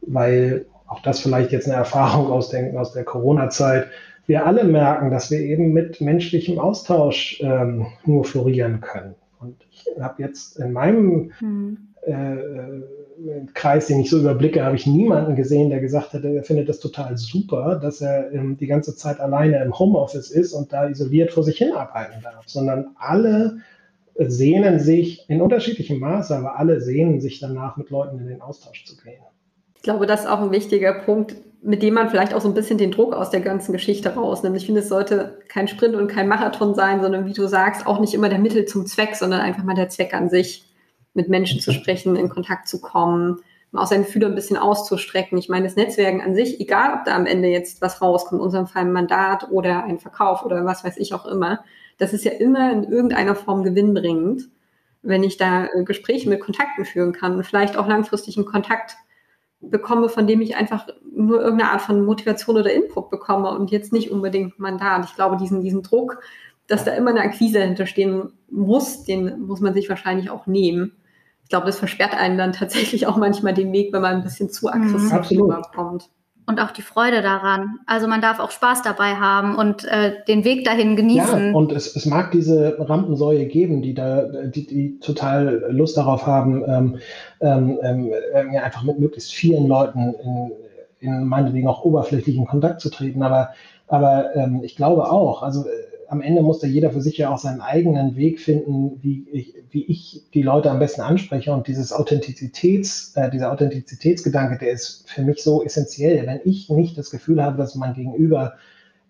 weil 0.00 0.66
auch 0.88 1.00
das 1.02 1.20
vielleicht 1.20 1.52
jetzt 1.52 1.66
eine 1.66 1.76
Erfahrung 1.76 2.30
aus, 2.30 2.50
den, 2.50 2.76
aus 2.76 2.92
der 2.92 3.04
Corona-Zeit, 3.04 3.86
wir 4.26 4.44
alle 4.44 4.64
merken, 4.64 5.10
dass 5.10 5.30
wir 5.30 5.40
eben 5.40 5.72
mit 5.72 6.00
menschlichem 6.00 6.58
Austausch 6.58 7.40
ähm, 7.42 7.86
nur 8.04 8.24
florieren 8.24 8.80
können. 8.80 9.14
Und 9.40 9.56
ich 9.70 9.86
habe 9.98 10.22
jetzt 10.22 10.58
in 10.58 10.72
meinem 10.72 11.32
mhm. 11.40 11.78
äh, 12.02 13.44
Kreis, 13.54 13.86
den 13.86 14.00
ich 14.00 14.10
so 14.10 14.18
überblicke, 14.18 14.64
habe 14.64 14.76
ich 14.76 14.86
niemanden 14.86 15.34
gesehen, 15.34 15.70
der 15.70 15.80
gesagt 15.80 16.12
hat, 16.12 16.24
er 16.24 16.42
findet 16.42 16.68
das 16.68 16.78
total 16.78 17.16
super, 17.16 17.76
dass 17.76 18.00
er 18.00 18.30
ähm, 18.32 18.56
die 18.58 18.66
ganze 18.66 18.94
Zeit 18.96 19.18
alleine 19.18 19.62
im 19.62 19.78
Homeoffice 19.78 20.30
ist 20.30 20.52
und 20.52 20.72
da 20.72 20.88
isoliert 20.88 21.32
vor 21.32 21.42
sich 21.42 21.56
hin 21.58 21.72
arbeiten 21.72 22.20
darf, 22.22 22.44
sondern 22.46 22.90
alle 22.98 23.58
sehnen 24.18 24.78
sich 24.78 25.28
in 25.30 25.40
unterschiedlichem 25.40 26.00
Maße, 26.00 26.36
aber 26.36 26.58
alle 26.58 26.80
sehnen 26.80 27.20
sich 27.20 27.40
danach, 27.40 27.76
mit 27.76 27.90
Leuten 27.90 28.18
in 28.18 28.26
den 28.26 28.42
Austausch 28.42 28.84
zu 28.84 28.96
gehen. 28.96 29.22
Ich 29.78 29.82
glaube, 29.84 30.06
das 30.06 30.22
ist 30.22 30.26
auch 30.26 30.40
ein 30.40 30.50
wichtiger 30.50 30.92
Punkt, 30.92 31.36
mit 31.62 31.82
dem 31.82 31.94
man 31.94 32.10
vielleicht 32.10 32.34
auch 32.34 32.40
so 32.40 32.48
ein 32.48 32.54
bisschen 32.54 32.78
den 32.78 32.90
Druck 32.90 33.14
aus 33.14 33.30
der 33.30 33.40
ganzen 33.40 33.72
Geschichte 33.72 34.14
rausnimmt. 34.14 34.56
Ich 34.56 34.66
finde, 34.66 34.80
es 34.80 34.88
sollte 34.88 35.38
kein 35.48 35.68
Sprint 35.68 35.94
und 35.94 36.08
kein 36.08 36.28
Marathon 36.28 36.74
sein, 36.74 37.00
sondern 37.00 37.26
wie 37.26 37.32
du 37.32 37.46
sagst, 37.46 37.86
auch 37.86 38.00
nicht 38.00 38.14
immer 38.14 38.28
der 38.28 38.38
Mittel 38.38 38.64
zum 38.66 38.86
Zweck, 38.86 39.14
sondern 39.14 39.40
einfach 39.40 39.62
mal 39.62 39.74
der 39.74 39.88
Zweck 39.88 40.14
an 40.14 40.28
sich 40.28 40.64
mit 41.14 41.28
Menschen 41.28 41.60
zu 41.60 41.72
sprechen, 41.72 42.16
in 42.16 42.28
Kontakt 42.28 42.68
zu 42.68 42.80
kommen, 42.80 43.40
auch 43.72 43.86
seine 43.86 44.04
Fühler 44.04 44.28
ein 44.28 44.34
bisschen 44.34 44.56
auszustrecken. 44.56 45.38
Ich 45.38 45.48
meine, 45.48 45.66
das 45.66 45.76
Netzwerken 45.76 46.22
an 46.22 46.34
sich, 46.34 46.60
egal 46.60 46.94
ob 46.94 47.04
da 47.04 47.14
am 47.14 47.26
Ende 47.26 47.48
jetzt 47.48 47.80
was 47.80 48.02
rauskommt, 48.02 48.40
in 48.40 48.44
unserem 48.44 48.66
Fall 48.66 48.82
ein 48.82 48.92
Mandat 48.92 49.50
oder 49.50 49.84
ein 49.84 49.98
Verkauf 49.98 50.44
oder 50.44 50.64
was 50.64 50.84
weiß 50.84 50.96
ich 50.96 51.14
auch 51.14 51.26
immer, 51.26 51.64
das 51.98 52.12
ist 52.12 52.24
ja 52.24 52.32
immer 52.32 52.72
in 52.72 52.84
irgendeiner 52.84 53.34
Form 53.34 53.62
gewinnbringend, 53.62 54.48
wenn 55.02 55.22
ich 55.22 55.36
da 55.36 55.66
äh, 55.66 55.84
Gespräche 55.84 56.28
mit 56.28 56.40
Kontakten 56.40 56.84
führen 56.84 57.12
kann 57.12 57.36
und 57.36 57.44
vielleicht 57.44 57.76
auch 57.76 57.86
langfristig 57.86 58.36
einen 58.36 58.46
Kontakt 58.46 58.96
bekomme, 59.60 60.08
von 60.08 60.26
dem 60.26 60.40
ich 60.40 60.56
einfach 60.56 60.86
nur 61.10 61.40
irgendeine 61.40 61.72
Art 61.72 61.82
von 61.82 62.04
Motivation 62.04 62.56
oder 62.56 62.72
Input 62.72 63.10
bekomme 63.10 63.50
und 63.50 63.70
jetzt 63.70 63.92
nicht 63.92 64.10
unbedingt 64.10 64.58
Mandat. 64.58 65.04
Ich 65.06 65.14
glaube, 65.14 65.36
diesen, 65.36 65.62
diesen 65.62 65.82
Druck, 65.82 66.20
dass 66.66 66.84
da 66.84 66.92
immer 66.92 67.10
eine 67.10 67.20
Akquise 67.20 67.60
hinterstehen 67.60 68.32
muss, 68.50 69.04
den 69.04 69.40
muss 69.40 69.60
man 69.60 69.74
sich 69.74 69.88
wahrscheinlich 69.88 70.30
auch 70.30 70.46
nehmen 70.46 70.92
ich 71.48 71.50
glaube, 71.50 71.64
das 71.64 71.78
versperrt 71.78 72.12
einen 72.12 72.36
dann 72.36 72.52
tatsächlich 72.52 73.06
auch 73.06 73.16
manchmal 73.16 73.54
den 73.54 73.72
Weg, 73.72 73.90
wenn 73.94 74.02
man 74.02 74.16
ein 74.16 74.22
bisschen 74.22 74.50
zu 74.50 74.68
aggressiv 74.68 75.30
mhm. 75.30 75.40
rüberkommt. 75.40 76.10
Und 76.48 76.60
auch 76.60 76.70
die 76.70 76.80
Freude 76.80 77.20
daran. 77.20 77.78
Also 77.84 78.08
man 78.08 78.22
darf 78.22 78.40
auch 78.40 78.50
Spaß 78.50 78.80
dabei 78.80 79.16
haben 79.16 79.54
und 79.54 79.84
äh, 79.84 80.14
den 80.26 80.44
Weg 80.44 80.64
dahin 80.64 80.96
genießen. 80.96 81.48
Ja, 81.48 81.54
und 81.54 81.72
es, 81.72 81.94
es 81.94 82.06
mag 82.06 82.30
diese 82.30 82.76
Rampensäue 82.78 83.44
geben, 83.44 83.82
die 83.82 83.92
da, 83.92 84.22
die, 84.22 84.66
die 84.66 84.98
total 84.98 85.66
Lust 85.68 85.98
darauf 85.98 86.26
haben, 86.26 86.64
ähm, 86.66 86.98
ähm, 87.42 87.78
ähm, 87.82 88.12
ja, 88.50 88.62
einfach 88.62 88.82
mit 88.82 88.98
möglichst 88.98 89.30
vielen 89.30 89.66
Leuten 89.66 90.14
in, 90.24 90.52
in 91.00 91.24
meinetwegen 91.26 91.68
auch 91.68 91.84
oberflächlichen 91.84 92.46
Kontakt 92.46 92.80
zu 92.80 92.88
treten. 92.88 93.22
Aber, 93.22 93.50
aber 93.86 94.34
ähm, 94.34 94.60
ich 94.62 94.74
glaube 94.74 95.10
auch, 95.10 95.42
also 95.42 95.66
äh, 95.66 95.87
am 96.08 96.22
Ende 96.22 96.42
muss 96.42 96.60
da 96.60 96.66
jeder 96.66 96.90
für 96.90 97.02
sich 97.02 97.18
ja 97.18 97.32
auch 97.32 97.38
seinen 97.38 97.60
eigenen 97.60 98.16
Weg 98.16 98.40
finden, 98.40 98.98
wie 99.02 99.28
ich, 99.30 99.54
wie 99.70 99.84
ich 99.84 100.24
die 100.32 100.42
Leute 100.42 100.70
am 100.70 100.78
besten 100.78 101.02
anspreche. 101.02 101.52
Und 101.52 101.68
dieses 101.68 101.92
Authentizitäts, 101.92 103.12
äh, 103.14 103.30
dieser 103.30 103.52
Authentizitätsgedanke, 103.52 104.58
der 104.58 104.72
ist 104.72 105.08
für 105.08 105.22
mich 105.22 105.42
so 105.42 105.62
essentiell. 105.62 106.26
Wenn 106.26 106.40
ich 106.44 106.70
nicht 106.70 106.96
das 106.96 107.10
Gefühl 107.10 107.42
habe, 107.42 107.58
dass 107.58 107.74
mein 107.74 107.92
Gegenüber 107.92 108.54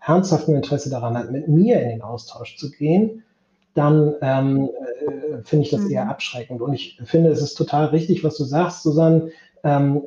ernsthaften 0.04 0.56
Interesse 0.56 0.90
daran 0.90 1.16
hat, 1.16 1.30
mit 1.30 1.46
mir 1.46 1.80
in 1.80 1.88
den 1.88 2.02
Austausch 2.02 2.56
zu 2.56 2.70
gehen, 2.70 3.22
dann 3.74 4.14
ähm, 4.20 4.68
äh, 5.06 5.42
finde 5.44 5.66
ich 5.66 5.70
das 5.70 5.82
mhm. 5.82 5.90
eher 5.90 6.08
abschreckend. 6.08 6.60
Und 6.60 6.74
ich 6.74 7.00
finde, 7.04 7.30
es 7.30 7.40
ist 7.40 7.54
total 7.54 7.86
richtig, 7.86 8.24
was 8.24 8.36
du 8.36 8.44
sagst, 8.44 8.82
Susanne. 8.82 9.30
Ähm, 9.62 10.02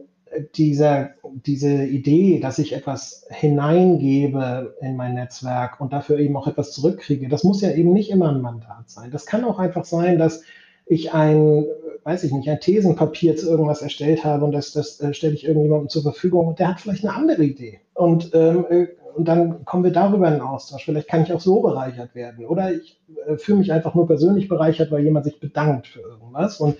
dieser, 0.55 1.11
diese 1.45 1.83
Idee, 1.83 2.39
dass 2.39 2.59
ich 2.59 2.73
etwas 2.73 3.25
hineingebe 3.29 4.75
in 4.81 4.95
mein 4.95 5.15
Netzwerk 5.15 5.79
und 5.79 5.93
dafür 5.93 6.19
eben 6.19 6.35
auch 6.35 6.47
etwas 6.47 6.71
zurückkriege, 6.71 7.29
das 7.29 7.43
muss 7.43 7.61
ja 7.61 7.71
eben 7.71 7.93
nicht 7.93 8.09
immer 8.09 8.29
ein 8.29 8.41
Mandat 8.41 8.89
sein. 8.89 9.11
Das 9.11 9.25
kann 9.25 9.43
auch 9.43 9.59
einfach 9.59 9.85
sein, 9.85 10.17
dass 10.17 10.43
ich 10.85 11.13
ein, 11.13 11.65
weiß 12.03 12.23
ich 12.23 12.31
nicht, 12.31 12.49
ein 12.49 12.59
Thesenpapier 12.59 13.35
zu 13.35 13.49
irgendwas 13.49 13.81
erstellt 13.81 14.25
habe 14.25 14.45
und 14.45 14.51
das, 14.51 14.73
das 14.73 14.99
äh, 14.99 15.13
stelle 15.13 15.33
ich 15.33 15.45
irgendjemandem 15.45 15.89
zur 15.89 16.03
Verfügung 16.03 16.47
und 16.47 16.59
der 16.59 16.67
hat 16.67 16.81
vielleicht 16.81 17.05
eine 17.05 17.15
andere 17.15 17.43
Idee. 17.43 17.79
Und, 17.93 18.31
ähm, 18.33 18.65
äh, 18.69 18.87
und 19.15 19.27
dann 19.27 19.65
kommen 19.65 19.83
wir 19.83 19.91
darüber 19.91 20.33
in 20.33 20.41
Austausch. 20.41 20.85
Vielleicht 20.85 21.07
kann 21.07 21.23
ich 21.23 21.33
auch 21.33 21.39
so 21.41 21.61
bereichert 21.61 22.15
werden. 22.15 22.45
Oder 22.45 22.73
ich 22.73 22.99
äh, 23.27 23.37
fühle 23.37 23.59
mich 23.59 23.71
einfach 23.71 23.93
nur 23.93 24.07
persönlich 24.07 24.47
bereichert, 24.47 24.91
weil 24.91 25.03
jemand 25.03 25.25
sich 25.25 25.39
bedankt 25.39 25.87
für 25.87 25.99
irgendwas. 25.99 26.59
Und 26.59 26.77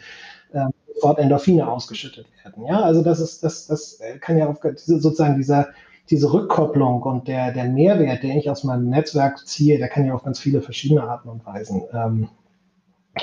ähm, 0.54 0.72
sofort 1.02 1.20
Endorphine 1.20 1.68
ausgeschüttet 1.68 2.28
werden. 2.44 2.66
Ja, 2.66 2.82
also 2.82 3.04
das 3.04 3.20
ist, 3.20 3.44
das, 3.44 3.68
das 3.68 4.00
kann 4.22 4.38
ja 4.38 4.48
auf, 4.48 4.58
sozusagen 4.76 5.38
dieser, 5.38 5.70
diese 6.10 6.32
Rückkopplung 6.32 7.02
und 7.04 7.28
der, 7.28 7.52
der 7.52 7.66
Mehrwert, 7.66 8.24
den 8.24 8.38
ich 8.38 8.50
aus 8.50 8.64
meinem 8.64 8.90
Netzwerk 8.90 9.46
ziehe, 9.48 9.78
der 9.78 9.88
kann 9.88 10.06
ja 10.06 10.14
auf 10.14 10.24
ganz 10.24 10.40
viele 10.40 10.62
verschiedene 10.62 11.04
Arten 11.04 11.30
und 11.30 11.46
Weisen 11.46 11.84
ähm, 11.94 12.30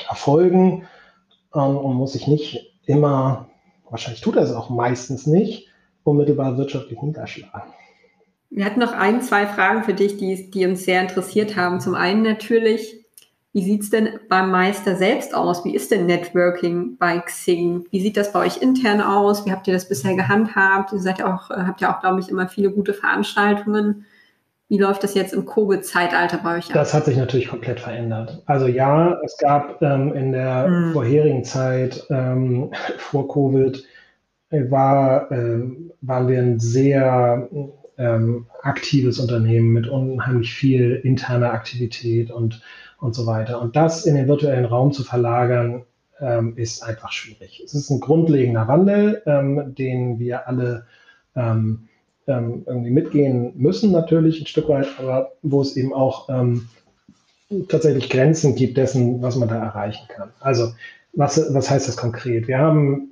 erfolgen 0.09 0.87
ähm, 1.55 1.76
und 1.76 1.95
muss 1.95 2.14
sich 2.14 2.26
nicht 2.26 2.74
immer, 2.87 3.49
wahrscheinlich 3.89 4.22
tut 4.22 4.37
er 4.37 4.43
es 4.43 4.53
auch 4.53 4.70
meistens 4.70 5.26
nicht, 5.26 5.68
unmittelbar 6.03 6.57
wirtschaftlich 6.59 7.01
niederschlagen. 7.01 7.72
Wir 8.51 8.64
hatten 8.64 8.81
noch 8.81 8.93
ein, 8.93 9.20
zwei 9.20 9.47
Fragen 9.47 9.85
für 9.85 9.93
dich, 9.93 10.16
die, 10.16 10.51
die 10.51 10.66
uns 10.66 10.85
sehr 10.85 11.03
interessiert 11.03 11.55
haben. 11.55 11.81
Zum 11.81 11.95
einen 11.95 12.22
natürlich, 12.22 12.97
wie 13.59 13.64
sieht 13.64 13.82
es 13.82 13.90
denn 13.90 14.20
beim 14.28 14.52
Meister 14.52 14.94
selbst 14.94 15.34
aus? 15.34 15.64
Wie 15.64 15.74
ist 15.74 15.90
denn 15.90 16.06
Networking 16.06 16.96
bei 16.96 17.18
Xing? 17.18 17.86
Wie 17.90 18.00
sieht 18.00 18.16
das 18.16 18.32
bei 18.32 18.46
euch 18.46 18.62
intern 18.62 19.00
aus? 19.00 19.44
Wie 19.44 19.50
habt 19.50 19.66
ihr 19.66 19.74
das 19.74 19.88
bisher 19.88 20.14
gehandhabt? 20.14 20.92
Ihr 20.92 21.00
seid 21.00 21.20
auch, 21.24 21.50
äh, 21.50 21.54
habt 21.66 21.80
ja 21.80 21.92
auch, 21.92 22.00
glaube 22.00 22.20
ich, 22.20 22.28
immer 22.28 22.46
viele 22.46 22.70
gute 22.70 22.94
Veranstaltungen. 22.94 24.04
Wie 24.68 24.78
läuft 24.78 25.02
das 25.02 25.14
jetzt 25.14 25.32
im 25.32 25.44
Covid-Zeitalter 25.44 26.38
bei 26.40 26.59
euch 26.59 26.68
ab? 26.68 26.74
Das 26.74 26.94
hat 26.94 27.06
sich 27.06 27.16
natürlich 27.16 27.48
komplett 27.48 27.80
verändert. 27.80 28.44
Also 28.46 28.68
ja, 28.68 29.18
es 29.24 29.36
gab 29.38 29.82
ähm, 29.82 30.12
in 30.12 30.30
der 30.30 30.66
hm. 30.66 30.92
vorherigen 30.92 31.42
Zeit 31.42 32.06
ähm, 32.11 32.70
vor 32.98 33.26
Covid 33.26 33.84
war, 34.50 35.32
äh, 35.32 35.62
waren 36.00 36.28
wir 36.28 36.38
ein 36.38 36.61
sehr 36.61 37.48
ähm, 37.96 38.46
aktives 38.62 39.18
Unternehmen 39.18 39.72
mit 39.72 39.88
unheimlich 39.88 40.54
viel 40.54 41.00
interner 41.02 41.52
Aktivität 41.52 42.30
und 42.30 42.62
und 43.01 43.14
so 43.14 43.26
weiter. 43.26 43.61
Und 43.61 43.76
das 43.76 44.07
in 44.07 44.14
den 44.14 44.28
virtuellen 44.28 44.64
Raum 44.64 44.92
zu 44.92 45.05
verlagern, 45.05 45.84
ähm, 46.20 46.57
ist 46.57 46.82
einfach 46.82 47.12
schwierig. 47.12 47.62
Es 47.64 47.74
ist 47.74 47.90
ein 47.90 48.01
grundlegender 48.01 48.66
Wandel, 48.66 49.22
ähm, 49.26 49.74
den 49.76 50.18
wir 50.18 50.49
alle 50.49 50.86
ähm, 51.36 51.88
ähm 52.26 52.64
irgendwie 52.66 52.90
mitgehen 52.90 53.53
müssen, 53.57 53.92
natürlich 53.92 54.40
ein 54.40 54.46
Stück 54.46 54.68
weit, 54.68 54.88
aber 54.99 55.32
wo 55.42 55.61
es 55.62 55.76
eben 55.76 55.92
auch 55.92 56.28
ähm, 56.28 56.68
tatsächlich 57.68 58.11
Grenzen 58.11 58.57
gibt 58.57 58.76
dessen, 58.76 59.22
was 59.22 59.36
man 59.36 59.49
da 59.49 59.57
erreichen 59.57 60.07
kann. 60.09 60.30
Also, 60.40 60.72
was, 61.14 61.55
was 61.55 61.70
heißt 61.70 61.88
das 61.88 61.96
konkret? 61.96 62.49
Wir 62.49 62.59
haben 62.59 63.11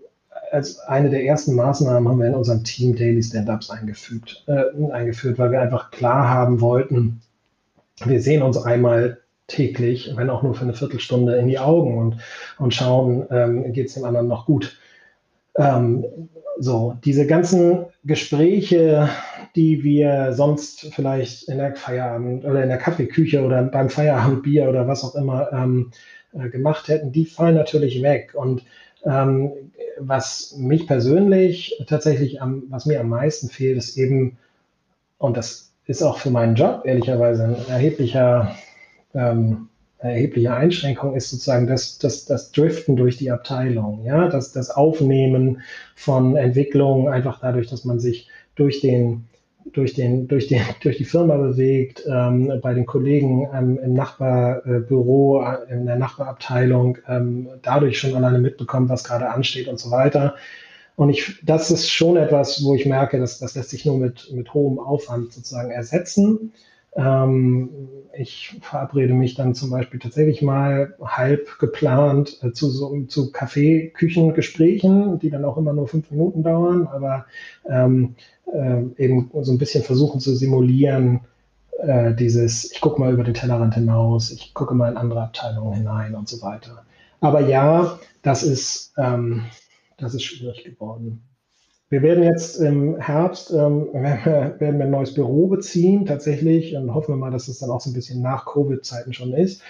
als 0.52 0.78
eine 0.80 1.10
der 1.10 1.24
ersten 1.24 1.54
Maßnahmen 1.54 2.08
haben 2.08 2.18
wir 2.18 2.26
in 2.26 2.34
unserem 2.34 2.62
Team 2.62 2.94
Daily 2.94 3.22
Stand-Ups 3.22 3.70
eingefügt, 3.70 4.44
äh, 4.46 4.64
eingeführt, 4.92 5.38
weil 5.38 5.50
wir 5.50 5.60
einfach 5.60 5.90
klar 5.90 6.28
haben 6.28 6.60
wollten, 6.60 7.22
wir 8.04 8.20
sehen 8.20 8.42
uns 8.42 8.58
einmal 8.58 9.18
täglich, 9.46 10.12
wenn 10.16 10.30
auch 10.30 10.42
nur 10.42 10.54
für 10.54 10.64
eine 10.64 10.74
Viertelstunde, 10.74 11.36
in 11.36 11.48
die 11.48 11.58
Augen 11.58 11.98
und, 11.98 12.18
und 12.58 12.74
schauen, 12.74 13.26
ähm, 13.30 13.72
geht 13.72 13.88
es 13.88 13.94
dem 13.94 14.04
anderen 14.04 14.28
noch 14.28 14.46
gut. 14.46 14.78
Ähm, 15.56 16.04
so, 16.58 16.96
diese 17.04 17.26
ganzen 17.26 17.86
Gespräche, 18.04 19.08
die 19.54 19.84
wir 19.84 20.32
sonst 20.32 20.92
vielleicht 20.94 21.48
in 21.48 21.58
der 21.58 21.74
Feierabend 21.74 22.44
oder 22.44 22.62
in 22.62 22.68
der 22.68 22.78
Kaffeeküche 22.78 23.42
oder 23.44 23.62
beim 23.62 23.90
Feierabendbier 23.90 24.68
oder 24.68 24.88
was 24.88 25.04
auch 25.04 25.14
immer 25.14 25.52
ähm, 25.52 25.90
äh, 26.32 26.48
gemacht 26.48 26.88
hätten, 26.88 27.12
die 27.12 27.26
fallen 27.26 27.54
natürlich 27.54 28.02
weg. 28.02 28.32
Und 28.34 28.64
ähm, 29.04 29.52
was 29.98 30.56
mich 30.58 30.86
persönlich 30.86 31.82
tatsächlich 31.86 32.42
am, 32.42 32.64
was 32.68 32.86
mir 32.86 33.00
am 33.00 33.08
meisten 33.08 33.48
fehlt, 33.48 33.76
ist 33.76 33.96
eben, 33.96 34.38
und 35.18 35.36
das 35.36 35.72
ist 35.86 36.02
auch 36.02 36.18
für 36.18 36.30
meinen 36.30 36.56
Job 36.56 36.82
ehrlicherweise 36.84 37.44
ein 37.44 37.56
erheblicher 37.68 38.56
ähm, 39.16 39.68
erhebliche 39.98 40.54
Einschränkung 40.54 41.16
ist 41.16 41.30
sozusagen 41.30 41.66
das, 41.66 41.98
das, 41.98 42.26
das 42.26 42.52
Driften 42.52 42.96
durch 42.96 43.16
die 43.16 43.30
Abteilung, 43.30 44.04
ja, 44.04 44.28
das, 44.28 44.52
das 44.52 44.70
Aufnehmen 44.70 45.62
von 45.94 46.36
Entwicklungen, 46.36 47.08
einfach 47.08 47.40
dadurch, 47.40 47.68
dass 47.68 47.84
man 47.84 47.98
sich 47.98 48.28
durch 48.54 48.80
den 48.80 49.26
durch, 49.72 49.94
den, 49.94 50.28
durch, 50.28 50.46
den, 50.46 50.62
durch 50.82 50.96
die 50.96 51.04
Firma 51.04 51.36
bewegt, 51.36 52.04
ähm, 52.08 52.60
bei 52.62 52.74
den 52.74 52.86
Kollegen 52.86 53.48
ähm, 53.52 53.78
im 53.82 53.94
Nachbarbüro, 53.94 55.42
äh, 55.42 55.72
in 55.72 55.86
der 55.86 55.96
Nachbarabteilung, 55.96 56.98
ähm, 57.08 57.48
dadurch 57.62 57.98
schon 57.98 58.14
alleine 58.14 58.38
mitbekommen, 58.38 58.88
was 58.88 59.04
gerade 59.04 59.28
ansteht 59.30 59.68
und 59.68 59.78
so 59.78 59.90
weiter. 59.90 60.36
Und 60.94 61.10
ich, 61.10 61.40
das 61.42 61.70
ist 61.70 61.90
schon 61.90 62.16
etwas, 62.16 62.64
wo 62.64 62.74
ich 62.74 62.86
merke, 62.86 63.18
dass 63.18 63.38
das 63.38 63.54
lässt 63.54 63.70
sich 63.70 63.84
nur 63.84 63.98
mit, 63.98 64.32
mit 64.32 64.54
hohem 64.54 64.78
Aufwand 64.78 65.32
sozusagen 65.32 65.70
ersetzen. 65.70 66.52
Ähm, 66.96 67.68
ich 68.18 68.56
verabrede 68.62 69.14
mich 69.14 69.34
dann 69.34 69.54
zum 69.54 69.70
Beispiel 69.70 70.00
tatsächlich 70.00 70.42
mal 70.42 70.94
halb 71.02 71.58
geplant 71.58 72.38
äh, 72.42 72.52
zu, 72.52 72.70
so, 72.70 73.04
zu 73.04 73.30
Kaffeeküchengesprächen, 73.32 75.18
die 75.18 75.30
dann 75.30 75.44
auch 75.44 75.56
immer 75.56 75.72
nur 75.72 75.88
fünf 75.88 76.10
Minuten 76.10 76.42
dauern, 76.42 76.86
aber 76.86 77.26
ähm, 77.68 78.14
äh, 78.52 78.82
eben 78.96 79.30
so 79.42 79.52
ein 79.52 79.58
bisschen 79.58 79.84
versuchen 79.84 80.20
zu 80.20 80.34
simulieren, 80.34 81.20
äh, 81.78 82.14
dieses, 82.14 82.72
ich 82.72 82.80
gucke 82.80 83.00
mal 83.00 83.12
über 83.12 83.24
den 83.24 83.34
Tellerrand 83.34 83.74
hinaus, 83.74 84.30
ich 84.30 84.54
gucke 84.54 84.74
mal 84.74 84.90
in 84.90 84.96
andere 84.96 85.22
Abteilungen 85.22 85.74
hinein 85.74 86.14
und 86.14 86.28
so 86.28 86.40
weiter. 86.42 86.84
Aber 87.20 87.40
ja, 87.40 87.98
das 88.22 88.42
ist, 88.42 88.94
ähm, 88.96 89.44
das 89.98 90.14
ist 90.14 90.22
schwierig 90.22 90.64
geworden. 90.64 91.22
Wir 91.88 92.02
werden 92.02 92.24
jetzt 92.24 92.56
im 92.56 92.98
Herbst 92.98 93.52
ähm, 93.52 93.86
werden 93.92 94.78
wir 94.78 94.86
ein 94.86 94.90
neues 94.90 95.14
Büro 95.14 95.46
beziehen, 95.46 96.04
tatsächlich, 96.04 96.76
und 96.76 96.92
hoffen 96.92 97.14
wir 97.14 97.16
mal, 97.16 97.30
dass 97.30 97.46
es 97.46 97.60
dann 97.60 97.70
auch 97.70 97.80
so 97.80 97.90
ein 97.90 97.94
bisschen 97.94 98.22
nach 98.22 98.44
Covid-Zeiten 98.46 99.12
schon 99.12 99.32
ist. 99.32 99.62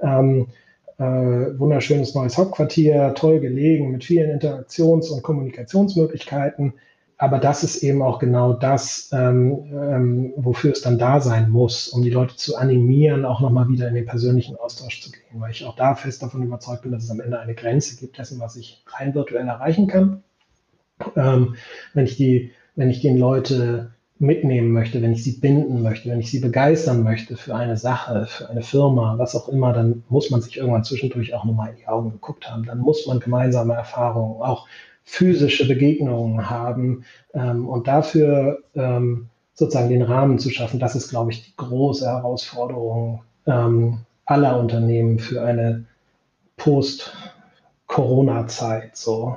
Ähm, 0.00 0.46
äh, 0.98 1.02
wunderschönes 1.02 2.14
neues 2.14 2.38
Hauptquartier, 2.38 3.14
toll 3.16 3.40
gelegen, 3.40 3.90
mit 3.90 4.04
vielen 4.04 4.30
Interaktions- 4.30 5.10
und 5.10 5.24
Kommunikationsmöglichkeiten. 5.24 6.74
Aber 7.18 7.38
das 7.38 7.64
ist 7.64 7.82
eben 7.82 8.02
auch 8.02 8.20
genau 8.20 8.52
das, 8.52 9.10
ähm, 9.12 9.64
ähm, 9.72 10.32
wofür 10.36 10.72
es 10.72 10.82
dann 10.82 10.98
da 10.98 11.20
sein 11.20 11.50
muss, 11.50 11.88
um 11.88 12.02
die 12.02 12.10
Leute 12.10 12.36
zu 12.36 12.56
animieren, 12.56 13.24
auch 13.24 13.40
nochmal 13.40 13.68
wieder 13.68 13.88
in 13.88 13.94
den 13.94 14.06
persönlichen 14.06 14.56
Austausch 14.56 15.02
zu 15.02 15.10
gehen, 15.10 15.40
weil 15.40 15.50
ich 15.50 15.64
auch 15.64 15.74
da 15.74 15.96
fest 15.96 16.22
davon 16.22 16.42
überzeugt 16.44 16.82
bin, 16.82 16.92
dass 16.92 17.04
es 17.04 17.10
am 17.10 17.20
Ende 17.20 17.40
eine 17.40 17.54
Grenze 17.54 17.96
gibt 17.96 18.18
dessen, 18.18 18.38
was 18.38 18.54
ich 18.54 18.84
rein 18.86 19.14
virtuell 19.14 19.48
erreichen 19.48 19.88
kann 19.88 20.22
ähm, 21.16 21.56
wenn, 21.92 22.04
ich 22.04 22.16
die, 22.16 22.52
wenn 22.76 22.90
ich 22.90 23.00
den 23.00 23.18
Leute 23.18 23.90
mitnehmen 24.18 24.70
möchte, 24.70 25.02
wenn 25.02 25.12
ich 25.12 25.24
sie 25.24 25.38
binden 25.38 25.82
möchte, 25.82 26.08
wenn 26.08 26.20
ich 26.20 26.30
sie 26.30 26.38
begeistern 26.40 27.02
möchte 27.02 27.36
für 27.36 27.54
eine 27.54 27.76
Sache, 27.76 28.26
für 28.26 28.48
eine 28.48 28.62
Firma, 28.62 29.18
was 29.18 29.34
auch 29.34 29.48
immer, 29.48 29.72
dann 29.72 30.04
muss 30.08 30.30
man 30.30 30.40
sich 30.40 30.56
irgendwann 30.56 30.84
zwischendurch 30.84 31.34
auch 31.34 31.44
nochmal 31.44 31.70
in 31.70 31.76
die 31.76 31.88
Augen 31.88 32.12
geguckt 32.12 32.48
haben. 32.48 32.64
Dann 32.64 32.78
muss 32.78 33.06
man 33.06 33.20
gemeinsame 33.20 33.74
Erfahrungen, 33.74 34.40
auch 34.40 34.66
physische 35.02 35.68
Begegnungen 35.68 36.48
haben 36.48 37.04
ähm, 37.34 37.68
und 37.68 37.88
dafür 37.88 38.62
ähm, 38.74 39.28
sozusagen 39.52 39.90
den 39.90 40.02
Rahmen 40.02 40.38
zu 40.38 40.48
schaffen. 40.50 40.80
Das 40.80 40.94
ist, 40.94 41.10
glaube 41.10 41.32
ich, 41.32 41.44
die 41.44 41.56
große 41.56 42.06
Herausforderung 42.06 43.22
ähm, 43.46 43.98
aller 44.24 44.58
Unternehmen 44.58 45.18
für 45.18 45.42
eine 45.42 45.84
Post-Corona-Zeit. 46.56 48.96
So. 48.96 49.36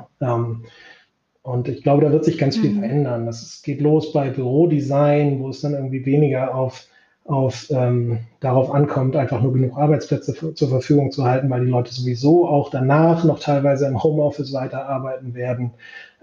Und 1.48 1.70
ich 1.70 1.82
glaube, 1.82 2.04
da 2.04 2.12
wird 2.12 2.26
sich 2.26 2.38
ganz 2.38 2.58
viel 2.58 2.72
mhm. 2.72 2.80
verändern. 2.80 3.26
Das 3.26 3.62
geht 3.62 3.80
los 3.80 4.12
bei 4.12 4.30
Bürodesign, 4.30 5.40
wo 5.40 5.48
es 5.48 5.62
dann 5.62 5.76
irgendwie 5.76 6.06
weniger 6.06 6.54
auf, 6.54 6.88
auf 7.24 7.68
ähm, 7.70 8.20
darauf 8.42 8.70
ankommt, 8.70 9.16
einfach 9.16 9.42
nur 9.42 9.54
genug 9.54 9.78
Arbeitsplätze 9.78 10.54
zur 10.54 10.68
Verfügung 10.68 11.10
zu 11.10 11.24
halten, 11.24 11.50
weil 11.50 11.64
die 11.64 11.72
Leute 11.72 11.94
sowieso 11.94 12.50
auch 12.50 12.70
danach 12.70 13.24
noch 13.24 13.40
teilweise 13.40 13.88
im 13.88 14.04
Homeoffice 14.04 14.52
weiterarbeiten 14.52 15.36
werden. 15.36 15.72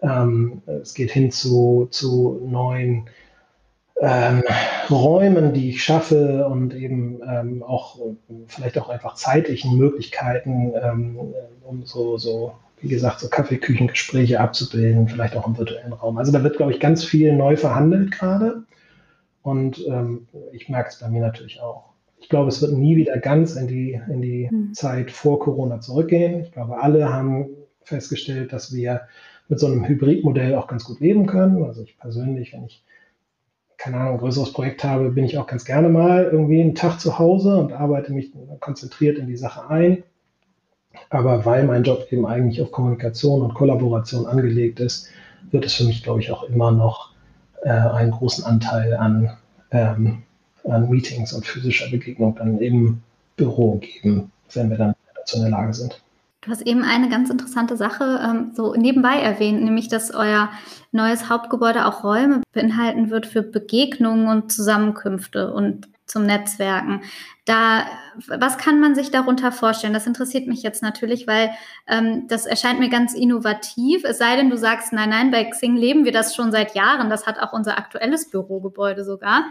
Ähm, 0.02 0.60
es 0.66 0.92
geht 0.92 1.10
hin 1.10 1.30
zu, 1.30 1.88
zu 1.90 2.42
neuen 2.46 3.08
ähm, 3.98 4.42
Räumen, 4.90 5.54
die 5.54 5.70
ich 5.70 5.82
schaffe 5.82 6.46
und 6.46 6.74
eben 6.74 7.22
ähm, 7.26 7.62
auch 7.62 7.98
vielleicht 8.48 8.76
auch 8.76 8.90
einfach 8.90 9.14
zeitlichen 9.14 9.78
Möglichkeiten, 9.78 10.74
ähm, 10.82 11.18
um 11.64 11.86
so, 11.86 12.18
so 12.18 12.52
wie 12.80 12.88
gesagt, 12.88 13.20
so 13.20 13.28
Kaffeeküchengespräche 13.28 14.40
abzubilden, 14.40 15.08
vielleicht 15.08 15.36
auch 15.36 15.46
im 15.46 15.56
virtuellen 15.56 15.92
Raum. 15.92 16.18
Also 16.18 16.32
da 16.32 16.42
wird, 16.42 16.56
glaube 16.56 16.72
ich, 16.72 16.80
ganz 16.80 17.04
viel 17.04 17.32
neu 17.32 17.56
verhandelt 17.56 18.10
gerade. 18.10 18.64
Und 19.42 19.86
ähm, 19.86 20.26
ich 20.52 20.68
merke 20.68 20.90
es 20.90 20.98
bei 20.98 21.08
mir 21.08 21.20
natürlich 21.20 21.60
auch. 21.60 21.90
Ich 22.18 22.28
glaube, 22.28 22.48
es 22.48 22.62
wird 22.62 22.72
nie 22.72 22.96
wieder 22.96 23.18
ganz 23.18 23.56
in 23.56 23.68
die, 23.68 24.00
in 24.08 24.22
die 24.22 24.48
mhm. 24.50 24.72
Zeit 24.72 25.10
vor 25.10 25.38
Corona 25.38 25.80
zurückgehen. 25.80 26.40
Ich 26.40 26.52
glaube, 26.52 26.80
alle 26.80 27.12
haben 27.12 27.48
festgestellt, 27.82 28.52
dass 28.52 28.72
wir 28.72 29.02
mit 29.48 29.60
so 29.60 29.66
einem 29.66 29.86
Hybridmodell 29.86 30.54
auch 30.54 30.66
ganz 30.66 30.84
gut 30.84 31.00
leben 31.00 31.26
können. 31.26 31.62
Also 31.64 31.82
ich 31.82 31.98
persönlich, 31.98 32.54
wenn 32.54 32.64
ich 32.64 32.82
keine 33.76 33.98
Ahnung, 33.98 34.14
ein 34.14 34.20
größeres 34.20 34.52
Projekt 34.54 34.82
habe, 34.84 35.10
bin 35.10 35.24
ich 35.24 35.36
auch 35.36 35.46
ganz 35.46 35.66
gerne 35.66 35.90
mal 35.90 36.24
irgendwie 36.24 36.62
einen 36.62 36.74
Tag 36.74 37.00
zu 37.00 37.18
Hause 37.18 37.58
und 37.58 37.72
arbeite 37.72 38.12
mich 38.12 38.32
konzentriert 38.60 39.18
in 39.18 39.26
die 39.26 39.36
Sache 39.36 39.68
ein. 39.68 40.04
Aber 41.14 41.44
weil 41.44 41.64
mein 41.64 41.84
Job 41.84 42.08
eben 42.10 42.26
eigentlich 42.26 42.60
auf 42.60 42.72
Kommunikation 42.72 43.42
und 43.42 43.54
Kollaboration 43.54 44.26
angelegt 44.26 44.80
ist, 44.80 45.08
wird 45.52 45.64
es 45.64 45.74
für 45.74 45.84
mich, 45.84 46.02
glaube 46.02 46.20
ich, 46.20 46.32
auch 46.32 46.42
immer 46.44 46.72
noch 46.72 47.12
äh, 47.62 47.70
einen 47.70 48.10
großen 48.10 48.44
Anteil 48.44 48.96
an, 48.96 49.30
ähm, 49.70 50.24
an 50.64 50.90
Meetings 50.90 51.32
und 51.32 51.46
physischer 51.46 51.88
Begegnung 51.88 52.34
dann 52.34 52.58
im 52.58 53.00
Büro 53.36 53.76
geben, 53.76 54.32
wenn 54.54 54.70
wir 54.70 54.76
dann 54.76 54.94
dazu 55.14 55.36
in 55.36 55.42
der 55.42 55.52
Lage 55.52 55.74
sind. 55.74 56.02
Du 56.40 56.50
hast 56.50 56.62
eben 56.62 56.82
eine 56.82 57.08
ganz 57.08 57.30
interessante 57.30 57.76
Sache 57.76 58.20
ähm, 58.20 58.50
so 58.52 58.74
nebenbei 58.74 59.20
erwähnt, 59.20 59.62
nämlich 59.62 59.86
dass 59.86 60.12
euer 60.12 60.50
neues 60.90 61.30
Hauptgebäude 61.30 61.86
auch 61.86 62.02
Räume 62.02 62.42
beinhalten 62.52 63.10
wird 63.10 63.26
für 63.26 63.42
Begegnungen 63.42 64.26
und 64.26 64.50
Zusammenkünfte 64.50 65.52
und 65.54 65.86
zum 66.14 66.26
Netzwerken. 66.26 67.02
Da, 67.44 67.86
was 68.28 68.56
kann 68.56 68.80
man 68.80 68.94
sich 68.94 69.10
darunter 69.10 69.50
vorstellen? 69.50 69.92
Das 69.92 70.06
interessiert 70.06 70.46
mich 70.46 70.62
jetzt 70.62 70.80
natürlich, 70.80 71.26
weil 71.26 71.50
ähm, 71.88 72.26
das 72.28 72.46
erscheint 72.46 72.78
mir 72.78 72.88
ganz 72.88 73.14
innovativ. 73.14 74.04
Es 74.04 74.18
sei 74.18 74.36
denn, 74.36 74.48
du 74.48 74.56
sagst, 74.56 74.92
nein, 74.92 75.10
nein, 75.10 75.32
bei 75.32 75.42
Xing 75.42 75.76
leben 75.76 76.04
wir 76.04 76.12
das 76.12 76.36
schon 76.36 76.52
seit 76.52 76.76
Jahren. 76.76 77.10
Das 77.10 77.26
hat 77.26 77.40
auch 77.40 77.52
unser 77.52 77.76
aktuelles 77.76 78.30
Bürogebäude 78.30 79.04
sogar. 79.04 79.46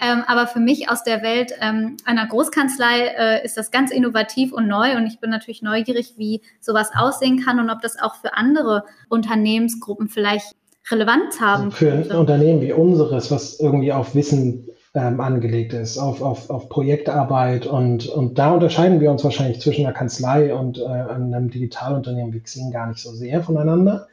Ähm, 0.00 0.22
aber 0.28 0.46
für 0.46 0.60
mich 0.60 0.88
aus 0.88 1.02
der 1.02 1.22
Welt 1.22 1.52
ähm, 1.60 1.96
einer 2.04 2.26
Großkanzlei 2.26 3.06
äh, 3.18 3.44
ist 3.44 3.56
das 3.56 3.72
ganz 3.72 3.90
innovativ 3.90 4.52
und 4.52 4.68
neu. 4.68 4.96
Und 4.96 5.08
ich 5.08 5.18
bin 5.18 5.28
natürlich 5.28 5.60
neugierig, 5.60 6.14
wie 6.16 6.40
sowas 6.60 6.90
aussehen 6.96 7.44
kann 7.44 7.58
und 7.58 7.68
ob 7.68 7.82
das 7.82 8.00
auch 8.00 8.14
für 8.14 8.34
andere 8.34 8.84
Unternehmensgruppen 9.08 10.08
vielleicht 10.08 10.54
Relevanz 10.88 11.40
haben. 11.40 11.64
Also 11.64 11.76
für 11.76 11.92
ein 11.92 12.10
Unternehmen 12.12 12.60
wie 12.60 12.72
unseres, 12.72 13.32
was 13.32 13.58
irgendwie 13.58 13.92
auf 13.92 14.14
Wissen 14.14 14.68
ähm, 14.96 15.20
angelegt 15.20 15.74
ist, 15.74 15.98
auf, 15.98 16.22
auf, 16.22 16.48
auf 16.48 16.68
Projektarbeit. 16.70 17.66
Und, 17.66 18.06
und 18.06 18.38
da 18.38 18.52
unterscheiden 18.52 19.00
wir 19.00 19.10
uns 19.10 19.22
wahrscheinlich 19.22 19.60
zwischen 19.60 19.84
einer 19.84 19.94
Kanzlei 19.94 20.54
und 20.54 20.78
äh, 20.78 20.86
einem 20.86 21.50
Digitalunternehmen 21.50 22.32
wie 22.32 22.40
Xing 22.40 22.72
gar 22.72 22.86
nicht 22.86 23.00
so 23.00 23.12
sehr 23.12 23.42
voneinander. 23.42 24.08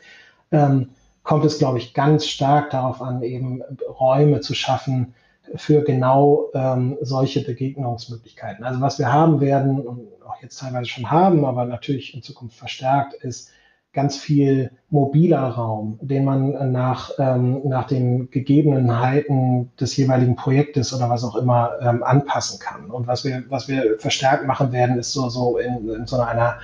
Ähm, 0.52 0.90
kommt 1.24 1.46
es, 1.46 1.58
glaube 1.58 1.78
ich, 1.78 1.94
ganz 1.94 2.28
stark 2.28 2.72
darauf 2.72 3.02
an, 3.02 3.24
eben 3.24 3.64
Räume 3.98 4.42
zu 4.42 4.54
schaffen 4.54 5.14
für 5.56 5.84
genau 5.84 6.50
ähm, 6.54 6.98
solche 7.00 7.46
Begegnungsmöglichkeiten. 7.46 8.66
Also 8.66 8.82
was 8.82 9.00
wir 9.00 9.12
haben 9.12 9.40
werden 9.40 9.80
und 9.80 10.02
auch 10.26 10.42
jetzt 10.42 10.60
teilweise 10.60 10.90
schon 10.90 11.10
haben, 11.10 11.46
aber 11.46 11.64
natürlich 11.64 12.14
in 12.14 12.22
Zukunft 12.22 12.58
verstärkt, 12.58 13.14
ist 13.14 13.52
ganz 13.94 14.18
viel 14.18 14.72
mobiler 14.90 15.48
Raum, 15.50 16.00
den 16.02 16.26
man 16.26 16.72
nach, 16.72 17.12
ähm, 17.20 17.62
nach 17.66 17.88
den 17.88 18.30
Gegebenheiten 18.32 19.72
des 19.80 19.96
jeweiligen 19.96 20.36
Projektes 20.36 20.94
oder 20.94 21.10
was 21.10 21.24
auch 21.24 21.36
immer 21.36 21.74
ähm, 21.80 22.04
anpassen 22.04 22.60
kann. 22.60 22.90
Und 22.90 23.08
was 23.08 23.24
wir, 23.24 23.44
was 23.50 23.68
wir 23.68 24.00
verstärkt 24.00 24.46
machen 24.46 24.72
werden, 24.72 24.98
ist 24.98 25.14
so, 25.14 25.30
so 25.30 25.58
in, 25.58 25.88
in 25.90 26.08
so 26.08 26.20
einer 26.20 26.58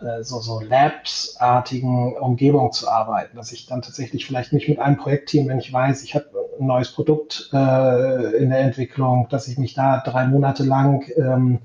äh, 0.00 0.22
so, 0.22 0.40
so 0.40 0.60
Labs-artigen 0.60 2.16
Umgebung 2.16 2.70
zu 2.72 2.88
arbeiten, 2.88 3.36
dass 3.36 3.50
ich 3.52 3.66
dann 3.66 3.82
tatsächlich 3.82 4.26
vielleicht 4.26 4.52
nicht 4.52 4.68
mit 4.68 4.78
einem 4.78 4.98
Projektteam, 4.98 5.48
wenn 5.48 5.58
ich 5.58 5.72
weiß, 5.72 6.02
ich 6.02 6.14
habe 6.14 6.26
ein 6.60 6.66
neues 6.66 6.92
Produkt 6.92 7.50
äh, 7.52 8.36
in 8.36 8.50
der 8.50 8.60
Entwicklung, 8.60 9.26
dass 9.30 9.48
ich 9.48 9.58
mich 9.58 9.74
da 9.74 10.02
drei 10.04 10.26
Monate 10.26 10.64
lang 10.64 11.04
ähm, 11.16 11.60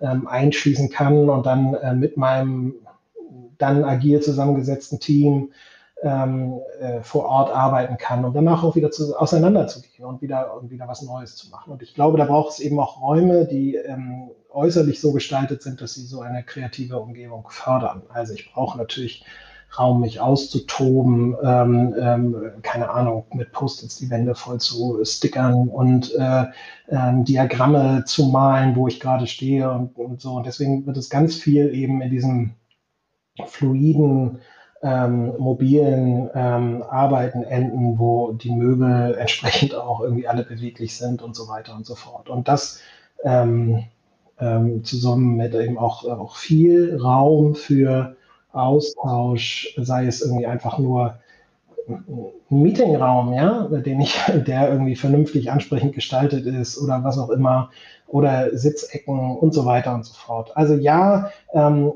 ähm, 0.00 0.26
einschließen 0.26 0.90
kann 0.90 1.28
und 1.28 1.46
dann 1.46 1.74
äh, 1.74 1.94
mit 1.94 2.16
meinem 2.16 2.74
dann 3.58 3.84
agil 3.84 4.20
zusammengesetzten 4.20 5.00
Team 5.00 5.52
ähm, 6.02 6.60
äh, 6.80 7.02
vor 7.02 7.24
Ort 7.24 7.50
arbeiten 7.50 7.96
kann 7.96 8.24
und 8.24 8.34
danach 8.34 8.62
auch 8.62 8.76
wieder 8.76 8.90
zu, 8.90 9.16
auseinanderzugehen 9.18 10.04
und 10.04 10.20
wieder, 10.20 10.54
und 10.54 10.70
wieder 10.70 10.86
was 10.88 11.02
Neues 11.02 11.36
zu 11.36 11.48
machen. 11.50 11.72
Und 11.72 11.82
ich 11.82 11.94
glaube, 11.94 12.18
da 12.18 12.26
braucht 12.26 12.52
es 12.52 12.60
eben 12.60 12.78
auch 12.78 13.00
Räume, 13.00 13.46
die 13.46 13.76
ähm, 13.76 14.30
äußerlich 14.50 15.00
so 15.00 15.12
gestaltet 15.12 15.62
sind, 15.62 15.80
dass 15.80 15.94
sie 15.94 16.04
so 16.04 16.20
eine 16.20 16.42
kreative 16.42 17.00
Umgebung 17.00 17.46
fördern. 17.48 18.02
Also 18.08 18.34
ich 18.34 18.52
brauche 18.52 18.76
natürlich 18.76 19.24
Raum, 19.78 20.00
mich 20.00 20.20
auszutoben, 20.20 21.36
ähm, 21.42 21.94
ähm, 22.00 22.52
keine 22.62 22.88
Ahnung, 22.88 23.26
mit 23.34 23.52
Post-its 23.52 23.96
die 23.96 24.08
Wände 24.10 24.34
voll 24.34 24.58
zu 24.58 25.04
stickern 25.04 25.68
und 25.68 26.14
äh, 26.14 26.44
äh, 26.86 27.24
Diagramme 27.24 28.04
zu 28.06 28.26
malen, 28.26 28.74
wo 28.76 28.88
ich 28.88 29.00
gerade 29.00 29.26
stehe 29.26 29.70
und, 29.70 29.96
und 29.96 30.20
so. 30.20 30.34
Und 30.34 30.46
deswegen 30.46 30.86
wird 30.86 30.96
es 30.96 31.10
ganz 31.10 31.34
viel 31.34 31.74
eben 31.74 32.00
in 32.00 32.10
diesem 32.10 32.54
fluiden 33.46 34.40
ähm, 34.82 35.32
mobilen 35.38 36.30
ähm, 36.34 36.82
Arbeiten 36.82 37.42
enden, 37.44 37.98
wo 37.98 38.32
die 38.32 38.50
Möbel 38.50 39.14
entsprechend 39.18 39.74
auch 39.74 40.00
irgendwie 40.00 40.28
alle 40.28 40.44
beweglich 40.44 40.96
sind 40.96 41.22
und 41.22 41.34
so 41.34 41.48
weiter 41.48 41.74
und 41.74 41.86
so 41.86 41.94
fort. 41.94 42.28
Und 42.28 42.48
das 42.48 42.80
ähm, 43.24 43.84
ähm, 44.38 44.84
zusammen 44.84 45.36
mit 45.36 45.54
eben 45.54 45.78
auch, 45.78 46.04
auch 46.04 46.36
viel 46.36 46.98
Raum 47.00 47.54
für 47.54 48.16
Austausch, 48.52 49.74
sei 49.76 50.06
es 50.06 50.22
irgendwie 50.22 50.46
einfach 50.46 50.78
nur 50.78 51.18
Meetingraum, 52.48 53.32
ja, 53.32 53.62
den 53.64 54.00
ich, 54.00 54.16
der 54.46 54.70
irgendwie 54.70 54.96
vernünftig 54.96 55.50
ansprechend 55.50 55.94
gestaltet 55.94 56.46
ist 56.46 56.78
oder 56.78 57.04
was 57.04 57.18
auch 57.18 57.30
immer, 57.30 57.70
oder 58.08 58.56
Sitzecken 58.56 59.36
und 59.36 59.52
so 59.52 59.64
weiter 59.64 59.94
und 59.94 60.04
so 60.04 60.14
fort. 60.14 60.56
Also 60.56 60.74
ja, 60.74 61.30
ähm, 61.52 61.92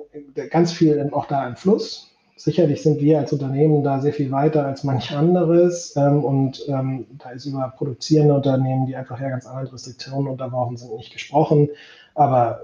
ganz 0.51 0.72
viel 0.72 1.09
auch 1.12 1.26
da 1.26 1.47
im 1.47 1.57
Fluss. 1.57 2.09
Sicherlich 2.36 2.82
sind 2.82 3.01
wir 3.01 3.18
als 3.18 3.32
Unternehmen 3.34 3.84
da 3.84 4.01
sehr 4.01 4.14
viel 4.14 4.30
weiter 4.30 4.64
als 4.64 4.82
manch 4.82 5.14
anderes 5.14 5.95
ähm, 5.97 6.24
und 6.24 6.64
ähm, 6.68 7.07
da 7.18 7.30
ist 7.30 7.45
über 7.45 7.72
produzierende 7.76 8.32
Unternehmen, 8.34 8.86
die 8.86 8.97
einfach 8.97 9.20
ja 9.20 9.28
ganz 9.28 9.47
anderen 9.47 9.68
Restriktionen 9.68 10.26
unterworfen 10.26 10.78
sind, 10.78 10.97
nicht 10.97 11.12
gesprochen. 11.12 11.68
Aber 12.14 12.62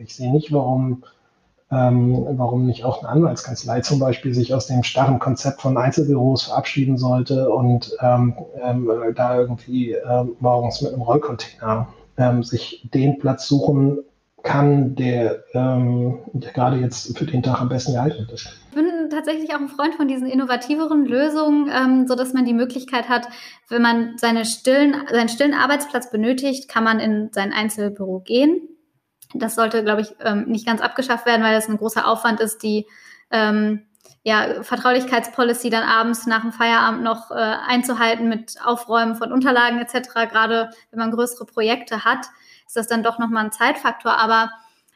ich 0.00 0.14
sehe 0.14 0.30
nicht, 0.32 0.52
warum 0.52 1.02
ähm, 1.70 2.26
warum 2.32 2.66
nicht 2.66 2.84
auch 2.84 3.02
eine 3.02 3.08
Anwaltskanzlei 3.08 3.80
zum 3.80 3.98
Beispiel 3.98 4.32
sich 4.32 4.54
aus 4.54 4.66
dem 4.66 4.84
starren 4.84 5.18
Konzept 5.18 5.60
von 5.60 5.76
Einzelbüros 5.76 6.44
verabschieden 6.44 6.96
sollte 6.96 7.50
und 7.50 7.92
ähm, 8.00 8.34
ähm, 8.62 8.88
da 9.16 9.40
irgendwie 9.40 9.92
ähm, 9.92 10.36
morgens 10.38 10.80
mit 10.80 10.92
einem 10.92 11.02
Rollcontainer 11.02 11.88
ähm, 12.18 12.44
sich 12.44 12.88
den 12.94 13.18
Platz 13.18 13.48
suchen 13.48 13.98
kann, 14.44 14.94
der, 14.94 15.42
ähm, 15.54 16.20
der 16.32 16.52
gerade 16.52 16.76
jetzt 16.76 17.18
für 17.18 17.24
den 17.24 17.42
Tag 17.42 17.60
am 17.60 17.68
besten 17.68 17.94
geeignet 17.94 18.30
ist. 18.30 18.48
Ich 18.68 18.74
bin 18.76 18.86
tatsächlich 19.10 19.52
auch 19.52 19.58
ein 19.58 19.68
Freund 19.68 19.96
von 19.96 20.06
diesen 20.06 20.28
innovativeren 20.28 21.04
Lösungen, 21.04 21.68
ähm, 21.68 22.06
so 22.06 22.14
man 22.32 22.44
die 22.44 22.54
Möglichkeit 22.54 23.08
hat, 23.08 23.26
wenn 23.68 23.82
man 23.82 24.18
seine 24.18 24.44
stillen, 24.44 24.94
seinen 25.10 25.28
stillen 25.28 25.54
Arbeitsplatz 25.54 26.12
benötigt, 26.12 26.68
kann 26.68 26.84
man 26.84 27.00
in 27.00 27.30
sein 27.32 27.52
Einzelbüro 27.52 28.20
gehen 28.20 28.75
das 29.34 29.54
sollte, 29.54 29.82
glaube 29.82 30.02
ich, 30.02 30.14
ähm, 30.20 30.44
nicht 30.46 30.66
ganz 30.66 30.80
abgeschafft 30.80 31.26
werden, 31.26 31.42
weil 31.42 31.54
das 31.54 31.68
ein 31.68 31.78
großer 31.78 32.06
Aufwand 32.06 32.40
ist, 32.40 32.62
die 32.62 32.86
ähm, 33.30 33.86
ja, 34.22 34.62
Vertraulichkeitspolicy 34.62 35.70
dann 35.70 35.84
abends 35.84 36.26
nach 36.26 36.42
dem 36.42 36.52
Feierabend 36.52 37.02
noch 37.02 37.30
äh, 37.30 37.34
einzuhalten 37.34 38.28
mit 38.28 38.56
Aufräumen 38.64 39.14
von 39.14 39.32
Unterlagen 39.32 39.78
etc. 39.78 40.08
Gerade 40.30 40.70
wenn 40.90 40.98
man 40.98 41.12
größere 41.12 41.46
Projekte 41.46 42.04
hat, 42.04 42.26
ist 42.66 42.76
das 42.76 42.88
dann 42.88 43.04
doch 43.04 43.18
nochmal 43.18 43.44
ein 43.44 43.52
Zeitfaktor. 43.52 44.18
Aber 44.18 44.50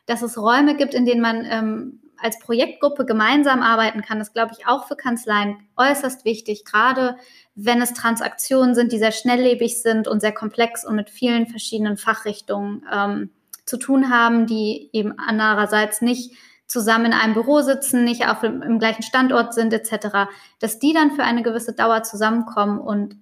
dass 0.07 0.22
es 0.22 0.37
Räume 0.37 0.74
gibt, 0.74 0.95
in 0.95 1.07
denen 1.07 1.20
man 1.20 1.45
ähm, 1.45 2.01
als 2.20 2.39
Projektgruppe 2.41 3.07
gemeinsam 3.07 3.62
arbeiten 3.62 4.03
kann, 4.03 4.20
ist, 4.20 4.33
glaube 4.33 4.53
ich, 4.59 4.66
auch 4.66 4.87
für 4.87 4.97
Kanzleien 4.97 5.59
äußerst 5.76 6.24
wichtig, 6.24 6.64
gerade 6.64 7.16
wenn 7.55 7.81
es 7.81 7.95
Transaktionen 7.95 8.74
sind, 8.74 8.93
die 8.93 8.99
sehr 8.99 9.12
schnelllebig 9.12 9.81
sind 9.81 10.09
und 10.09 10.20
sehr 10.20 10.33
komplex 10.33 10.85
und 10.85 10.97
mit 10.97 11.09
vielen 11.09 11.47
verschiedenen 11.47 11.97
Fachrichtungen 11.97 12.85
ähm, 12.93 13.31
zu 13.70 13.78
tun 13.78 14.10
haben, 14.10 14.46
die 14.46 14.90
eben 14.92 15.14
andererseits 15.16 16.02
nicht 16.02 16.36
zusammen 16.66 17.06
in 17.06 17.12
einem 17.12 17.34
Büro 17.34 17.60
sitzen, 17.62 18.04
nicht 18.04 18.28
auf 18.28 18.40
dem, 18.40 18.62
im 18.62 18.78
gleichen 18.78 19.02
Standort 19.02 19.54
sind 19.54 19.72
etc., 19.72 20.28
dass 20.58 20.78
die 20.78 20.92
dann 20.92 21.12
für 21.12 21.22
eine 21.22 21.42
gewisse 21.42 21.72
Dauer 21.72 22.02
zusammenkommen 22.02 22.78
und 22.78 23.16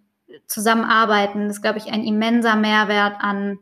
zusammenarbeiten, 0.46 1.49
ist, 1.49 1.62
glaube 1.62 1.78
ich, 1.78 1.92
ein 1.92 2.03
immenser 2.03 2.57
Mehrwert 2.57 3.16
an 3.20 3.59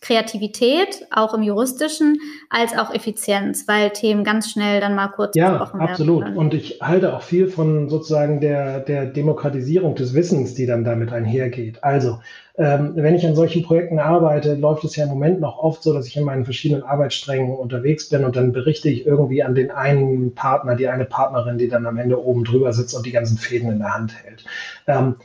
Kreativität, 0.00 1.06
auch 1.10 1.34
im 1.34 1.42
juristischen, 1.42 2.18
als 2.50 2.76
auch 2.76 2.94
Effizienz, 2.94 3.66
weil 3.66 3.90
Themen 3.90 4.22
ganz 4.22 4.50
schnell 4.50 4.80
dann 4.80 4.94
mal 4.94 5.08
kurz 5.08 5.34
ja, 5.34 5.50
besprochen 5.50 5.80
werden. 5.80 5.86
Ja, 5.86 5.92
absolut. 5.92 6.36
Und 6.36 6.54
ich 6.54 6.80
halte 6.80 7.14
auch 7.14 7.22
viel 7.22 7.48
von 7.48 7.88
sozusagen 7.88 8.40
der, 8.40 8.80
der 8.80 9.06
Demokratisierung 9.06 9.96
des 9.96 10.14
Wissens, 10.14 10.54
die 10.54 10.66
dann 10.66 10.84
damit 10.84 11.12
einhergeht. 11.12 11.82
Also, 11.82 12.20
ähm, 12.56 12.92
wenn 12.94 13.14
ich 13.14 13.26
an 13.26 13.34
solchen 13.34 13.62
Projekten 13.62 13.98
arbeite, 13.98 14.54
läuft 14.54 14.84
es 14.84 14.96
ja 14.96 15.04
im 15.04 15.10
Moment 15.10 15.40
noch 15.40 15.58
oft 15.58 15.82
so, 15.82 15.92
dass 15.92 16.06
ich 16.06 16.16
in 16.16 16.24
meinen 16.24 16.44
verschiedenen 16.44 16.82
Arbeitssträngen 16.82 17.50
unterwegs 17.50 18.08
bin 18.08 18.24
und 18.24 18.36
dann 18.36 18.52
berichte 18.52 18.88
ich 18.88 19.06
irgendwie 19.06 19.42
an 19.42 19.54
den 19.54 19.70
einen 19.70 20.34
Partner, 20.34 20.74
die 20.74 20.88
eine 20.88 21.04
Partnerin, 21.04 21.58
die 21.58 21.68
dann 21.68 21.86
am 21.86 21.98
Ende 21.98 22.22
oben 22.22 22.44
drüber 22.44 22.72
sitzt 22.72 22.96
und 22.96 23.06
die 23.06 23.12
ganzen 23.12 23.38
Fäden 23.38 23.70
in 23.70 23.78
der 23.78 23.94
Hand 23.94 24.12
hält. 24.24 24.44
Ähm, 24.86 25.16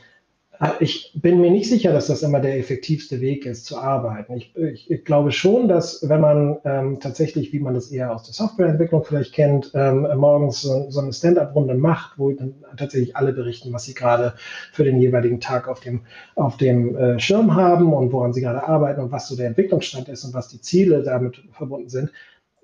ich 0.78 1.10
bin 1.14 1.40
mir 1.40 1.50
nicht 1.50 1.68
sicher, 1.68 1.92
dass 1.92 2.06
das 2.06 2.22
immer 2.22 2.40
der 2.40 2.58
effektivste 2.58 3.20
Weg 3.20 3.44
ist 3.44 3.66
zu 3.66 3.78
arbeiten. 3.78 4.34
Ich, 4.36 4.54
ich, 4.56 4.90
ich 4.90 5.04
glaube 5.04 5.32
schon, 5.32 5.68
dass 5.68 6.08
wenn 6.08 6.20
man 6.20 6.58
ähm, 6.64 7.00
tatsächlich, 7.00 7.52
wie 7.52 7.58
man 7.58 7.74
das 7.74 7.90
eher 7.90 8.14
aus 8.14 8.22
der 8.22 8.34
Softwareentwicklung 8.34 9.04
vielleicht 9.04 9.34
kennt, 9.34 9.72
ähm, 9.74 10.06
morgens 10.16 10.62
so, 10.62 10.90
so 10.90 11.00
eine 11.00 11.12
Stand-up-Runde 11.12 11.74
macht, 11.74 12.18
wo 12.18 12.30
dann 12.30 12.54
tatsächlich 12.76 13.16
alle 13.16 13.32
berichten, 13.32 13.72
was 13.72 13.84
sie 13.84 13.94
gerade 13.94 14.34
für 14.72 14.84
den 14.84 15.00
jeweiligen 15.00 15.40
Tag 15.40 15.66
auf 15.66 15.80
dem, 15.80 16.02
auf 16.36 16.56
dem 16.56 16.96
äh, 16.96 17.18
Schirm 17.18 17.54
haben 17.54 17.92
und 17.92 18.12
woran 18.12 18.32
sie 18.32 18.40
gerade 18.40 18.66
arbeiten 18.66 19.00
und 19.00 19.12
was 19.12 19.28
so 19.28 19.36
der 19.36 19.48
Entwicklungsstand 19.48 20.08
ist 20.08 20.24
und 20.24 20.34
was 20.34 20.48
die 20.48 20.60
Ziele 20.60 21.02
damit 21.02 21.42
verbunden 21.52 21.88
sind, 21.88 22.10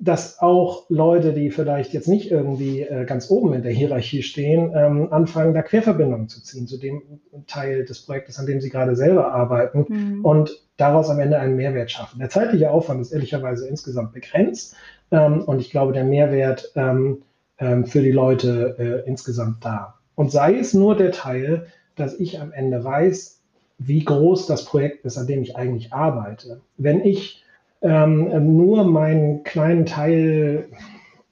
dass 0.03 0.39
auch 0.41 0.87
Leute, 0.89 1.35
die 1.35 1.51
vielleicht 1.51 1.93
jetzt 1.93 2.09
nicht 2.09 2.31
irgendwie 2.31 2.81
äh, 2.81 3.05
ganz 3.05 3.31
oben 3.31 3.53
in 3.53 3.63
der 3.63 3.73
Hierarchie 3.73 4.23
stehen, 4.23 4.73
ähm, 4.75 5.13
anfangen, 5.13 5.53
da 5.53 5.61
Querverbindungen 5.63 6.29
zu 6.29 6.43
ziehen 6.43 6.67
zu 6.67 6.79
dem 6.79 7.03
Teil 7.47 7.85
des 7.85 8.07
Projektes, 8.07 8.39
an 8.39 8.47
dem 8.47 8.63
sie 8.63 8.71
gerade 8.71 8.97
selber 8.97 9.33
arbeiten 9.33 9.87
mhm. 9.89 10.25
und 10.25 10.63
daraus 10.79 11.11
am 11.11 11.21
Ende 11.21 11.39
einen 11.39 11.57
Mehrwert 11.57 11.91
schaffen. 11.91 12.19
Der 12.19 12.31
zeitliche 12.31 12.71
Aufwand 12.71 13.03
ist 13.03 13.13
ehrlicherweise 13.13 13.69
insgesamt 13.69 14.13
begrenzt 14.15 14.75
ähm, 15.11 15.45
und 15.45 15.61
ich 15.61 15.71
glaube, 15.71 15.93
der 15.93 16.05
Mehrwert 16.05 16.73
ähm, 16.77 17.23
ähm 17.59 17.85
für 17.85 18.01
die 18.01 18.13
Leute 18.13 18.77
äh, 18.79 19.09
insgesamt 19.09 19.63
da. 19.65 19.99
Und 20.15 20.33
sei 20.33 20.59
es 20.59 20.73
nur 20.73 20.97
der 20.97 21.13
Teil, 21.13 21.67
dass 21.95 22.19
ich 22.19 22.41
am 22.41 22.53
Ende 22.53 22.83
weiß, 22.83 23.43
wie 23.77 24.05
groß 24.05 24.47
das 24.47 24.65
Projekt 24.65 25.05
ist, 25.05 25.19
an 25.19 25.27
dem 25.27 25.43
ich 25.43 25.57
eigentlich 25.57 25.93
arbeite. 25.93 26.63
Wenn 26.79 27.05
ich 27.05 27.45
ähm, 27.83 28.57
nur 28.57 28.85
meinen 28.85 29.43
kleinen 29.43 29.87
Teil 29.87 30.69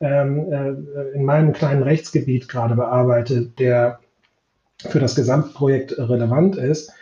ähm, 0.00 0.52
äh, 0.52 1.14
in 1.14 1.24
meinem 1.24 1.52
kleinen 1.52 1.82
Rechtsgebiet 1.82 2.48
gerade 2.48 2.74
bearbeitet, 2.74 3.58
der 3.58 4.00
für 4.78 5.00
das 5.00 5.16
Gesamtprojekt 5.16 5.98
relevant 5.98 6.56
ist, 6.56 6.92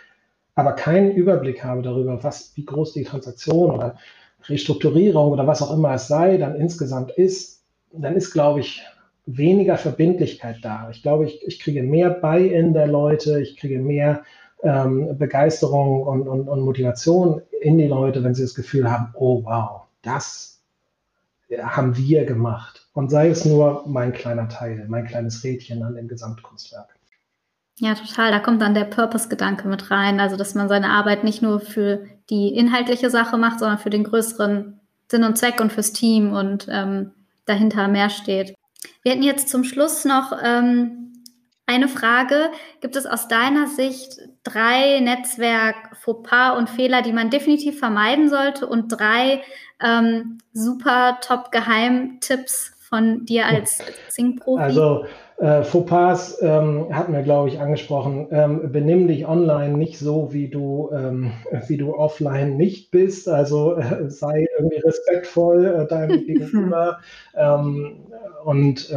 aber 0.54 0.72
keinen 0.72 1.12
Überblick 1.12 1.62
habe 1.62 1.82
darüber, 1.82 2.24
was, 2.24 2.52
wie 2.56 2.64
groß 2.64 2.94
die 2.94 3.04
Transaktion 3.04 3.70
oder 3.70 3.96
Restrukturierung 4.48 5.30
oder 5.30 5.46
was 5.46 5.60
auch 5.60 5.72
immer 5.72 5.94
es 5.94 6.08
sei, 6.08 6.38
dann 6.38 6.56
insgesamt 6.56 7.10
ist, 7.10 7.62
dann 7.92 8.16
ist, 8.16 8.32
glaube 8.32 8.60
ich, 8.60 8.82
weniger 9.26 9.76
Verbindlichkeit 9.76 10.58
da. 10.62 10.88
Ich 10.90 11.02
glaube, 11.02 11.26
ich, 11.26 11.46
ich 11.46 11.60
kriege 11.60 11.82
mehr 11.82 12.10
Buy-in 12.10 12.72
der 12.72 12.86
Leute, 12.86 13.40
ich 13.40 13.56
kriege 13.56 13.78
mehr 13.78 14.22
ähm, 14.62 15.16
Begeisterung 15.18 16.02
und, 16.02 16.28
und, 16.28 16.48
und 16.48 16.60
Motivation 16.60 17.42
in 17.60 17.78
die 17.78 17.86
Leute, 17.86 18.22
wenn 18.24 18.34
sie 18.34 18.42
das 18.42 18.54
Gefühl 18.54 18.90
haben, 18.90 19.12
oh 19.14 19.44
wow, 19.44 19.82
das 20.02 20.60
haben 21.62 21.96
wir 21.96 22.24
gemacht. 22.24 22.88
Und 22.92 23.10
sei 23.10 23.28
es 23.28 23.44
nur 23.44 23.84
mein 23.86 24.12
kleiner 24.12 24.48
Teil, 24.48 24.86
mein 24.88 25.06
kleines 25.06 25.44
Rädchen 25.44 25.82
an 25.82 25.94
dem 25.94 26.08
Gesamtkunstwerk. 26.08 26.96
Ja, 27.78 27.94
total. 27.94 28.30
Da 28.30 28.40
kommt 28.40 28.62
dann 28.62 28.74
der 28.74 28.84
Purpose-Gedanke 28.84 29.68
mit 29.68 29.90
rein. 29.90 30.18
Also, 30.18 30.36
dass 30.36 30.54
man 30.54 30.68
seine 30.68 30.90
Arbeit 30.90 31.24
nicht 31.24 31.42
nur 31.42 31.60
für 31.60 32.06
die 32.30 32.54
inhaltliche 32.54 33.10
Sache 33.10 33.36
macht, 33.36 33.58
sondern 33.58 33.78
für 33.78 33.90
den 33.90 34.04
größeren 34.04 34.80
Sinn 35.10 35.24
und 35.24 35.36
Zweck 35.36 35.60
und 35.60 35.72
fürs 35.72 35.92
Team 35.92 36.32
und 36.32 36.66
ähm, 36.70 37.12
dahinter 37.44 37.86
mehr 37.88 38.10
steht. 38.10 38.54
Wir 39.02 39.12
hätten 39.12 39.22
jetzt 39.22 39.50
zum 39.50 39.62
Schluss 39.62 40.04
noch 40.04 40.32
ähm, 40.42 41.12
eine 41.66 41.88
Frage. 41.88 42.50
Gibt 42.80 42.96
es 42.96 43.06
aus 43.06 43.28
deiner 43.28 43.66
Sicht 43.66 44.20
drei 44.44 45.00
Netzwerk-Fauxpas 45.00 46.56
und 46.56 46.70
Fehler, 46.70 47.02
die 47.02 47.12
man 47.12 47.30
definitiv 47.30 47.78
vermeiden 47.78 48.28
sollte 48.28 48.66
und 48.66 48.88
drei 48.88 49.42
ähm, 49.82 50.38
super 50.52 51.18
Top-Geheimtipps 51.20 52.72
von 52.88 53.24
dir 53.24 53.46
als 53.46 53.80
Sing-Profi? 54.08 54.62
Also 54.62 55.04
äh, 55.38 55.64
Fauxpas 55.64 56.40
ähm, 56.40 56.86
hatten 56.92 57.12
wir, 57.12 57.22
glaube 57.22 57.48
ich, 57.48 57.60
angesprochen. 57.60 58.28
Ähm, 58.30 58.72
benimm 58.72 59.08
dich 59.08 59.26
online 59.26 59.76
nicht 59.76 59.98
so, 59.98 60.32
wie 60.32 60.48
du, 60.48 60.90
ähm, 60.94 61.32
wie 61.66 61.76
du 61.76 61.94
offline 61.94 62.56
nicht 62.56 62.90
bist. 62.92 63.28
Also 63.28 63.76
äh, 63.76 64.08
sei 64.08 64.46
irgendwie 64.56 64.78
respektvoll 64.78 65.66
äh, 65.66 65.86
deinem 65.88 66.20
Gegenüber 66.26 67.00
ähm, 67.34 68.06
und 68.44 68.88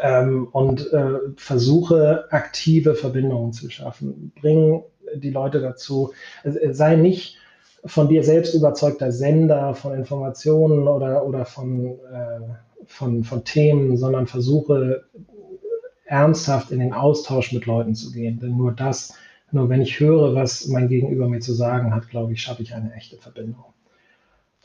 ähm, 0.00 0.48
und 0.52 0.92
äh, 0.92 1.18
versuche 1.36 2.26
aktive 2.30 2.94
Verbindungen 2.94 3.52
zu 3.52 3.70
schaffen. 3.70 4.32
Bring 4.40 4.82
die 5.14 5.30
Leute 5.30 5.60
dazu, 5.60 6.12
äh, 6.44 6.72
sei 6.72 6.96
nicht 6.96 7.36
von 7.84 8.08
dir 8.08 8.22
selbst 8.22 8.54
überzeugter 8.54 9.10
Sender 9.10 9.74
von 9.74 9.94
Informationen 9.94 10.86
oder, 10.86 11.24
oder 11.26 11.44
von, 11.44 11.98
äh, 12.12 12.40
von, 12.86 13.24
von 13.24 13.44
Themen, 13.44 13.96
sondern 13.96 14.26
versuche 14.26 15.04
ernsthaft 16.04 16.72
in 16.72 16.80
den 16.80 16.92
Austausch 16.92 17.52
mit 17.52 17.66
Leuten 17.66 17.94
zu 17.94 18.12
gehen. 18.12 18.40
Denn 18.40 18.56
nur 18.56 18.72
das, 18.72 19.14
nur 19.52 19.68
wenn 19.68 19.80
ich 19.80 20.00
höre, 20.00 20.34
was 20.34 20.66
mein 20.66 20.88
Gegenüber 20.88 21.28
mir 21.28 21.40
zu 21.40 21.54
sagen 21.54 21.94
hat, 21.94 22.08
glaube 22.08 22.32
ich, 22.32 22.42
schaffe 22.42 22.62
ich 22.62 22.74
eine 22.74 22.92
echte 22.94 23.16
Verbindung. 23.16 23.64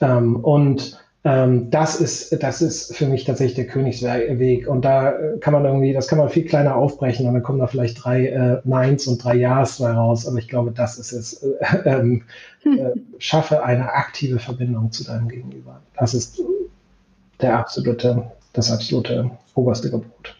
Ähm, 0.01 0.37
und 0.37 1.04
ähm, 1.25 1.71
das 1.71 1.99
ist, 1.99 2.43
das 2.43 2.61
ist 2.61 2.95
für 2.95 3.07
mich 3.07 3.25
tatsächlich 3.25 3.55
der 3.55 3.65
Königsweg. 3.65 4.67
Und 4.67 4.85
da 4.85 5.11
kann 5.41 5.53
man 5.53 5.65
irgendwie, 5.65 5.91
das 5.91 6.07
kann 6.07 6.19
man 6.19 6.29
viel 6.29 6.45
kleiner 6.45 6.75
aufbrechen 6.75 7.27
und 7.27 7.33
dann 7.33 7.41
kommen 7.41 7.57
da 7.57 7.65
vielleicht 7.65 8.05
drei 8.05 8.27
äh, 8.27 8.61
Neins 8.63 9.07
und 9.07 9.23
drei 9.23 9.35
Ja's 9.35 9.81
raus. 9.81 10.27
Aber 10.27 10.37
ich 10.37 10.47
glaube, 10.47 10.71
das 10.71 10.99
ist 10.99 11.11
es. 11.11 11.41
Äh, 11.41 11.55
ähm, 11.85 12.23
hm. 12.61 12.77
äh, 12.77 12.91
schaffe 13.17 13.63
eine 13.63 13.91
aktive 13.91 14.37
Verbindung 14.37 14.91
zu 14.91 15.03
deinem 15.03 15.27
Gegenüber. 15.27 15.81
Das 15.97 16.13
ist 16.13 16.39
der 17.41 17.57
absolute, 17.57 18.31
das 18.53 18.71
absolute 18.71 19.31
oberste 19.55 19.89
Gebot. 19.89 20.39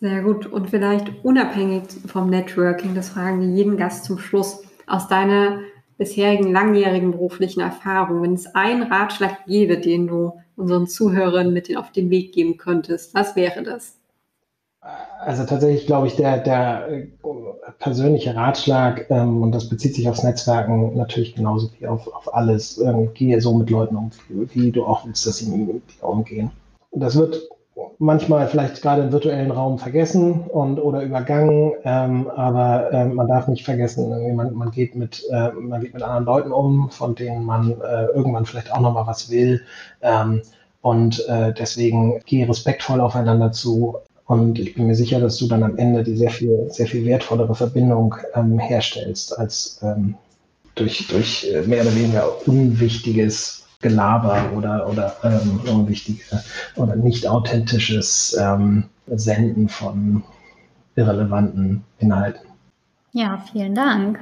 Sehr 0.00 0.22
gut. 0.22 0.46
Und 0.46 0.70
vielleicht 0.70 1.10
unabhängig 1.24 1.82
vom 2.06 2.30
Networking, 2.30 2.94
das 2.94 3.08
fragen 3.08 3.40
wir 3.40 3.48
jeden 3.48 3.76
Gast 3.76 4.04
zum 4.04 4.18
Schluss, 4.18 4.62
aus 4.86 5.08
deiner 5.08 5.58
bisherigen 5.98 6.52
langjährigen 6.52 7.10
beruflichen 7.10 7.60
Erfahrung, 7.60 8.22
wenn 8.22 8.34
es 8.34 8.54
einen 8.54 8.84
Ratschlag 8.84 9.44
gäbe, 9.46 9.78
den 9.78 10.06
du 10.06 10.32
unseren 10.56 10.86
Zuhörern 10.86 11.52
mit 11.52 11.76
auf 11.76 11.92
den 11.92 12.08
Weg 12.10 12.32
geben 12.32 12.56
könntest, 12.56 13.14
was 13.14 13.36
wäre 13.36 13.62
das? 13.62 13.96
Also 15.20 15.44
tatsächlich 15.44 15.86
glaube 15.86 16.06
ich, 16.06 16.14
der, 16.16 16.38
der 16.38 16.88
äh, 16.88 17.08
persönliche 17.78 18.34
Ratschlag, 18.34 19.10
ähm, 19.10 19.42
und 19.42 19.52
das 19.52 19.68
bezieht 19.68 19.94
sich 19.94 20.08
aufs 20.08 20.22
Netzwerken 20.22 20.96
natürlich 20.96 21.34
genauso 21.34 21.68
wie 21.78 21.86
auf, 21.86 22.06
auf 22.06 22.32
alles, 22.32 22.78
ähm, 22.78 23.12
gehe 23.12 23.40
so 23.40 23.54
mit 23.54 23.68
Leuten 23.68 23.96
um, 23.96 24.10
wie, 24.28 24.48
wie 24.54 24.70
du 24.70 24.84
auch 24.84 25.04
willst, 25.04 25.26
dass 25.26 25.38
sie 25.38 25.50
mit 25.50 25.82
dir 25.90 26.04
umgehen. 26.04 26.52
Das 26.92 27.16
wird 27.16 27.48
manchmal 27.98 28.48
vielleicht 28.48 28.82
gerade 28.82 29.02
im 29.02 29.12
virtuellen 29.12 29.50
Raum 29.50 29.78
vergessen 29.78 30.42
und 30.48 30.78
oder 30.78 31.02
übergangen, 31.02 31.72
ähm, 31.84 32.28
aber 32.30 32.92
äh, 32.92 33.04
man 33.06 33.28
darf 33.28 33.48
nicht 33.48 33.64
vergessen, 33.64 34.36
man, 34.36 34.54
man, 34.54 34.70
geht 34.70 34.94
mit, 34.94 35.24
äh, 35.30 35.50
man 35.52 35.80
geht 35.80 35.94
mit 35.94 36.02
anderen 36.02 36.24
Leuten 36.24 36.52
um, 36.52 36.90
von 36.90 37.14
denen 37.14 37.44
man 37.44 37.80
äh, 37.80 38.06
irgendwann 38.06 38.46
vielleicht 38.46 38.72
auch 38.72 38.80
nochmal 38.80 39.06
was 39.06 39.30
will. 39.30 39.62
Ähm, 40.02 40.42
und 40.80 41.26
äh, 41.28 41.52
deswegen 41.52 42.20
gehe 42.24 42.48
respektvoll 42.48 43.00
aufeinander 43.00 43.52
zu. 43.52 43.96
Und 44.26 44.58
ich 44.58 44.74
bin 44.74 44.86
mir 44.86 44.94
sicher, 44.94 45.20
dass 45.20 45.38
du 45.38 45.48
dann 45.48 45.62
am 45.62 45.76
Ende 45.76 46.04
die 46.04 46.16
sehr 46.16 46.30
viel, 46.30 46.66
sehr 46.70 46.86
viel 46.86 47.04
wertvollere 47.04 47.54
Verbindung 47.54 48.14
ähm, 48.34 48.58
herstellst, 48.58 49.36
als 49.38 49.80
ähm, 49.82 50.14
durch, 50.74 51.08
durch 51.08 51.50
äh, 51.52 51.62
mehr 51.62 51.82
oder 51.82 51.94
weniger 51.94 52.46
unwichtiges 52.46 53.66
Gelaber 53.80 54.50
oder, 54.56 54.88
oder 54.88 55.16
ähm, 55.22 55.60
unwichtige 55.70 56.24
oder 56.76 56.96
nicht 56.96 57.28
authentisches 57.28 58.36
ähm, 58.40 58.84
Senden 59.06 59.68
von 59.68 60.24
irrelevanten 60.96 61.84
Inhalten. 61.98 62.48
Ja, 63.12 63.42
vielen 63.52 63.74
Dank. 63.74 64.18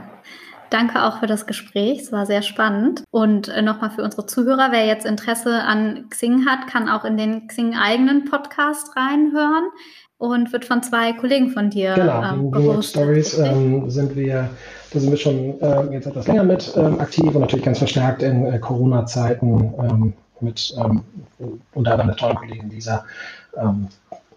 Danke 0.71 1.05
auch 1.05 1.21
für 1.21 1.27
das 1.27 1.47
Gespräch. 1.47 2.01
Es 2.01 2.13
war 2.13 2.27
sehr 2.27 2.43
spannend. 2.43 3.05
Und 3.11 3.49
äh, 3.49 3.63
nochmal 3.63 3.91
für 3.91 4.03
unsere 4.03 4.27
Zuhörer, 4.27 4.73
wer 4.73 4.85
jetzt 4.87 5.07
Interesse 5.07 5.63
an 5.63 6.07
Xing 6.11 6.45
hat, 6.47 6.67
kann 6.67 6.89
auch 6.89 7.05
in 7.05 7.17
den 7.17 7.47
Xing-eigenen 7.47 8.25
Podcast 8.25 8.97
reinhören 8.97 9.71
und 10.19 10.53
wird 10.53 10.65
von 10.65 10.83
zwei 10.83 11.13
Kollegen 11.13 11.51
von 11.51 11.71
dir. 11.71 11.95
Genau, 11.95 12.23
ähm, 12.23 12.41
in 12.41 12.51
New 12.51 12.61
York 12.61 12.85
Stories 12.85 13.39
ähm, 13.39 13.91
sind 13.91 14.17
wir 14.17 14.51
da 14.93 15.01
sind 15.01 15.11
wir 15.11 15.19
schon 15.19 15.61
äh, 15.61 15.93
jetzt 15.93 16.07
etwas 16.07 16.27
länger 16.27 16.45
mit 16.45 16.73
ähm, 16.77 17.01
aktiv 17.01 17.35
und 17.35 17.41
natürlich 17.41 17.65
ganz 17.65 17.79
verstärkt 17.79 18.23
in 18.23 18.47
äh, 18.47 18.59
Corona-Zeiten 18.59 19.75
ähm, 19.79 20.13
mit 20.41 20.75
ähm, 20.79 21.03
unter 21.75 21.93
anderem 21.93 22.09
der 22.09 22.17
tollen 22.17 22.37
Kollegin 22.37 22.71
Lisa. 22.71 23.05
Ähm, 23.57 23.89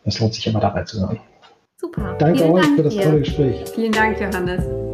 es 0.06 0.20
lohnt 0.20 0.34
sich 0.34 0.48
immer 0.48 0.60
dabei 0.60 0.84
zu 0.84 0.98
sein. 0.98 1.20
Super. 1.78 2.16
Danke 2.20 2.40
Vielen 2.40 2.52
euch 2.52 2.64
Dank 2.64 2.76
für 2.76 2.84
das 2.84 2.94
dir. 2.94 3.04
tolle 3.04 3.20
Gespräch. 3.20 3.64
Vielen 3.74 3.92
Dank, 3.92 4.20
Johannes. 4.20 4.89